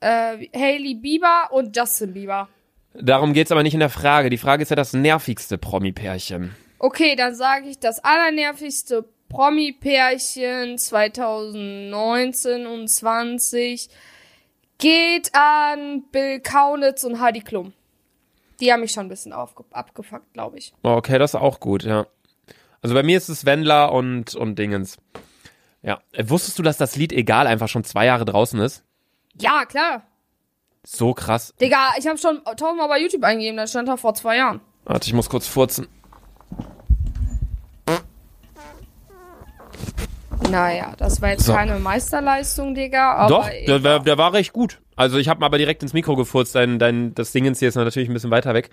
äh, 0.00 0.48
Hailey 0.54 0.94
Bieber 0.94 1.48
und 1.50 1.76
Justin 1.76 2.14
Bieber. 2.14 2.48
Darum 2.94 3.32
geht's 3.32 3.52
aber 3.52 3.62
nicht 3.62 3.74
in 3.74 3.80
der 3.80 3.88
Frage. 3.88 4.30
Die 4.30 4.38
Frage 4.38 4.62
ist 4.62 4.70
ja 4.70 4.76
das 4.76 4.92
nervigste 4.92 5.58
Promi-Pärchen. 5.58 6.54
Okay, 6.78 7.14
dann 7.14 7.34
sage 7.34 7.68
ich, 7.68 7.78
das 7.78 8.02
allernervigste 8.04 9.08
Promi-Pärchen 9.32 10.76
2019 10.76 12.66
und 12.66 12.86
20 12.88 13.88
geht 14.78 15.34
an 15.34 16.04
Bill 16.12 16.40
Kaunitz 16.40 17.02
und 17.04 17.18
Heidi 17.20 17.40
Klum. 17.40 17.72
Die 18.60 18.72
haben 18.72 18.80
mich 18.80 18.92
schon 18.92 19.06
ein 19.06 19.08
bisschen 19.08 19.32
abgefuckt, 19.32 20.32
glaube 20.34 20.58
ich. 20.58 20.74
Oh, 20.82 20.90
Okay, 20.90 21.18
das 21.18 21.32
ist 21.34 21.40
auch 21.40 21.60
gut, 21.60 21.82
ja. 21.84 22.06
Also 22.82 22.94
bei 22.94 23.02
mir 23.02 23.16
ist 23.16 23.28
es 23.30 23.46
Wendler 23.46 23.92
und, 23.92 24.34
und 24.34 24.58
Dingens. 24.58 24.98
Ja. 25.82 26.00
Wusstest 26.24 26.58
du, 26.58 26.62
dass 26.62 26.76
das 26.76 26.96
Lied 26.96 27.12
Egal 27.12 27.46
einfach 27.46 27.68
schon 27.68 27.84
zwei 27.84 28.04
Jahre 28.06 28.24
draußen 28.24 28.60
ist? 28.60 28.84
Ja, 29.40 29.64
klar. 29.64 30.02
So 30.84 31.14
krass. 31.14 31.54
Digga, 31.60 31.94
ich 31.98 32.06
habe 32.06 32.18
schon 32.18 32.42
tausendmal 32.44 32.88
bei 32.88 33.00
YouTube 33.00 33.24
eingegeben, 33.24 33.56
da 33.56 33.66
stand 33.66 33.88
da 33.88 33.96
vor 33.96 34.14
zwei 34.14 34.36
Jahren. 34.36 34.60
Warte, 34.84 35.06
ich 35.06 35.14
muss 35.14 35.30
kurz 35.30 35.46
furzen. 35.46 35.88
Naja, 40.52 40.94
das 40.98 41.20
war 41.20 41.30
jetzt 41.30 41.46
So. 41.46 41.52
keine 41.54 41.78
Meisterleistung, 41.78 42.74
Digga. 42.74 43.14
Aber 43.14 43.28
Doch, 43.28 43.48
der, 43.66 43.82
war- 43.82 44.00
der 44.00 44.18
war 44.18 44.32
recht 44.32 44.52
gut. 44.52 44.80
Also 44.96 45.18
ich 45.18 45.28
habe 45.28 45.44
aber 45.44 45.58
direkt 45.58 45.82
ins 45.82 45.92
Mikro 45.94 46.14
gefurzt. 46.16 46.54
Dein, 46.54 46.78
dein, 46.78 47.14
das 47.14 47.32
Dingens 47.32 47.58
hier 47.58 47.68
ist 47.68 47.74
natürlich 47.74 48.08
ein 48.08 48.14
bisschen 48.14 48.30
weiter 48.30 48.54
weg. 48.54 48.70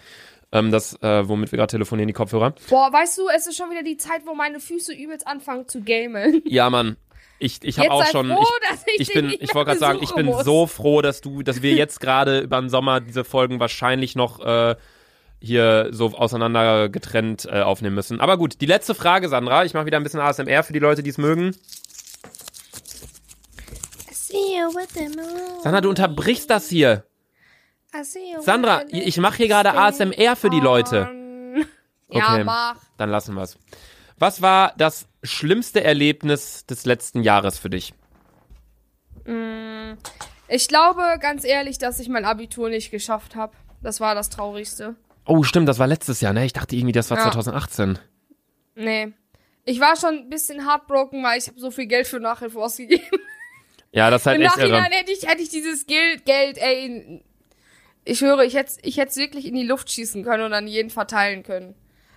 Ähm, 0.51 0.71
das, 0.71 0.93
äh, 1.01 1.27
womit 1.27 1.51
wir 1.51 1.57
gerade 1.57 1.71
telefonieren, 1.71 2.07
die 2.07 2.13
Kopfhörer. 2.13 2.53
Boah, 2.69 2.91
weißt 2.91 3.17
du, 3.17 3.29
es 3.35 3.47
ist 3.47 3.55
schon 3.55 3.69
wieder 3.69 3.83
die 3.83 3.97
Zeit, 3.97 4.21
wo 4.25 4.33
meine 4.35 4.59
Füße 4.59 4.93
übelst 4.93 5.25
anfangen 5.27 5.67
zu 5.67 5.81
gamen. 5.81 6.41
Ja, 6.45 6.69
Mann. 6.69 6.97
Ich, 7.41 7.59
ich 7.63 7.79
habe 7.79 7.91
auch 7.91 8.05
schon. 8.07 8.27
froh, 8.27 8.41
ich, 8.43 8.69
dass 8.69 8.83
ich 8.87 8.99
ich 9.01 9.13
bin, 9.13 9.29
ich 9.39 9.55
wollte 9.55 9.67
gerade 9.69 9.79
sagen, 9.79 9.99
ich 10.01 10.13
bin 10.13 10.25
muss. 10.25 10.43
so 10.43 10.67
froh, 10.67 11.01
dass 11.01 11.21
du, 11.21 11.41
dass 11.41 11.61
wir 11.61 11.71
jetzt 11.73 12.01
gerade 12.01 12.39
über 12.41 12.59
den 12.59 12.69
Sommer 12.69 12.99
diese 12.99 13.23
Folgen 13.23 13.61
wahrscheinlich 13.61 14.15
noch 14.17 14.41
äh, 14.45 14.75
hier 15.41 15.89
so 15.91 16.07
auseinander 16.15 16.89
getrennt 16.89 17.45
äh, 17.45 17.61
aufnehmen 17.61 17.95
müssen. 17.95 18.19
Aber 18.19 18.37
gut, 18.37 18.61
die 18.61 18.65
letzte 18.65 18.93
Frage, 18.95 19.29
Sandra. 19.29 19.63
Ich 19.65 19.73
mache 19.73 19.85
wieder 19.85 19.97
ein 19.97 20.03
bisschen 20.03 20.19
ASMR 20.19 20.63
für 20.63 20.73
die 20.73 20.79
Leute, 20.79 21.03
die 21.03 21.09
es 21.09 21.17
mögen. 21.17 21.55
Sandra, 25.63 25.81
du 25.81 25.89
unterbrichst 25.89 26.49
das 26.49 26.69
hier. 26.69 27.03
Sandra, 28.41 28.83
ich 28.89 29.17
mache 29.17 29.37
hier 29.37 29.47
gerade 29.47 29.73
ASMR 29.73 30.35
für 30.35 30.49
die 30.49 30.59
Leute. 30.59 31.09
Ja, 32.11 32.33
Okay. 32.33 32.43
Dann 32.97 33.11
lassen 33.11 33.35
wir's. 33.35 33.55
Was 34.17 34.41
war 34.41 34.73
das 34.77 35.05
schlimmste 35.21 35.83
Erlebnis 35.83 36.65
des 36.65 36.85
letzten 36.85 37.21
Jahres 37.21 37.59
für 37.59 37.69
dich? 37.69 37.93
Ich 40.47 40.67
glaube, 40.67 41.03
ganz 41.21 41.43
ehrlich, 41.43 41.77
dass 41.77 41.99
ich 41.99 42.09
mein 42.09 42.25
Abitur 42.25 42.69
nicht 42.69 42.89
geschafft 42.89 43.35
habe. 43.35 43.53
Das 43.83 43.99
war 43.99 44.15
das 44.15 44.31
Traurigste. 44.31 44.95
Oh, 45.29 45.43
stimmt, 45.43 45.69
das 45.69 45.77
war 45.79 45.87
letztes 45.87 46.21
Jahr, 46.21 46.33
ne? 46.33 46.43
Ich 46.45 46.53
dachte 46.53 46.75
irgendwie, 46.75 46.91
das 46.91 47.09
war 47.11 47.17
Ja. 47.17 47.23
2018. 47.25 47.99
Nee. 48.75 49.13
Ich 49.65 49.79
war 49.79 49.95
schon 49.95 50.15
ein 50.15 50.29
bisschen 50.29 50.65
heartbroken, 50.67 51.23
weil 51.23 51.37
ich 51.37 51.47
habe 51.47 51.59
so 51.59 51.69
viel 51.69 51.85
Geld 51.85 52.07
für 52.07 52.19
Nachhilfe 52.19 52.59
ausgegeben. 52.59 53.03
Ja, 53.91 54.09
das 54.09 54.21
ist 54.21 54.25
halt 54.27 54.37
Im 54.39 54.45
echt 54.47 54.57
irre. 54.57 54.69
Nachhinein 54.69 54.91
hätte 54.91 55.11
ich, 55.11 55.27
hätte 55.27 55.41
ich 55.41 55.49
dieses 55.49 55.85
Geld, 55.85 56.25
Geld, 56.25 56.57
ey. 56.57 57.23
Ich 58.05 58.21
höre, 58.21 58.39
ich 58.43 58.55
hätte 58.55 58.73
ich 58.81 58.97
hätte 58.97 59.09
es 59.11 59.17
wirklich 59.17 59.45
in 59.45 59.53
die 59.55 59.63
Luft 59.65 59.91
schießen 59.91 60.23
können 60.23 60.43
und 60.45 60.53
an 60.53 60.67
jeden 60.67 60.89
verteilen 60.89 61.43
können. 61.43 61.75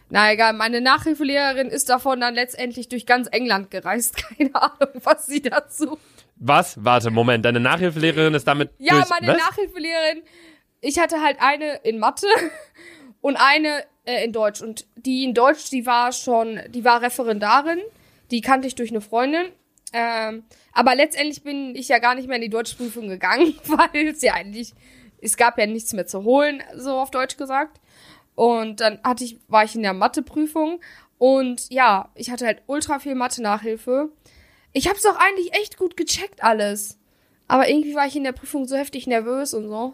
Na 0.08 0.32
egal, 0.32 0.52
meine 0.54 0.80
Nachhilfelehrerin 0.80 1.68
ist 1.68 1.88
davon 1.88 2.20
dann 2.20 2.34
letztendlich 2.34 2.88
durch 2.88 3.04
ganz 3.06 3.28
England 3.30 3.70
gereist. 3.70 4.16
Keine 4.38 4.54
Ahnung, 4.54 5.00
was 5.02 5.26
sie 5.26 5.42
dazu. 5.42 5.98
Was? 6.36 6.82
Warte, 6.84 7.10
Moment, 7.10 7.44
deine 7.44 7.60
Nachhilfelehrerin 7.60 8.34
ist 8.34 8.46
damit 8.46 8.70
Ja, 8.78 8.94
durch, 8.94 9.08
meine 9.10 9.28
was? 9.28 9.38
Nachhilfelehrerin, 9.38 10.22
ich 10.80 10.98
hatte 10.98 11.20
halt 11.22 11.38
eine 11.40 11.76
in 11.84 11.98
Mathe 11.98 12.26
und 13.22 13.36
eine 13.36 13.84
äh, 14.04 14.24
in 14.24 14.32
Deutsch. 14.32 14.60
Und 14.60 14.86
die 14.96 15.24
in 15.24 15.32
Deutsch, 15.32 15.70
die 15.70 15.86
war 15.86 16.12
schon, 16.12 16.60
die 16.68 16.84
war 16.84 17.00
Referendarin. 17.00 17.80
Die 18.30 18.42
kannte 18.42 18.68
ich 18.68 18.74
durch 18.74 18.90
eine 18.90 19.00
Freundin. 19.00 19.46
Ähm, 19.94 20.44
aber 20.72 20.94
letztendlich 20.94 21.42
bin 21.42 21.74
ich 21.74 21.88
ja 21.88 21.98
gar 21.98 22.14
nicht 22.14 22.28
mehr 22.28 22.36
in 22.36 22.42
die 22.42 22.50
Deutschprüfung 22.50 23.08
gegangen, 23.08 23.54
weil 23.66 24.08
es 24.08 24.22
ja 24.22 24.34
eigentlich, 24.34 24.72
es 25.20 25.36
gab 25.36 25.58
ja 25.58 25.66
nichts 25.66 25.92
mehr 25.92 26.06
zu 26.06 26.24
holen, 26.24 26.62
so 26.74 26.98
auf 26.98 27.10
Deutsch 27.10 27.36
gesagt. 27.36 27.80
Und 28.34 28.80
dann 28.80 28.98
hatte 29.04 29.24
ich, 29.24 29.38
war 29.48 29.64
ich 29.64 29.74
in 29.74 29.82
der 29.82 29.92
Matheprüfung 29.92 30.80
und 31.18 31.70
ja, 31.70 32.08
ich 32.14 32.30
hatte 32.30 32.46
halt 32.46 32.62
ultra 32.66 32.98
viel 32.98 33.14
Mathe-Nachhilfe. 33.14 34.08
Ich 34.72 34.88
hab's 34.88 35.02
doch 35.02 35.16
eigentlich 35.16 35.52
echt 35.52 35.76
gut 35.76 35.96
gecheckt 35.96 36.42
alles. 36.42 36.98
Aber 37.46 37.68
irgendwie 37.68 37.94
war 37.94 38.06
ich 38.06 38.16
in 38.16 38.24
der 38.24 38.32
Prüfung 38.32 38.66
so 38.66 38.76
heftig 38.76 39.06
nervös 39.06 39.52
und 39.52 39.68
so. 39.68 39.92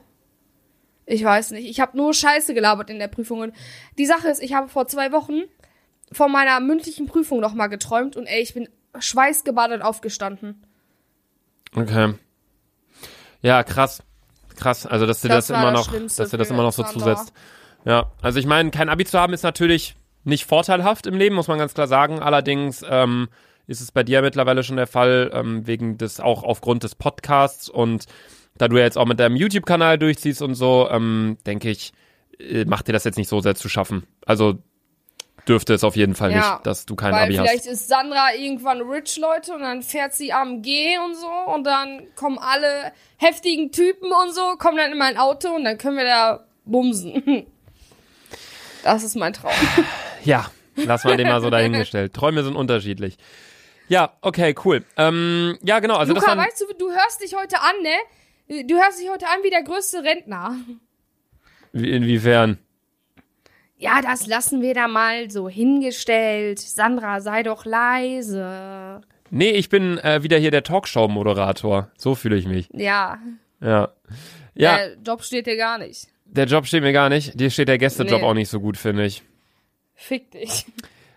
Ich 1.09 1.25
weiß 1.25 1.53
nicht. 1.53 1.69
Ich 1.69 1.81
habe 1.81 1.97
nur 1.97 2.13
Scheiße 2.13 2.53
gelabert 2.53 2.91
in 2.91 2.99
der 2.99 3.09
Prüfung. 3.09 3.41
Und 3.41 3.55
die 3.97 4.07
Sache 4.07 4.29
ist, 4.29 4.43
ich 4.43 4.53
habe 4.53 4.69
vor 4.69 4.87
zwei 4.89 5.11
Wochen 5.11 5.43
von 6.13 6.31
meiner 6.31 6.61
mündlichen 6.61 7.07
Prüfung 7.07 7.41
nochmal 7.41 7.69
geträumt 7.69 8.17
und 8.17 8.27
ey, 8.27 8.43
ich 8.43 8.55
bin 8.55 8.69
schweißgebadet 8.99 9.83
aufgestanden. 9.83 10.63
Okay. 11.75 12.15
Ja, 13.41 13.63
krass. 13.63 14.03
Krass, 14.57 14.87
also 14.87 15.07
dass 15.07 15.21
du 15.21 15.29
das, 15.29 15.47
Das 15.47 15.57
immer 15.57 15.71
noch, 15.71 15.93
dass 15.93 16.31
du 16.31 16.37
das 16.37 16.51
immer 16.51 16.65
noch 16.65 16.73
so 16.73 16.83
zusetzt. 16.83 17.33
Ja, 17.85 18.11
also 18.21 18.41
ich 18.41 18.47
meine, 18.47 18.71
kein 18.71 18.89
Abi 18.89 19.05
zu 19.05 19.19
haben 19.19 19.33
ist 19.33 19.45
natürlich 19.45 19.95
nicht 20.25 20.47
vorteilhaft 20.47 21.07
im 21.07 21.15
Leben, 21.15 21.37
muss 21.37 21.49
man 21.49 21.59
ganz 21.59 21.75
klar 21.75 21.87
sagen. 21.87 22.19
Allerdings 22.19 22.85
ähm, 22.89 23.29
ist 23.67 23.81
es 23.81 23.93
bei 23.93 24.03
dir 24.03 24.21
mittlerweile 24.21 24.65
schon 24.65 24.77
der 24.77 24.89
Fall, 24.89 25.31
ähm, 25.33 25.67
wegen 25.67 25.97
des, 25.97 26.19
auch 26.19 26.43
aufgrund 26.43 26.83
des 26.83 26.97
Podcasts 26.97 27.69
und 27.69 28.07
da 28.59 28.69
du 28.69 28.77
ja 28.77 28.85
jetzt 28.85 28.99
auch 28.99 29.07
mit 29.07 29.19
deinem 29.21 29.37
YouTube-Kanal 29.37 29.99
durchziehst 29.99 30.43
und 30.43 30.55
so, 30.55 30.89
ähm, 30.91 31.39
denke 31.47 31.71
ich, 31.71 31.93
äh, 32.39 32.65
macht 32.65 32.89
dir 32.89 32.93
das 32.93 33.05
jetzt 33.05 33.17
nicht 33.17 33.29
so 33.29 33.41
sehr 33.41 33.55
zu 33.55 33.69
schaffen. 33.69 34.07
Also 34.27 34.59
dürfte 35.49 35.73
es 35.73 35.83
auf 35.83 35.97
jeden 35.97 36.15
Fall 36.15 36.31
Ja, 36.33 36.37
nicht, 36.57 36.67
dass 36.67 36.85
du 36.85 36.95
kein 36.95 37.13
Weil 37.13 37.25
Abi 37.25 37.35
vielleicht 37.35 37.61
hast. 37.61 37.67
ist 37.73 37.89
Sandra 37.89 38.35
irgendwann 38.35 38.83
rich, 38.83 39.17
Leute, 39.17 39.55
und 39.55 39.61
dann 39.63 39.83
fährt 39.83 40.13
sie 40.15 40.33
AMG 40.33 40.99
und 41.07 41.15
so 41.17 41.31
und 41.55 41.65
dann 41.65 42.03
kommen 42.17 42.39
alle 42.39 42.93
heftigen 43.17 43.73
Typen 43.73 44.11
und 44.13 44.35
so, 44.35 44.43
kommen 44.59 44.77
dann 44.77 44.93
in 44.93 44.99
mein 44.99 45.17
Auto 45.17 45.49
und 45.55 45.65
dann 45.65 45.79
können 45.79 45.97
wir 45.97 46.05
da 46.05 46.45
bumsen. 46.65 47.47
Das 48.85 49.03
ist 49.03 49.17
mein 49.17 49.33
Traum. 49.33 49.51
Ja, 50.25 50.51
lass 50.77 51.05
mal 51.05 51.17
den 51.17 51.29
mal 51.29 51.41
so 51.41 51.49
dahingestellt. 51.51 52.13
Träume 52.15 52.43
sind 52.43 52.57
unterschiedlich. 52.57 53.17
Ja, 53.89 54.13
okay, 54.21 54.55
cool. 54.65 54.85
Ähm, 54.97 55.59
ja, 55.63 55.79
genau. 55.81 55.97
Also 55.97 56.13
Luca, 56.13 56.35
das 56.35 56.47
weißt 56.47 56.61
du, 56.61 56.75
du 56.79 56.91
hörst 56.91 57.23
dich 57.23 57.35
heute 57.35 57.61
an, 57.61 57.75
ne? 57.83 57.95
Du 58.49 58.75
hörst 58.77 59.01
dich 59.01 59.11
heute 59.11 59.27
an 59.27 59.39
wie 59.43 59.51
der 59.51 59.63
größte 59.63 60.03
Rentner. 60.03 60.57
Wie- 61.73 61.91
inwiefern? 61.91 62.59
Ja, 63.77 64.01
das 64.03 64.27
lassen 64.27 64.63
wir 64.63 64.75
da 64.75 64.89
mal 64.89 65.31
so 65.31 65.49
hingestellt. 65.49 66.59
Sandra, 66.59 67.21
sei 67.21 67.43
doch 67.43 67.65
leise. 67.65 69.01
Nee, 69.31 69.51
ich 69.51 69.69
bin 69.69 69.99
äh, 69.99 70.23
wieder 70.23 70.39
hier 70.39 70.51
der 70.51 70.63
Talkshow-Moderator. 70.65 71.91
So 71.97 72.15
fühle 72.15 72.37
ich 72.37 72.47
mich. 72.47 72.69
Ja, 72.73 73.19
Ja. 73.61 73.93
Ja, 74.55 74.77
der 74.79 74.97
Job 75.07 75.23
steht 75.23 75.47
dir 75.47 75.57
gar 75.57 75.79
nicht. 75.79 76.09
der 76.25 76.47
Job 76.47 76.67
steht 76.67 76.83
mir 76.83 76.93
gar 76.93 77.09
nicht. 77.09 77.39
Dir 77.39 77.51
steht 77.51 77.69
der 77.69 77.79
Gästejob 77.79 78.21
Nee. 78.23 78.27
auch 78.27 78.35
nicht 78.35 78.49
so 78.49 78.59
gut, 78.59 78.77
finde 78.77 79.05
ich. 79.05 79.23
Fick 79.95 80.31
dich. 80.33 80.67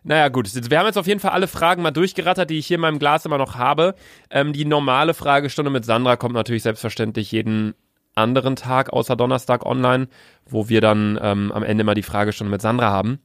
Naja, 0.03 0.29
gut. 0.29 0.49
Wir 0.69 0.79
haben 0.79 0.87
jetzt 0.87 0.97
auf 0.97 1.07
jeden 1.07 1.19
Fall 1.19 1.31
alle 1.31 1.47
Fragen 1.47 1.83
mal 1.83 1.91
durchgerattert, 1.91 2.49
die 2.49 2.57
ich 2.57 2.67
hier 2.67 2.75
in 2.75 2.81
meinem 2.81 2.97
Glas 2.99 3.25
immer 3.25 3.37
noch 3.37 3.55
habe. 3.55 3.95
Ähm, 4.31 4.51
die 4.51 4.65
normale 4.65 5.13
Fragestunde 5.13 5.69
mit 5.69 5.85
Sandra 5.85 6.15
kommt 6.15 6.33
natürlich 6.33 6.63
selbstverständlich 6.63 7.31
jeden 7.31 7.75
anderen 8.15 8.55
Tag 8.55 8.91
außer 8.91 9.15
Donnerstag 9.15 9.65
online, 9.65 10.07
wo 10.45 10.69
wir 10.69 10.81
dann 10.81 11.19
ähm, 11.21 11.51
am 11.51 11.63
Ende 11.63 11.83
mal 11.83 11.93
die 11.93 12.03
Fragestunde 12.03 12.51
mit 12.51 12.61
Sandra 12.61 12.89
haben. 12.89 13.19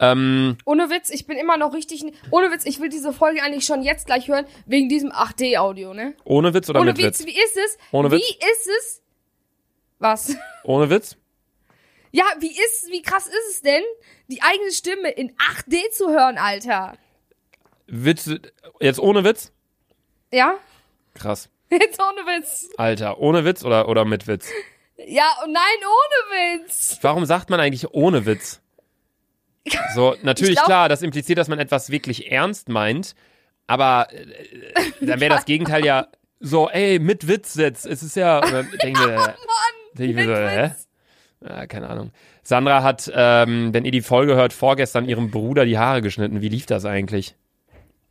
Ähm, 0.00 0.56
Ohne 0.64 0.90
Witz, 0.90 1.10
ich 1.10 1.26
bin 1.26 1.36
immer 1.36 1.56
noch 1.56 1.74
richtig. 1.74 2.04
Ohne 2.30 2.50
Witz, 2.50 2.64
ich 2.64 2.80
will 2.80 2.88
diese 2.88 3.12
Folge 3.12 3.42
eigentlich 3.42 3.64
schon 3.64 3.82
jetzt 3.82 4.06
gleich 4.06 4.28
hören, 4.28 4.44
wegen 4.66 4.88
diesem 4.88 5.10
8D-Audio, 5.10 5.94
ne? 5.94 6.14
ohne 6.24 6.52
Witz 6.54 6.68
oder 6.70 6.80
Ohne 6.80 6.92
mit 6.92 6.98
Witz, 6.98 7.20
Witz? 7.20 7.26
wie 7.26 7.38
ist 7.38 7.56
es? 7.56 7.78
Ohne 7.92 8.10
wie 8.10 8.16
Witz? 8.16 8.30
ist 8.30 8.68
es? 8.78 9.02
Was? 9.98 10.36
Ohne 10.64 10.90
Witz? 10.90 11.16
Ja, 12.14 12.22
wie 12.38 12.52
ist, 12.52 12.92
wie 12.92 13.02
krass 13.02 13.26
ist 13.26 13.50
es 13.50 13.62
denn, 13.62 13.82
die 14.28 14.40
eigene 14.40 14.70
Stimme 14.70 15.10
in 15.10 15.32
8D 15.32 15.90
zu 15.90 16.10
hören, 16.10 16.38
Alter? 16.38 16.96
Witz, 17.88 18.30
jetzt 18.78 19.00
ohne 19.00 19.24
Witz? 19.24 19.50
Ja? 20.32 20.54
Krass. 21.14 21.48
Jetzt 21.70 22.00
ohne 22.00 22.20
Witz. 22.20 22.68
Alter, 22.76 23.18
ohne 23.18 23.44
Witz 23.44 23.64
oder, 23.64 23.88
oder 23.88 24.04
mit 24.04 24.28
Witz? 24.28 24.48
Ja, 24.96 25.24
und 25.44 25.52
nein, 25.52 25.62
ohne 25.82 26.60
Witz. 26.62 26.98
Warum 27.02 27.24
sagt 27.24 27.50
man 27.50 27.58
eigentlich 27.58 27.92
ohne 27.92 28.26
Witz? 28.26 28.60
So, 29.96 30.14
natürlich 30.22 30.50
Ich 30.52 30.56
glaub- 30.58 30.66
klar, 30.66 30.88
das 30.88 31.02
impliziert, 31.02 31.38
dass 31.38 31.48
man 31.48 31.58
etwas 31.58 31.90
wirklich 31.90 32.30
ernst 32.30 32.68
meint, 32.68 33.16
aber 33.66 34.06
äh, 34.12 34.92
dann 35.00 35.18
wäre 35.18 35.34
das 35.34 35.46
Gegenteil 35.46 35.84
ja 35.84 36.06
so, 36.38 36.68
ey, 36.70 37.00
mit 37.00 37.26
Witz 37.26 37.56
jetzt. 37.56 37.86
Es 37.86 38.04
ist 38.04 38.14
ja, 38.14 38.40
denke 38.40 38.66
ich 38.84 38.98
mir, 38.98 39.34
denk 39.94 40.10
ich 40.10 40.14
mir 40.14 40.26
so, 40.26 40.34
hä? 40.34 40.70
Witz. 40.70 40.88
Ja, 41.46 41.66
keine 41.66 41.90
Ahnung. 41.90 42.10
Sandra 42.42 42.82
hat, 42.82 43.10
ähm, 43.14 43.74
wenn 43.74 43.84
ihr 43.84 43.90
die 43.90 44.00
Folge 44.00 44.34
hört, 44.34 44.54
vorgestern 44.54 45.06
ihrem 45.06 45.30
Bruder 45.30 45.66
die 45.66 45.78
Haare 45.78 46.00
geschnitten. 46.00 46.40
Wie 46.40 46.48
lief 46.48 46.64
das 46.64 46.86
eigentlich? 46.86 47.34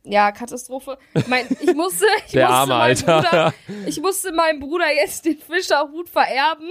Ja, 0.04 0.30
Katastrophe. 0.32 0.98
Mein, 1.26 1.46
ich 1.60 1.74
musste, 1.74 2.06
ich 2.26 2.32
Der 2.32 2.46
musste 2.46 2.54
arme 2.54 2.74
meinem 2.74 2.82
Alter. 2.82 3.22
Bruder, 3.22 3.54
ich 3.86 4.00
musste 4.00 4.32
meinem 4.32 4.60
Bruder 4.60 4.92
jetzt 4.94 5.24
den 5.24 5.38
Fischerhut 5.38 6.08
vererben. 6.08 6.70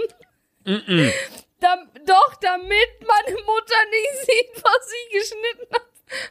Dam, 0.64 1.80
doch, 2.06 2.36
damit 2.40 2.90
meine 3.02 3.38
Mutter 3.42 3.76
nicht 3.92 4.26
sieht, 4.26 4.64
was 4.64 4.90
sie 4.90 5.18
geschnitten 5.18 5.74
hat. 5.74 5.82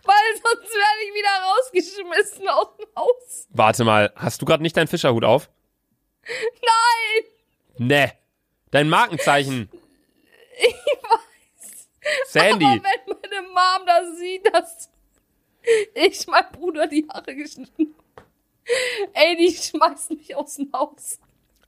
Weil 0.05 0.15
sonst 0.35 0.73
werde 0.73 1.01
ich 1.07 1.15
wieder 1.15 1.29
rausgeschmissen 1.51 2.49
aus 2.49 2.77
dem 2.79 2.87
Haus. 2.97 3.49
Warte 3.51 3.85
mal, 3.85 4.13
hast 4.17 4.41
du 4.41 4.47
gerade 4.47 4.63
nicht 4.63 4.77
deinen 4.77 4.89
Fischerhut 4.89 5.25
auf? 5.25 5.51
Nein! 6.25 7.25
Ne. 7.79 8.13
Dein 8.71 8.89
Markenzeichen. 8.89 9.69
Ich 10.59 10.75
weiß. 10.75 11.89
Sandy. 12.29 12.65
Aber 12.65 12.75
wenn 12.83 13.17
meine 13.33 13.49
Mom 13.49 13.87
das 13.87 14.19
sieht, 14.19 14.55
dass 14.55 14.91
ich 15.95 16.27
meinem 16.27 16.51
Bruder 16.53 16.87
die 16.87 17.07
Haare 17.09 17.35
geschnitten 17.35 17.95
habe. 18.17 18.27
Ey, 19.15 19.37
die 19.37 19.53
schmeißt 19.55 20.11
mich 20.11 20.35
aus 20.37 20.55
dem 20.57 20.71
Haus. 20.73 21.19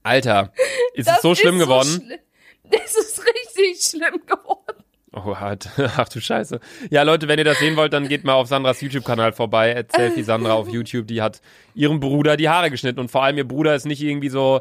Alter, 0.03 0.53
ist 0.95 1.09
Das 1.09 1.16
es 1.16 1.22
so 1.22 1.35
schlimm 1.35 1.59
geworden? 1.59 1.89
schli- 1.89 2.18
das 2.64 2.95
ist 2.95 3.22
richtig 3.24 3.80
schlimm 3.82 4.20
geworden. 4.26 4.82
Oh, 5.12 5.37
hart. 5.37 5.68
Ach 5.97 6.09
du 6.09 6.20
Scheiße. 6.20 6.59
Ja, 6.91 7.03
Leute, 7.03 7.28
wenn 7.28 7.39
ihr 7.39 7.45
das 7.45 7.59
sehen 7.61 7.76
wollt, 7.76 7.93
dann 7.93 8.09
geht 8.09 8.24
mal 8.24 8.35
auf 8.35 8.49
Sandras 8.49 8.80
YouTube-Kanal 8.80 9.32
vorbei. 9.32 9.85
Selfie 9.95 10.24
Sandra 10.24 10.55
auf 10.55 10.68
YouTube. 10.68 11.07
Die 11.07 11.22
hat 11.22 11.41
ihrem 11.74 12.01
Bruder 12.01 12.37
die 12.37 12.49
Haare 12.49 12.70
geschnitten. 12.70 12.99
Und 13.01 13.11
vor 13.12 13.22
allem 13.22 13.37
ihr 13.39 13.47
Bruder 13.47 13.74
ist 13.76 13.87
nicht 13.87 14.03
irgendwie 14.03 14.28
so 14.28 14.61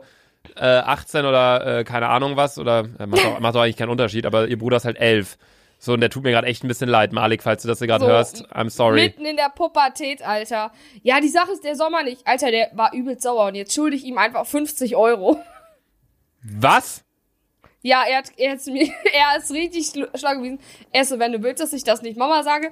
äh, 0.55 0.65
18 0.65 1.25
oder 1.25 1.79
äh, 1.79 1.83
keine 1.83 2.09
Ahnung 2.09 2.37
was. 2.37 2.57
Oder 2.57 2.85
äh, 2.99 3.05
macht, 3.05 3.25
auch, 3.25 3.39
macht 3.39 3.55
auch 3.55 3.61
eigentlich 3.61 3.77
keinen 3.77 3.89
Unterschied, 3.89 4.25
aber 4.25 4.47
ihr 4.47 4.57
Bruder 4.57 4.77
ist 4.77 4.85
halt 4.85 4.97
11. 4.97 5.37
So, 5.79 5.93
und 5.93 5.99
der 5.99 6.09
tut 6.09 6.23
mir 6.23 6.31
gerade 6.31 6.47
echt 6.47 6.63
ein 6.63 6.69
bisschen 6.69 6.87
leid, 6.87 7.11
Malik, 7.11 7.43
falls 7.43 7.61
du 7.61 7.67
das 7.67 7.79
hier 7.79 7.87
gerade 7.87 8.05
So, 8.05 8.09
hörst. 8.09 8.45
I'm 8.53 8.69
sorry. 8.69 9.01
Mitten 9.01 9.25
in 9.25 9.35
der 9.35 9.49
Pubertät, 9.49 10.25
Alter. 10.25 10.71
Ja, 11.01 11.19
die 11.19 11.27
Sache 11.27 11.51
ist, 11.51 11.65
der 11.65 11.75
Sommer 11.75 12.03
nicht. 12.03 12.25
Alter, 12.25 12.51
der 12.51 12.71
war 12.73 12.93
übelst 12.93 13.23
sauer 13.23 13.47
und 13.47 13.55
jetzt 13.55 13.73
schulde 13.73 13.97
ich 13.97 14.05
ihm 14.05 14.17
einfach 14.17 14.45
50 14.45 14.95
Euro. 14.95 15.41
Was? 16.41 17.03
Ja, 17.81 18.03
er 18.09 18.19
hat, 18.19 18.31
er 18.37 18.53
hat 18.53 18.65
mir, 18.67 18.87
er 19.13 19.37
ist 19.37 19.51
richtig 19.51 19.87
schlau 19.87 20.35
gewesen. 20.35 20.59
Er 20.93 21.03
so, 21.03 21.19
wenn 21.19 21.33
du 21.33 21.43
willst, 21.43 21.61
dass 21.61 21.73
ich 21.73 21.83
das 21.83 22.01
nicht 22.01 22.17
Mama 22.17 22.43
sage, 22.43 22.71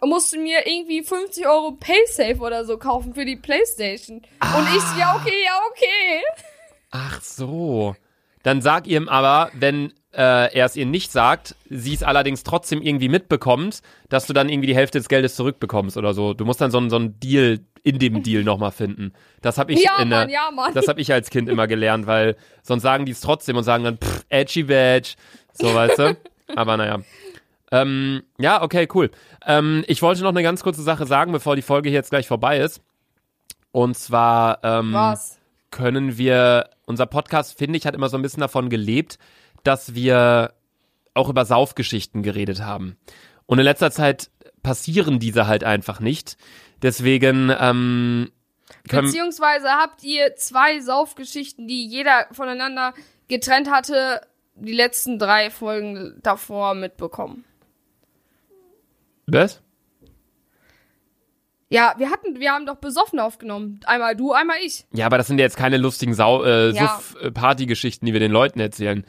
musst 0.00 0.32
du 0.32 0.38
mir 0.40 0.66
irgendwie 0.66 1.02
50 1.02 1.46
Euro 1.46 1.72
Paysafe 1.72 2.40
oder 2.40 2.64
so 2.64 2.78
kaufen 2.78 3.14
für 3.14 3.26
die 3.26 3.36
Playstation. 3.36 4.18
Und 4.18 4.68
ich, 4.74 4.80
so, 4.80 4.98
ja, 4.98 5.14
okay, 5.16 5.44
ja, 5.44 5.60
okay. 5.70 6.22
Ach 6.90 7.20
so. 7.20 7.96
Dann 8.42 8.60
sag 8.62 8.86
ihm 8.86 9.08
aber, 9.08 9.50
wenn 9.54 9.92
äh, 10.12 10.54
er 10.54 10.64
es 10.66 10.76
ihr 10.76 10.86
nicht 10.86 11.10
sagt, 11.12 11.56
sie 11.68 11.92
es 11.92 12.02
allerdings 12.02 12.42
trotzdem 12.42 12.80
irgendwie 12.80 13.08
mitbekommt, 13.08 13.82
dass 14.08 14.26
du 14.26 14.32
dann 14.32 14.48
irgendwie 14.48 14.68
die 14.68 14.74
Hälfte 14.76 14.98
des 14.98 15.08
Geldes 15.08 15.34
zurückbekommst 15.36 15.96
oder 15.96 16.14
so. 16.14 16.32
Du 16.32 16.44
musst 16.44 16.60
dann 16.60 16.70
so, 16.70 16.78
einen- 16.78 16.88
so 16.90 16.96
einen 16.96 17.18
Deal 17.20 17.60
in 17.82 17.98
dem 17.98 18.22
Deal 18.22 18.42
nochmal 18.44 18.70
finden. 18.72 19.12
Das 19.42 19.58
habe 19.58 19.72
ich 19.72 19.82
Ja, 19.82 19.98
in 20.00 20.10
der, 20.10 20.20
Mann, 20.20 20.28
ja, 20.30 20.50
Mann. 20.52 20.72
das 20.74 20.88
habe 20.88 21.00
ich 21.00 21.12
als 21.12 21.28
Kind 21.30 21.48
immer 21.48 21.66
gelernt, 21.66 22.06
weil 22.06 22.36
sonst 22.62 22.82
sagen 22.82 23.04
die 23.04 23.12
es 23.12 23.20
trotzdem 23.20 23.56
und 23.56 23.64
sagen 23.64 23.84
dann 23.84 23.98
pff, 23.98 24.24
edgy 24.28 24.62
badge, 24.64 25.14
so 25.52 25.74
weißt 25.74 25.98
du. 25.98 26.16
Aber 26.56 26.76
naja. 26.76 27.00
Ähm, 27.72 28.22
ja, 28.38 28.62
okay, 28.62 28.88
cool. 28.94 29.10
Ähm, 29.44 29.84
ich 29.88 30.00
wollte 30.02 30.22
noch 30.22 30.30
eine 30.30 30.42
ganz 30.44 30.62
kurze 30.62 30.82
Sache 30.82 31.04
sagen, 31.04 31.32
bevor 31.32 31.56
die 31.56 31.62
Folge 31.62 31.88
hier 31.90 31.98
jetzt 31.98 32.10
gleich 32.10 32.26
vorbei 32.28 32.58
ist. 32.60 32.80
Und 33.72 33.96
zwar 33.98 34.60
ähm, 34.62 34.92
Was? 34.94 35.38
Können 35.76 36.16
wir, 36.16 36.70
unser 36.86 37.04
Podcast, 37.04 37.58
finde 37.58 37.76
ich, 37.76 37.86
hat 37.86 37.94
immer 37.94 38.08
so 38.08 38.16
ein 38.16 38.22
bisschen 38.22 38.40
davon 38.40 38.70
gelebt, 38.70 39.18
dass 39.62 39.94
wir 39.94 40.54
auch 41.12 41.28
über 41.28 41.44
Saufgeschichten 41.44 42.22
geredet 42.22 42.62
haben. 42.62 42.96
Und 43.44 43.58
in 43.58 43.64
letzter 43.64 43.90
Zeit 43.90 44.30
passieren 44.62 45.18
diese 45.18 45.46
halt 45.46 45.64
einfach 45.64 46.00
nicht. 46.00 46.38
Deswegen 46.80 47.54
ähm, 47.60 48.32
Beziehungsweise 48.84 49.68
habt 49.68 50.02
ihr 50.02 50.34
zwei 50.36 50.80
Saufgeschichten, 50.80 51.68
die 51.68 51.86
jeder 51.86 52.26
voneinander 52.32 52.94
getrennt 53.28 53.70
hatte, 53.70 54.22
die 54.54 54.72
letzten 54.72 55.18
drei 55.18 55.50
Folgen 55.50 56.18
davor 56.22 56.74
mitbekommen. 56.74 57.44
was? 59.26 59.60
Ja, 61.68 61.94
wir 61.98 62.10
hatten, 62.10 62.38
wir 62.38 62.52
haben 62.52 62.64
doch 62.66 62.76
besoffen 62.76 63.18
aufgenommen. 63.18 63.80
Einmal 63.86 64.14
du, 64.14 64.32
einmal 64.32 64.56
ich. 64.64 64.84
Ja, 64.92 65.06
aber 65.06 65.18
das 65.18 65.26
sind 65.26 65.38
ja 65.38 65.44
jetzt 65.44 65.56
keine 65.56 65.78
lustigen 65.78 66.14
Sau 66.14 66.44
äh, 66.44 66.70
Ja. 66.70 67.00
Partygeschichten, 67.34 68.06
die 68.06 68.12
wir 68.12 68.20
den 68.20 68.32
Leuten 68.32 68.60
erzählen. 68.60 69.04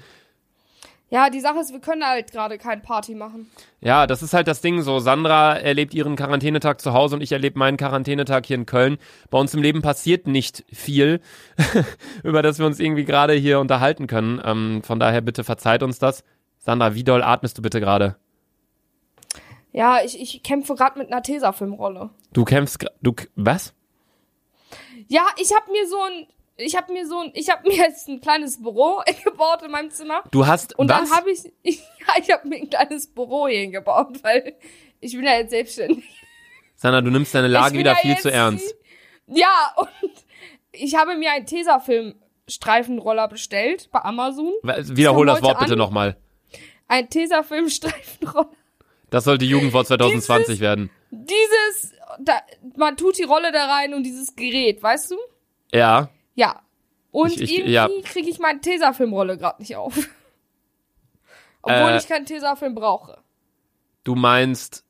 Ja, 1.10 1.30
die 1.30 1.40
Sache 1.40 1.60
ist, 1.60 1.72
wir 1.72 1.80
können 1.80 2.06
halt 2.06 2.32
gerade 2.34 2.58
kein 2.58 2.82
Party 2.82 3.16
machen. 3.16 3.50
Ja, 3.80 4.08
das 4.08 4.22
ist 4.22 4.34
halt 4.34 4.48
das 4.48 4.60
Ding 4.60 4.82
so. 4.82 5.00
Sandra 5.00 5.56
erlebt 5.56 5.94
ihren 5.94 6.18
Quarantänetag 6.18 6.82
zu 6.82 6.92
Hause 6.92 7.16
und 7.16 7.22
ich 7.22 7.32
erlebe 7.32 7.58
meinen 7.58 7.78
Quarantänetag 7.78 8.46
hier 8.46 8.58
in 8.58 8.66
Köln. 8.66 8.98
Bei 9.30 9.38
uns 9.38 9.54
im 9.54 9.62
Leben 9.62 9.82
passiert 9.82 10.28
nicht 10.28 10.66
viel, 10.70 11.22
über 12.24 12.42
das 12.42 12.60
wir 12.60 12.66
uns 12.66 12.80
irgendwie 12.80 13.06
gerade 13.06 13.34
hier 13.34 13.62
unterhalten 13.62 14.08
können. 14.08 14.42
Ähm, 14.44 14.82
von 14.84 15.00
daher 15.00 15.22
bitte 15.22 15.46
verzeiht 15.46 15.82
uns 15.82 15.98
das. 16.00 16.26
Sandra, 16.58 16.94
wie 16.94 17.06
doll 17.06 17.24
atmest 17.24 17.58
du 17.58 17.62
bitte 17.62 17.80
gerade? 17.80 18.18
Ja, 19.78 20.02
ich, 20.04 20.20
ich 20.20 20.42
kämpfe 20.42 20.74
gerade 20.74 20.98
mit 20.98 21.12
einer 21.12 21.22
Tesafilmrolle. 21.22 22.10
Du 22.34 22.46
kämpfst, 22.46 22.84
du, 23.04 23.14
was? 23.36 23.76
Ja, 25.08 25.22
ich 25.40 25.54
habe 25.56 25.72
mir 25.72 25.88
so 25.88 26.02
ein, 26.02 26.26
ich 26.56 26.76
habe 26.76 26.92
mir 26.92 27.06
so 27.06 27.20
ein, 27.20 27.30
ich 27.36 27.48
habe 27.52 27.62
mir 27.70 27.76
jetzt 27.76 28.08
ein 28.08 28.20
kleines 28.20 28.60
Büro 28.60 29.04
gebaut 29.24 29.62
in 29.62 29.70
meinem 29.70 29.92
Zimmer. 29.92 30.24
Du 30.32 30.48
hast, 30.48 30.76
Und 30.80 30.90
was? 30.90 30.98
dann 30.98 31.12
habe 31.16 31.30
ich, 31.30 31.42
ich, 31.62 31.78
ja, 32.00 32.14
ich 32.20 32.32
habe 32.32 32.48
mir 32.48 32.56
ein 32.56 32.72
kleines 32.72 33.06
Büro 33.06 33.48
hier 33.48 33.70
gebaut, 33.70 34.18
weil 34.24 34.56
ich 35.00 35.14
bin 35.14 35.24
ja 35.24 35.36
jetzt 35.36 35.52
selbstständig. 35.52 36.06
Sandra, 36.76 37.02
du 37.02 37.12
nimmst 37.12 37.36
deine 37.36 37.48
Lage 37.48 37.78
wieder 37.78 37.92
ja 37.92 37.98
viel 37.98 38.18
zu 38.18 38.32
ernst. 38.32 38.76
Ja, 39.28 39.76
und 39.76 39.90
ich 40.72 40.96
habe 40.96 41.16
mir 41.18 41.34
einen 41.34 41.46
Tesafilm-Streifenroller 41.46 43.28
bestellt 43.28 43.90
bei 43.92 44.04
Amazon. 44.04 44.54
Wiederhol 44.64 45.28
das 45.28 45.44
Wort 45.44 45.60
bitte 45.60 45.76
nochmal. 45.76 46.18
Ein 46.88 47.12
Tesafilm-Streifenroller. 47.12 48.50
Das 49.10 49.24
sollte 49.24 49.46
Jugendwort 49.46 49.88
2020 49.88 50.60
werden. 50.60 50.90
Dieses, 51.12 51.94
da, 52.20 52.40
man 52.76 52.98
tut 52.98 53.18
die 53.18 53.24
Rolle 53.24 53.52
da 53.52 53.66
rein 53.68 53.94
und 53.94 54.04
dieses 54.04 54.36
Gerät, 54.36 54.84
weißt 54.84 55.12
du? 55.12 55.16
Ja. 55.74 56.10
Ja. 56.36 56.62
Und 57.12 57.32
Ich- 57.34 57.42
ich- 57.42 57.54
irgendwie 57.60 57.72
ja. 57.74 57.90
kriege 58.04 58.30
ich 58.30 58.40
meine 58.40 58.60
Tesafilmrolle 58.62 59.38
gerade 59.38 59.62
nicht 59.62 59.76
auf. 59.76 59.96
Obwohl 61.62 61.92
Äh. 61.92 61.98
ich 61.98 62.08
keinen 62.08 62.26
Tesafilm 62.26 62.76
brauche. 62.76 63.18
Du 64.04 64.16
meinst, 64.16 64.86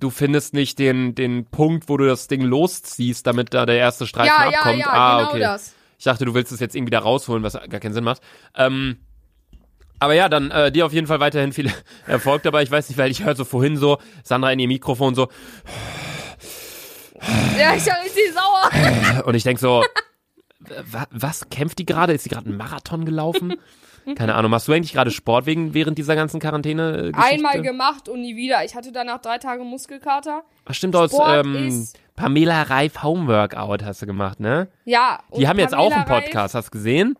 du 0.00 0.10
findest 0.10 0.54
nicht 0.54 0.78
den, 0.78 1.14
den 1.14 1.46
Punkt, 1.46 1.88
wo 1.88 1.96
du 1.96 2.06
das 2.06 2.28
Ding 2.28 2.42
losziehst, 2.42 3.26
damit 3.26 3.54
da 3.54 3.66
der 3.66 3.78
erste 3.78 4.06
Streifen 4.06 4.28
Ja, 4.28 4.50
ja, 4.50 4.58
abkommt. 4.58 4.78
ja, 4.78 4.86
ah, 4.88 5.16
genau 5.18 5.30
okay. 5.30 5.40
das. 5.40 5.74
Ich 5.98 6.04
dachte, 6.04 6.24
du 6.24 6.34
willst 6.34 6.52
es 6.52 6.60
jetzt 6.60 6.74
irgendwie 6.74 6.90
da 6.90 6.98
rausholen, 6.98 7.42
was 7.42 7.54
gar 7.54 7.80
keinen 7.80 7.94
Sinn 7.94 8.04
macht. 8.04 8.20
Ähm, 8.54 8.98
Aber 9.98 10.14
ja, 10.14 10.28
dann 10.28 10.50
äh, 10.50 10.70
dir 10.70 10.86
auf 10.86 10.92
jeden 10.92 11.06
Fall 11.06 11.20
weiterhin 11.20 11.52
viel 11.52 11.72
Erfolg 12.06 12.42
dabei. 12.42 12.62
Ich 12.62 12.70
weiß 12.70 12.88
nicht, 12.88 12.98
weil 12.98 13.10
ich 13.10 13.24
höre 13.24 13.34
so 13.36 13.44
vorhin 13.44 13.76
so 13.76 13.98
Sandra 14.22 14.52
in 14.52 14.58
ihr 14.58 14.68
Mikrofon 14.68 15.14
so 15.14 15.28
Ja, 17.58 17.74
ich 17.74 17.86
war 17.86 17.96
richtig 18.04 18.32
sauer. 18.34 19.24
und 19.26 19.34
ich 19.34 19.42
denk 19.42 19.58
so, 19.58 19.84
wa 20.90 21.06
was 21.10 21.48
kämpft 21.48 21.78
die 21.78 21.86
gerade? 21.86 22.12
Ist 22.12 22.24
sie 22.24 22.30
gerade 22.30 22.46
einen 22.46 22.56
Marathon 22.56 23.04
gelaufen? 23.04 23.54
Keine 24.14 24.36
Ahnung. 24.36 24.52
Machst 24.52 24.68
du 24.68 24.72
eigentlich 24.72 24.92
gerade 24.92 25.10
Sport 25.10 25.46
wegen 25.46 25.74
während 25.74 25.98
dieser 25.98 26.14
ganzen 26.14 26.38
Quarantäne? 26.38 27.10
Einmal 27.14 27.60
gemacht 27.60 28.08
und 28.08 28.20
nie 28.20 28.36
wieder. 28.36 28.64
Ich 28.64 28.76
hatte 28.76 28.92
danach 28.92 29.20
drei 29.20 29.38
Tage 29.38 29.64
Muskelkater. 29.64 30.44
Ach, 30.64 30.74
stimmt 30.74 30.94
aus 30.94 31.12
ähm, 31.12 31.88
Pamela 32.14 32.62
Reif 32.62 33.02
Homeworkout 33.02 33.84
hast 33.84 34.02
du 34.02 34.06
gemacht, 34.06 34.38
ne? 34.38 34.68
Ja. 34.84 35.18
Die 35.36 35.48
haben 35.48 35.58
jetzt 35.58 35.74
auch 35.74 35.90
Pamela 35.90 36.12
einen 36.14 36.22
Podcast, 36.24 36.54
hast 36.54 36.66
du 36.68 36.70
gesehen? 36.70 37.18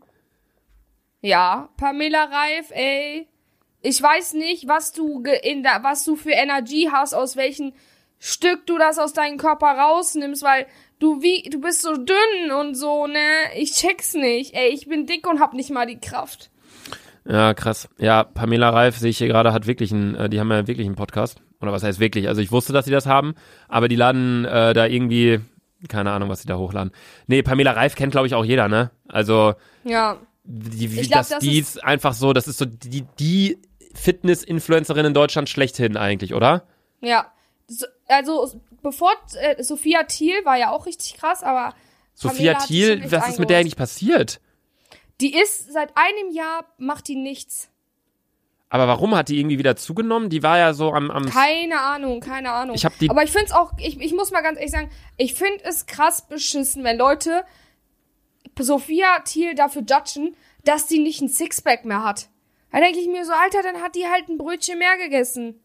Ja, 1.20 1.68
Pamela 1.76 2.24
Reif, 2.24 2.70
ey. 2.70 3.28
Ich 3.82 4.02
weiß 4.02 4.34
nicht, 4.34 4.68
was 4.68 4.92
du 4.92 5.22
in 5.42 5.62
da, 5.62 5.82
was 5.82 6.04
du 6.04 6.16
für 6.16 6.30
Energie 6.30 6.90
hast, 6.90 7.14
aus 7.14 7.36
welchem 7.36 7.72
Stück 8.18 8.66
du 8.66 8.78
das 8.78 8.98
aus 8.98 9.12
deinem 9.12 9.38
Körper 9.38 9.66
rausnimmst, 9.66 10.42
weil 10.42 10.66
du 10.98 11.22
wie 11.22 11.48
du 11.50 11.60
bist 11.60 11.82
so 11.82 11.94
dünn 11.96 12.50
und 12.58 12.74
so, 12.74 13.06
ne? 13.06 13.18
Ich 13.56 13.72
check's 13.72 14.14
nicht. 14.14 14.54
Ey, 14.54 14.68
ich 14.68 14.88
bin 14.88 15.06
dick 15.06 15.26
und 15.28 15.40
hab 15.40 15.52
nicht 15.52 15.70
mal 15.70 15.86
die 15.86 16.00
Kraft. 16.00 16.50
Ja, 17.28 17.54
krass. 17.54 17.88
Ja, 17.98 18.24
Pamela 18.24 18.70
Reif 18.70 18.96
sehe 18.98 19.10
ich 19.10 19.18
hier 19.18 19.26
gerade, 19.28 19.52
hat 19.52 19.66
wirklich 19.66 19.92
einen, 19.92 20.14
äh, 20.14 20.28
die 20.28 20.38
haben 20.40 20.50
ja 20.50 20.66
wirklich 20.66 20.86
einen 20.86 20.96
Podcast. 20.96 21.40
Oder 21.60 21.72
was 21.72 21.82
heißt 21.82 21.98
wirklich? 21.98 22.28
Also 22.28 22.40
ich 22.40 22.52
wusste, 22.52 22.72
dass 22.72 22.84
sie 22.84 22.90
das 22.92 23.06
haben, 23.06 23.34
aber 23.68 23.88
die 23.88 23.96
laden 23.96 24.44
äh, 24.44 24.74
da 24.74 24.86
irgendwie, 24.86 25.40
keine 25.88 26.12
Ahnung, 26.12 26.28
was 26.28 26.42
sie 26.42 26.48
da 26.48 26.56
hochladen. 26.56 26.92
Nee, 27.26 27.42
Pamela 27.42 27.72
Reif 27.72 27.96
kennt, 27.96 28.12
glaube 28.12 28.26
ich, 28.26 28.34
auch 28.34 28.44
jeder, 28.44 28.68
ne? 28.68 28.90
Also 29.08 29.54
Ja. 29.84 30.18
Die, 30.46 30.86
Ich 31.00 31.08
glaub, 31.08 31.20
das, 31.20 31.28
das 31.30 31.38
die 31.40 31.58
ist- 31.58 31.82
einfach 31.84 32.14
so, 32.14 32.32
das 32.32 32.46
ist 32.48 32.58
so 32.58 32.64
die, 32.64 33.02
die 33.18 33.58
Fitness-Influencerin 33.94 35.06
in 35.06 35.14
Deutschland 35.14 35.48
schlechthin 35.48 35.96
eigentlich, 35.96 36.34
oder? 36.34 36.66
Ja. 37.00 37.32
So, 37.68 37.86
also 38.08 38.60
bevor 38.82 39.12
äh, 39.40 39.62
Sophia 39.62 40.04
Thiel 40.04 40.44
war 40.44 40.56
ja 40.56 40.70
auch 40.70 40.86
richtig 40.86 41.14
krass, 41.14 41.42
aber 41.42 41.74
Sophia 42.14 42.52
Pamela 42.54 42.66
Thiel, 42.66 43.10
was 43.12 43.28
ist 43.30 43.38
mit 43.38 43.50
der 43.50 43.58
eigentlich 43.58 43.76
passiert? 43.76 44.40
Die 45.20 45.34
ist 45.34 45.72
seit 45.72 45.92
einem 45.96 46.32
Jahr 46.32 46.64
macht 46.78 47.08
die 47.08 47.16
nichts. 47.16 47.68
Aber 48.68 48.86
warum 48.88 49.14
hat 49.14 49.28
die 49.28 49.38
irgendwie 49.38 49.58
wieder 49.58 49.76
zugenommen? 49.76 50.28
Die 50.28 50.42
war 50.42 50.58
ja 50.58 50.74
so 50.74 50.92
am, 50.92 51.10
am 51.10 51.26
Keine 51.30 51.80
Ahnung, 51.80 52.20
keine 52.20 52.52
Ahnung. 52.52 52.74
Ich 52.74 52.84
hab 52.84 52.98
die- 52.98 53.08
Aber 53.10 53.22
ich 53.22 53.30
find's 53.30 53.52
auch, 53.52 53.72
ich, 53.78 54.00
ich 54.00 54.12
muss 54.12 54.30
mal 54.30 54.42
ganz 54.42 54.58
ehrlich 54.58 54.72
sagen, 54.72 54.90
ich 55.16 55.34
find 55.34 55.62
es 55.62 55.86
krass 55.86 56.26
beschissen, 56.28 56.84
wenn 56.84 56.98
Leute 56.98 57.44
Sophia 58.64 59.20
Thiel 59.24 59.54
dafür 59.54 59.82
judgen, 59.82 60.34
dass 60.64 60.86
die 60.86 60.98
nicht 60.98 61.20
ein 61.20 61.28
Sixpack 61.28 61.84
mehr 61.84 62.02
hat. 62.04 62.28
Da 62.72 62.80
denke 62.80 62.98
ich 62.98 63.06
mir 63.08 63.24
so, 63.24 63.32
Alter, 63.32 63.62
dann 63.62 63.80
hat 63.82 63.94
die 63.94 64.06
halt 64.06 64.28
ein 64.28 64.38
Brötchen 64.38 64.78
mehr 64.78 64.96
gegessen. 64.98 65.60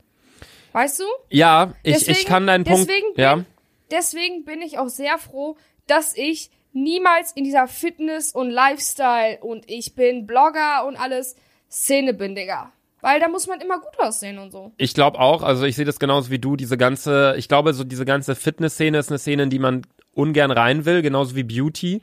Weißt 0.73 0.99
du? 0.99 1.03
Ja, 1.29 1.73
ich, 1.83 1.95
ich 1.97 2.05
Deswegen- 2.05 2.27
kann 2.29 2.47
deinen 2.47 2.63
Punkt. 2.63 2.87
deswegen 2.89 3.13
bin- 3.13 3.21
Ja. 3.23 3.43
Deswegen 3.89 4.45
bin 4.45 4.61
ich 4.61 4.77
auch 4.79 4.87
sehr 4.87 5.17
froh, 5.17 5.57
dass 5.87 6.15
ich 6.15 6.49
niemals 6.71 7.33
in 7.33 7.43
dieser 7.43 7.67
Fitness 7.67 8.31
und 8.31 8.49
Lifestyle 8.49 9.39
und 9.41 9.69
ich 9.69 9.95
bin 9.95 10.25
Blogger 10.25 10.85
und 10.87 10.95
alles 10.95 11.35
Szene 11.69 12.13
bin, 12.13 12.33
Digga. 12.35 12.71
Weil 13.01 13.19
da 13.19 13.27
muss 13.27 13.47
man 13.47 13.59
immer 13.59 13.79
gut 13.79 13.99
aussehen 13.99 14.37
und 14.37 14.51
so. 14.51 14.71
Ich 14.77 14.93
glaube 14.93 15.19
auch, 15.19 15.41
also 15.43 15.65
ich 15.65 15.75
sehe 15.75 15.83
das 15.85 15.99
genauso 15.99 16.29
wie 16.29 16.39
du, 16.39 16.55
diese 16.55 16.77
ganze, 16.77 17.33
ich 17.37 17.49
glaube, 17.49 17.73
so 17.73 17.83
diese 17.83 18.05
ganze 18.05 18.35
Fitness-Szene 18.35 18.99
ist 18.99 19.09
eine 19.09 19.17
Szene, 19.19 19.43
in 19.43 19.49
die 19.49 19.59
man 19.59 19.81
ungern 20.13 20.51
rein 20.51 20.85
will, 20.85 21.01
genauso 21.01 21.35
wie 21.35 21.43
Beauty. 21.43 22.01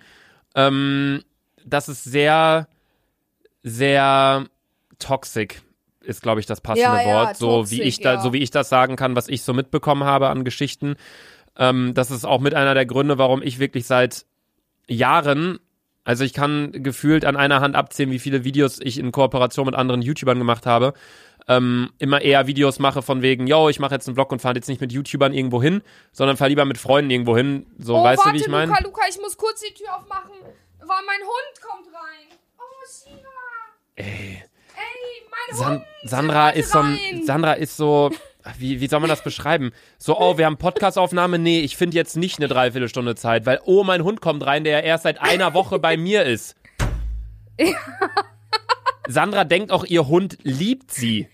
Ähm, 0.59 1.23
das 1.65 1.89
ist 1.89 2.03
sehr, 2.03 2.67
sehr 3.63 4.47
toxic, 4.99 5.63
ist, 6.01 6.23
glaube 6.23 6.41
ich, 6.41 6.47
das 6.47 6.61
passende 6.61 6.89
Ja, 6.89 7.01
ja, 7.01 7.15
Wort. 7.15 7.37
So 7.37 7.59
toxic, 7.59 7.79
wie 7.79 7.83
ich 7.83 8.01
da, 8.01 8.15
ja. 8.15 8.21
so 8.21 8.33
wie 8.33 8.39
ich 8.39 8.51
das 8.51 8.69
sagen 8.69 8.97
kann, 8.97 9.15
was 9.15 9.29
ich 9.29 9.43
so 9.43 9.55
mitbekommen 9.55 10.03
habe 10.03 10.29
an 10.29 10.45
Geschichten. 10.45 10.97
Ähm, 11.57 11.95
das 11.95 12.11
ist 12.11 12.25
auch 12.25 12.41
mit 12.41 12.55
einer 12.55 12.75
der 12.75 12.87
Gründe, 12.87 13.19
warum 13.19 13.41
ich 13.41 13.61
wirklich 13.61 13.87
seit 13.87 14.27
Jahren, 14.89 15.61
also 16.03 16.25
ich 16.25 16.33
kann 16.33 16.73
gefühlt 16.73 17.25
an 17.25 17.37
einer 17.37 17.61
Hand 17.61 17.77
abzählen, 17.77 18.11
wie 18.11 18.19
viele 18.19 18.43
Videos 18.43 18.81
ich 18.81 18.99
in 18.99 19.13
Kooperation 19.13 19.67
mit 19.67 19.77
anderen 19.77 20.03
YouTubern 20.03 20.39
gemacht 20.39 20.67
habe. 20.67 20.93
Ähm, 21.49 21.91
immer 21.99 22.21
eher 22.21 22.47
Videos 22.47 22.79
mache 22.79 23.01
von 23.01 23.23
wegen, 23.23 23.47
yo, 23.47 23.71
ich 23.71 23.79
mache 23.79 23.95
jetzt 23.95 24.07
einen 24.07 24.15
Vlog 24.15 24.31
und 24.33 24.41
fahre 24.41 24.57
jetzt 24.57 24.69
nicht 24.69 24.81
mit 24.81 24.93
YouTubern 24.93 25.33
irgendwo 25.33 25.63
hin, 25.63 25.83
sondern 26.13 26.37
fahre 26.37 26.51
lieber 26.51 26.67
mit 26.67 26.77
Freunden 26.77 27.11
irgendwo 27.11 27.37
hin. 27.37 27.67
So, 27.79 27.97
oh, 27.97 28.05
weißt 28.05 28.19
warte, 28.19 28.31
du, 28.31 28.35
wie 28.39 28.43
ich 28.43 28.49
meine? 28.49 28.71
Luca, 28.71 28.85
Luca, 28.85 29.03
ich 29.09 29.19
muss 29.19 29.37
kurz 29.37 29.63
die 29.63 29.73
Tür 29.73 29.97
aufmachen, 29.97 30.33
weil 30.79 30.89
mein 31.07 31.21
Hund 31.23 31.63
kommt 31.63 31.87
rein. 31.95 32.39
Oh, 32.59 32.63
Shiva. 32.87 33.29
Ey, 33.97 34.43
Ey, 34.79 35.27
mein 35.31 35.57
San 35.57 35.73
Hund. 35.73 35.85
Sandra 36.05 36.51
ist 36.51 36.71
so 36.71 36.79
ein. 36.81 36.99
Sandra 37.25 37.53
ist 37.55 37.77
so, 37.77 38.11
wie, 38.57 38.81
wie 38.81 38.87
soll 38.87 39.01
man 39.01 39.09
das 39.09 39.23
beschreiben? 39.23 39.73
So, 39.99 40.19
oh, 40.19 40.39
wir 40.39 40.47
haben 40.47 40.57
Podcastaufnahme, 40.57 41.39
nee, 41.39 41.61
ich 41.61 41.77
finde 41.77 41.97
jetzt 41.97 42.17
nicht 42.17 42.39
eine 42.39 42.49
Dreiviertelstunde 42.49 43.15
Zeit, 43.15 43.47
weil, 43.47 43.61
oh, 43.65 43.85
mein 43.85 44.05
Hund 44.05 44.21
kommt 44.21 44.47
rein, 44.47 44.65
der 44.65 44.79
ja 44.79 44.85
erst 44.85 45.05
seit 45.05 45.21
einer 45.21 45.55
Woche 45.55 45.79
bei 45.79 45.97
mir 45.97 46.25
ist. 46.25 46.57
Sandra 49.09 49.45
denkt 49.45 49.73
auch, 49.73 49.85
ihr 49.85 50.07
Hund 50.07 50.39
liebt 50.43 50.93
sie. 50.93 51.29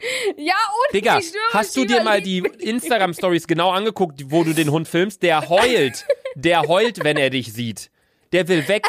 Ja, 0.36 0.54
und 0.54 0.94
Digga, 0.94 1.20
hast 1.52 1.76
du 1.76 1.84
dir 1.84 2.02
mal 2.02 2.22
die 2.22 2.38
Instagram-Stories 2.38 3.46
genau 3.46 3.70
angeguckt, 3.70 4.22
wo 4.26 4.44
du 4.44 4.52
den 4.52 4.70
Hund 4.70 4.86
filmst? 4.86 5.22
Der 5.22 5.48
heult. 5.48 6.06
Der 6.34 6.62
heult, 6.62 7.02
wenn 7.02 7.16
er 7.16 7.30
dich 7.30 7.52
sieht. 7.52 7.90
Der 8.30 8.46
will 8.46 8.68
weg. 8.68 8.86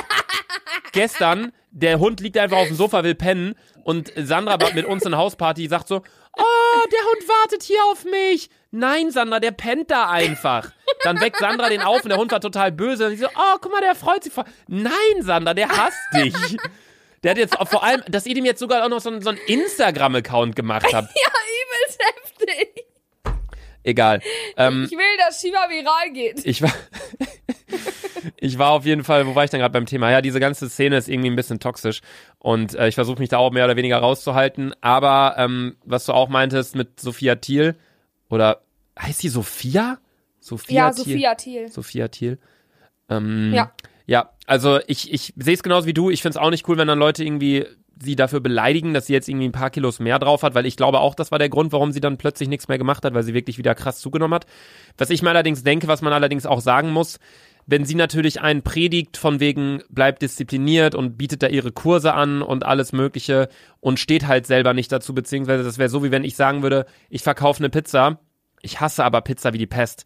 Gestern, 0.91 1.51
der 1.71 1.97
Hund 1.97 2.19
liegt 2.19 2.37
einfach 2.37 2.57
auf 2.57 2.67
dem 2.67 2.75
Sofa, 2.75 3.03
will 3.03 3.15
pennen 3.15 3.55
und 3.83 4.11
Sandra 4.15 4.61
war 4.61 4.71
mit 4.73 4.85
uns 4.85 5.03
in 5.03 5.17
Hausparty, 5.17 5.67
sagt 5.67 5.87
so, 5.87 6.03
oh, 6.37 6.87
der 6.91 6.99
Hund 6.99 7.27
wartet 7.27 7.63
hier 7.63 7.83
auf 7.85 8.05
mich. 8.05 8.49
Nein, 8.69 9.09
Sandra, 9.09 9.39
der 9.39 9.51
pennt 9.51 9.89
da 9.89 10.09
einfach. 10.09 10.71
Dann 11.03 11.19
weckt 11.21 11.37
Sandra 11.37 11.69
den 11.69 11.81
auf 11.81 12.03
und 12.03 12.09
der 12.09 12.19
Hund 12.19 12.31
war 12.31 12.41
total 12.41 12.71
böse. 12.71 13.05
Und 13.05 13.11
sie 13.11 13.17
so, 13.17 13.27
oh, 13.27 13.57
guck 13.61 13.71
mal, 13.71 13.81
der 13.81 13.95
freut 13.95 14.23
sich. 14.23 14.33
Nein, 14.67 14.91
Sandra, 15.21 15.53
der 15.55 15.69
hasst 15.69 15.97
dich. 16.13 16.35
Der 17.23 17.31
hat 17.31 17.37
jetzt 17.37 17.59
auch 17.59 17.67
vor 17.67 17.83
allem, 17.83 18.01
dass 18.07 18.25
ihr 18.25 18.35
dem 18.35 18.45
jetzt 18.45 18.59
sogar 18.59 18.83
auch 18.85 18.89
noch 18.89 18.99
so, 19.01 19.09
einen- 19.09 19.21
so 19.21 19.29
einen 19.29 19.39
Instagram-Account 19.47 20.55
gemacht 20.55 20.87
habt. 20.93 21.09
Ja, 21.15 21.31
übelst 21.65 22.01
heftig. 22.01 22.85
Egal. 23.83 24.21
Ähm, 24.57 24.83
Ich 24.89 24.91
will, 24.97 25.17
dass 25.19 25.39
Shiva 25.41 25.67
viral 25.69 26.11
geht. 26.13 26.45
ich 26.45 26.61
war, 26.61 26.71
ich 28.37 28.57
war 28.57 28.71
auf 28.71 28.85
jeden 28.85 29.03
Fall, 29.03 29.25
wo 29.27 29.35
war 29.35 29.43
ich 29.43 29.49
denn 29.51 29.59
gerade 29.59 29.71
beim 29.73 29.85
Thema? 29.85 30.11
Ja, 30.11 30.21
diese 30.21 30.39
ganze 30.39 30.69
Szene 30.69 30.97
ist 30.97 31.07
irgendwie 31.09 31.29
ein 31.29 31.35
bisschen 31.35 31.59
toxisch 31.59 32.01
und 32.39 32.75
äh, 32.75 32.87
ich 32.87 32.95
versuche 32.95 33.19
mich 33.19 33.29
da 33.29 33.37
auch 33.37 33.51
mehr 33.51 33.65
oder 33.65 33.75
weniger 33.75 33.97
rauszuhalten. 33.99 34.73
Aber 34.81 35.35
ähm, 35.37 35.77
was 35.83 36.05
du 36.05 36.13
auch 36.13 36.29
meintest 36.29 36.75
mit 36.75 36.99
Sophia 36.99 37.35
Thiel 37.35 37.75
oder 38.29 38.61
heißt 38.99 39.23
die 39.23 39.29
Sophia? 39.29 39.97
Sophia 40.39 40.87
Ja, 40.87 40.91
Thiel? 40.91 41.03
Sophia 41.05 41.35
Thiel. 41.35 41.67
Sophia 41.69 42.07
Thiel. 42.09 42.39
Ähm, 43.09 43.51
Ja. 43.53 43.71
Ja, 44.09 44.31
also 44.47 44.79
ich, 44.87 45.13
ich 45.13 45.35
sehe 45.37 45.53
es 45.53 45.61
genauso 45.61 45.85
wie 45.85 45.93
du. 45.93 46.09
Ich 46.09 46.23
finde 46.23 46.31
es 46.31 46.43
auch 46.43 46.49
nicht 46.49 46.67
cool, 46.67 46.77
wenn 46.77 46.87
dann 46.87 46.97
Leute 46.97 47.23
irgendwie 47.23 47.67
sie 48.01 48.15
dafür 48.15 48.39
beleidigen, 48.39 48.95
dass 48.95 49.05
sie 49.05 49.13
jetzt 49.13 49.29
irgendwie 49.29 49.47
ein 49.47 49.51
paar 49.51 49.69
Kilos 49.69 49.99
mehr 49.99 50.17
drauf 50.17 50.41
hat, 50.41 50.55
weil 50.55 50.65
ich 50.65 50.77
glaube 50.77 50.99
auch, 50.99 51.13
das 51.13 51.29
war 51.29 51.37
der 51.37 51.49
Grund, 51.49 51.71
warum 51.73 51.91
sie 51.91 51.99
dann 51.99 52.17
plötzlich 52.17 52.49
nichts 52.49 52.67
mehr 52.67 52.79
gemacht 52.79 53.05
hat, 53.05 53.13
weil 53.13 53.21
sie 53.21 53.35
wirklich 53.35 53.59
wieder 53.59 53.75
krass 53.75 53.99
zugenommen 53.99 54.33
hat. 54.33 54.47
Was 54.97 55.11
ich 55.11 55.21
mir 55.21 55.29
allerdings 55.29 55.63
denke, 55.63 55.87
was 55.87 56.01
man 56.01 56.11
allerdings 56.11 56.47
auch 56.47 56.59
sagen 56.59 56.89
muss, 56.89 57.19
wenn 57.67 57.85
sie 57.85 57.93
natürlich 57.93 58.41
einen 58.41 58.63
predigt 58.63 59.15
von 59.15 59.39
wegen 59.39 59.83
bleibt 59.89 60.23
diszipliniert 60.23 60.95
und 60.95 61.15
bietet 61.15 61.43
da 61.43 61.47
ihre 61.47 61.71
Kurse 61.71 62.15
an 62.15 62.41
und 62.41 62.65
alles 62.65 62.93
Mögliche 62.93 63.47
und 63.79 63.99
steht 63.99 64.25
halt 64.25 64.47
selber 64.47 64.73
nicht 64.73 64.91
dazu, 64.91 65.13
beziehungsweise 65.13 65.63
das 65.63 65.77
wäre 65.77 65.89
so, 65.89 66.03
wie 66.03 66.09
wenn 66.09 66.23
ich 66.23 66.35
sagen 66.35 66.63
würde, 66.63 66.87
ich 67.11 67.21
verkaufe 67.21 67.59
eine 67.59 67.69
Pizza, 67.69 68.17
ich 68.63 68.81
hasse 68.81 69.03
aber 69.03 69.21
Pizza 69.21 69.53
wie 69.53 69.59
die 69.59 69.67
Pest. 69.67 70.05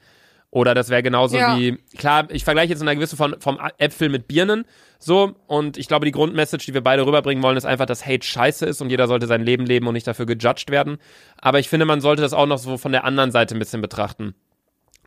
Oder 0.53 0.75
das 0.75 0.89
wäre 0.89 1.01
genauso 1.01 1.35
Ja. 1.35 1.57
wie, 1.57 1.77
klar, 1.97 2.27
ich 2.29 2.43
vergleiche 2.43 2.69
jetzt 2.69 2.81
in 2.81 2.87
einer 2.87 2.95
gewissen 2.95 3.17
von 3.17 3.35
vom 3.39 3.59
Äpfel 3.79 4.09
mit 4.09 4.27
Birnen, 4.27 4.65
so, 4.99 5.33
und 5.47 5.77
ich 5.79 5.87
glaube, 5.87 6.05
die 6.05 6.11
Grundmessage, 6.11 6.63
die 6.67 6.75
wir 6.75 6.81
beide 6.83 7.05
rüberbringen 7.07 7.43
wollen, 7.43 7.57
ist 7.57 7.65
einfach, 7.65 7.87
dass 7.87 8.05
Hate 8.05 8.23
scheiße 8.25 8.63
ist 8.67 8.79
und 8.79 8.91
jeder 8.91 9.07
sollte 9.07 9.25
sein 9.25 9.41
Leben 9.43 9.65
leben 9.65 9.87
und 9.87 9.95
nicht 9.95 10.05
dafür 10.05 10.27
gejudged 10.27 10.69
werden. 10.69 10.99
Aber 11.41 11.57
ich 11.57 11.69
finde, 11.69 11.85
man 11.85 12.01
sollte 12.01 12.21
das 12.21 12.33
auch 12.33 12.45
noch 12.45 12.59
so 12.59 12.77
von 12.77 12.91
der 12.91 13.03
anderen 13.03 13.31
Seite 13.31 13.55
ein 13.55 13.59
bisschen 13.59 13.81
betrachten. 13.81 14.35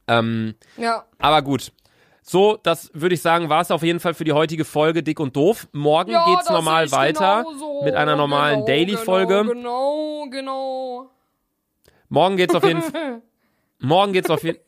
Ähm, 0.09 0.55
Ja. 0.77 1.05
aber 1.19 1.43
gut. 1.43 1.71
So, 2.23 2.59
das 2.61 2.91
würde 2.93 3.15
ich 3.15 3.23
sagen, 3.23 3.49
war 3.49 3.61
es 3.61 3.71
auf 3.71 3.85
jeden 3.85 4.01
Fall 4.01 4.13
für 4.15 4.25
die 4.25 4.33
heutige 4.33 4.65
Folge 4.65 5.05
Dick 5.05 5.21
und 5.21 5.37
Doof. 5.37 5.69
Morgen 5.73 6.11
ja 6.11 6.25
geht's 6.27 6.51
normal 6.51 6.91
weiter 6.91 7.45
genauso. 7.45 7.83
mit 7.85 7.95
einer 7.95 8.17
normalen 8.17 8.55
genau, 8.57 8.67
Daily-Folge. 8.67 9.45
Genau, 9.47 10.25
genau, 10.25 10.27
genau. 10.31 11.11
Morgen 12.09 12.37
geht's 12.37 12.55
auf 12.55 12.65
jeden 12.65 12.83
Fall. 12.83 13.23
Morgen 13.79 14.13
geht's 14.13 14.29
auf 14.29 14.43
jeden 14.43 14.59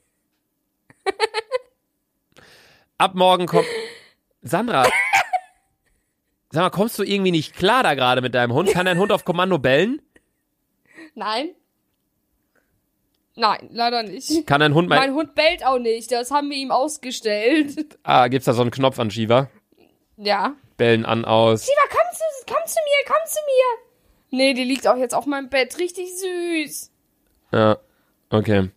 Ab 2.98 3.14
morgen 3.14 3.46
kommt. 3.46 3.66
Sandra. 4.42 4.84
Sag 6.50 6.62
mal, 6.62 6.70
kommst 6.70 6.98
du 6.98 7.04
irgendwie 7.04 7.30
nicht 7.30 7.54
klar 7.54 7.84
da 7.84 7.94
gerade 7.94 8.20
mit 8.22 8.34
deinem 8.34 8.52
Hund? 8.52 8.70
Kann 8.70 8.86
dein 8.86 8.98
Hund 8.98 9.12
auf 9.12 9.24
Kommando 9.24 9.58
bellen? 9.58 10.02
Nein. 11.14 11.50
Nein, 13.36 13.68
leider 13.70 14.02
nicht. 14.02 14.46
Kann 14.48 14.60
dein 14.60 14.74
Hund 14.74 14.88
mal. 14.88 14.98
Mein 14.98 15.14
Hund 15.14 15.36
bellt 15.36 15.64
auch 15.64 15.78
nicht, 15.78 16.10
das 16.10 16.32
haben 16.32 16.50
wir 16.50 16.56
ihm 16.56 16.72
ausgestellt. 16.72 17.98
ah, 18.02 18.26
gibt's 18.26 18.46
da 18.46 18.52
so 18.52 18.62
einen 18.62 18.72
Knopf 18.72 18.98
an 18.98 19.12
Shiva? 19.12 19.48
Ja. 20.16 20.54
Bellen 20.76 21.04
an, 21.06 21.24
aus. 21.24 21.64
Shiva, 21.64 21.82
komm 21.88 22.16
zu, 22.16 22.52
komm 22.52 22.66
zu 22.66 22.78
mir, 22.84 23.06
komm 23.06 23.26
zu 23.26 23.38
mir. 23.46 24.38
Nee, 24.38 24.54
die 24.54 24.64
liegt 24.64 24.88
auch 24.88 24.96
jetzt 24.96 25.14
auf 25.14 25.26
meinem 25.26 25.48
Bett. 25.48 25.78
Richtig 25.78 26.08
süß. 26.18 26.90
Ja, 27.52 27.78
okay. 28.30 28.70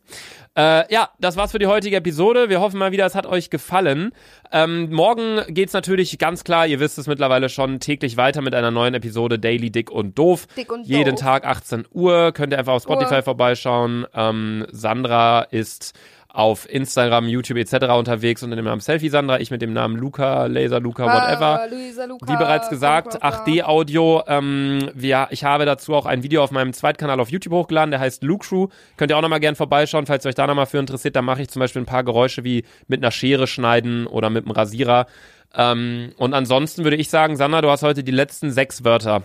Äh, 0.58 0.92
ja, 0.94 1.10
das 1.20 1.38
war's 1.38 1.52
für 1.52 1.60
die 1.60 1.68
heutige 1.68 1.96
Episode. 1.96 2.50
Wir 2.50 2.60
hoffen 2.60 2.78
mal 2.78 2.92
wieder, 2.92 3.06
es 3.06 3.16
hat 3.16 3.26
euch 3.26 3.50
gefallen. 3.50 4.12
Ähm, 4.52 4.92
morgen 4.92 5.42
geht's 5.48 5.72
natürlich 5.72 6.18
ganz 6.20 6.44
klar, 6.44 6.68
ihr 6.68 6.82
wisst 6.82 6.98
es 6.98 7.08
mittlerweile 7.08 7.48
schon, 7.48 7.80
täglich 7.80 8.18
weiter 8.18 8.42
mit 8.42 8.54
einer 8.54 8.70
neuen 8.70 8.94
Episode 8.94 9.40
Daily 9.40 9.72
Dick 9.72 9.90
und 9.90 10.18
Doof. 10.20 10.48
Dick 10.58 10.72
und 10.72 10.86
Jeden 10.86 11.16
doof. 11.16 11.22
Tag 11.22 11.46
18 11.46 11.86
Uhr. 11.92 12.34
Könnt 12.34 12.52
ihr 12.52 12.60
einfach 12.60 12.74
auf 12.74 12.84
Spotify 12.84 13.16
Uhr. 13.16 13.24
vorbeischauen. 13.24 14.06
Ähm, 14.14 14.66
Sandra 14.72 15.44
ist 15.44 15.94
auf 16.34 16.70
Instagram, 16.70 17.28
YouTube 17.28 17.58
etc. 17.58 17.88
unterwegs 17.98 18.42
unter 18.42 18.56
dem 18.56 18.66
Namen 18.66 18.80
Selfie 18.80 19.10
Sandra. 19.10 19.40
Ich 19.40 19.52
mit 19.52 19.62
dem 19.62 19.74
Namen 19.74 19.98
Luca, 19.98 20.46
Laser 20.46 20.80
Luca, 20.80 21.04
whatever. 21.06 21.62
Ah, 21.62 21.66
Luisa, 21.66 22.06
Luca, 22.06 22.28
Wie 22.32 22.38
bereits 22.38 22.70
gesagt, 22.70 23.20
bla, 23.20 23.30
bla, 23.30 23.44
bla. 23.44 23.54
8D-Audio. 23.54 24.24
Ähm, 24.28 24.90
wir, 24.94 25.28
ich 25.32 25.44
habe 25.44 25.66
dazu 25.66 25.94
auch 25.94 26.06
ein 26.06 26.24
Video 26.24 26.42
auf 26.42 26.52
meinem 26.52 26.72
Zweitkanal 26.74 27.20
auf 27.20 27.30
YouTube 27.30 27.54
hochgeladen, 27.54 27.92
der 27.92 28.00
heißt 28.00 28.24
Luke 28.24 28.48
Crew. 28.48 28.68
Könnt 28.96 29.12
ihr 29.12 29.18
auch 29.18 29.22
nochmal 29.22 29.42
gern 29.42 29.56
vorbeischauen, 29.56 30.06
falls 30.06 30.26
ihr 30.26 30.30
euch 30.30 30.36
da 30.36 30.48
nochmal 30.48 30.68
für 30.68 30.78
interessiert. 30.78 31.16
Da 31.16 31.22
mache 31.22 31.42
ich 31.42 31.50
zum 31.50 31.60
Beispiel 31.60 31.82
ein 31.82 31.86
paar 31.86 32.04
Geräusche 32.06 32.44
wie 32.46 32.64
mit 32.88 33.02
einer 33.02 33.12
Schere 33.12 33.46
schneiden 33.46 34.08
oder 34.08 34.30
mit 34.30 34.46
einem 34.46 34.52
Rasierer. 34.52 35.08
Ähm, 35.54 36.14
und 36.18 36.34
ansonsten 36.34 36.86
würde 36.86 36.96
ich 36.96 37.10
sagen, 37.10 37.36
Sandra, 37.36 37.62
du 37.62 37.70
hast 37.70 37.84
heute 37.84 38.06
die 38.06 38.12
letzten 38.12 38.52
sechs 38.52 38.86
Wörter. 38.86 39.24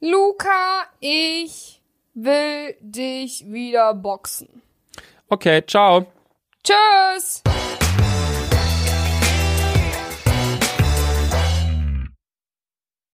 Luca, 0.00 0.86
ich 1.00 1.82
will 2.14 2.74
dich 2.80 3.44
wieder 3.48 3.92
boxen. 3.94 4.62
Okay, 5.32 5.62
ciao. 5.66 6.04
Tschüss. 6.62 7.42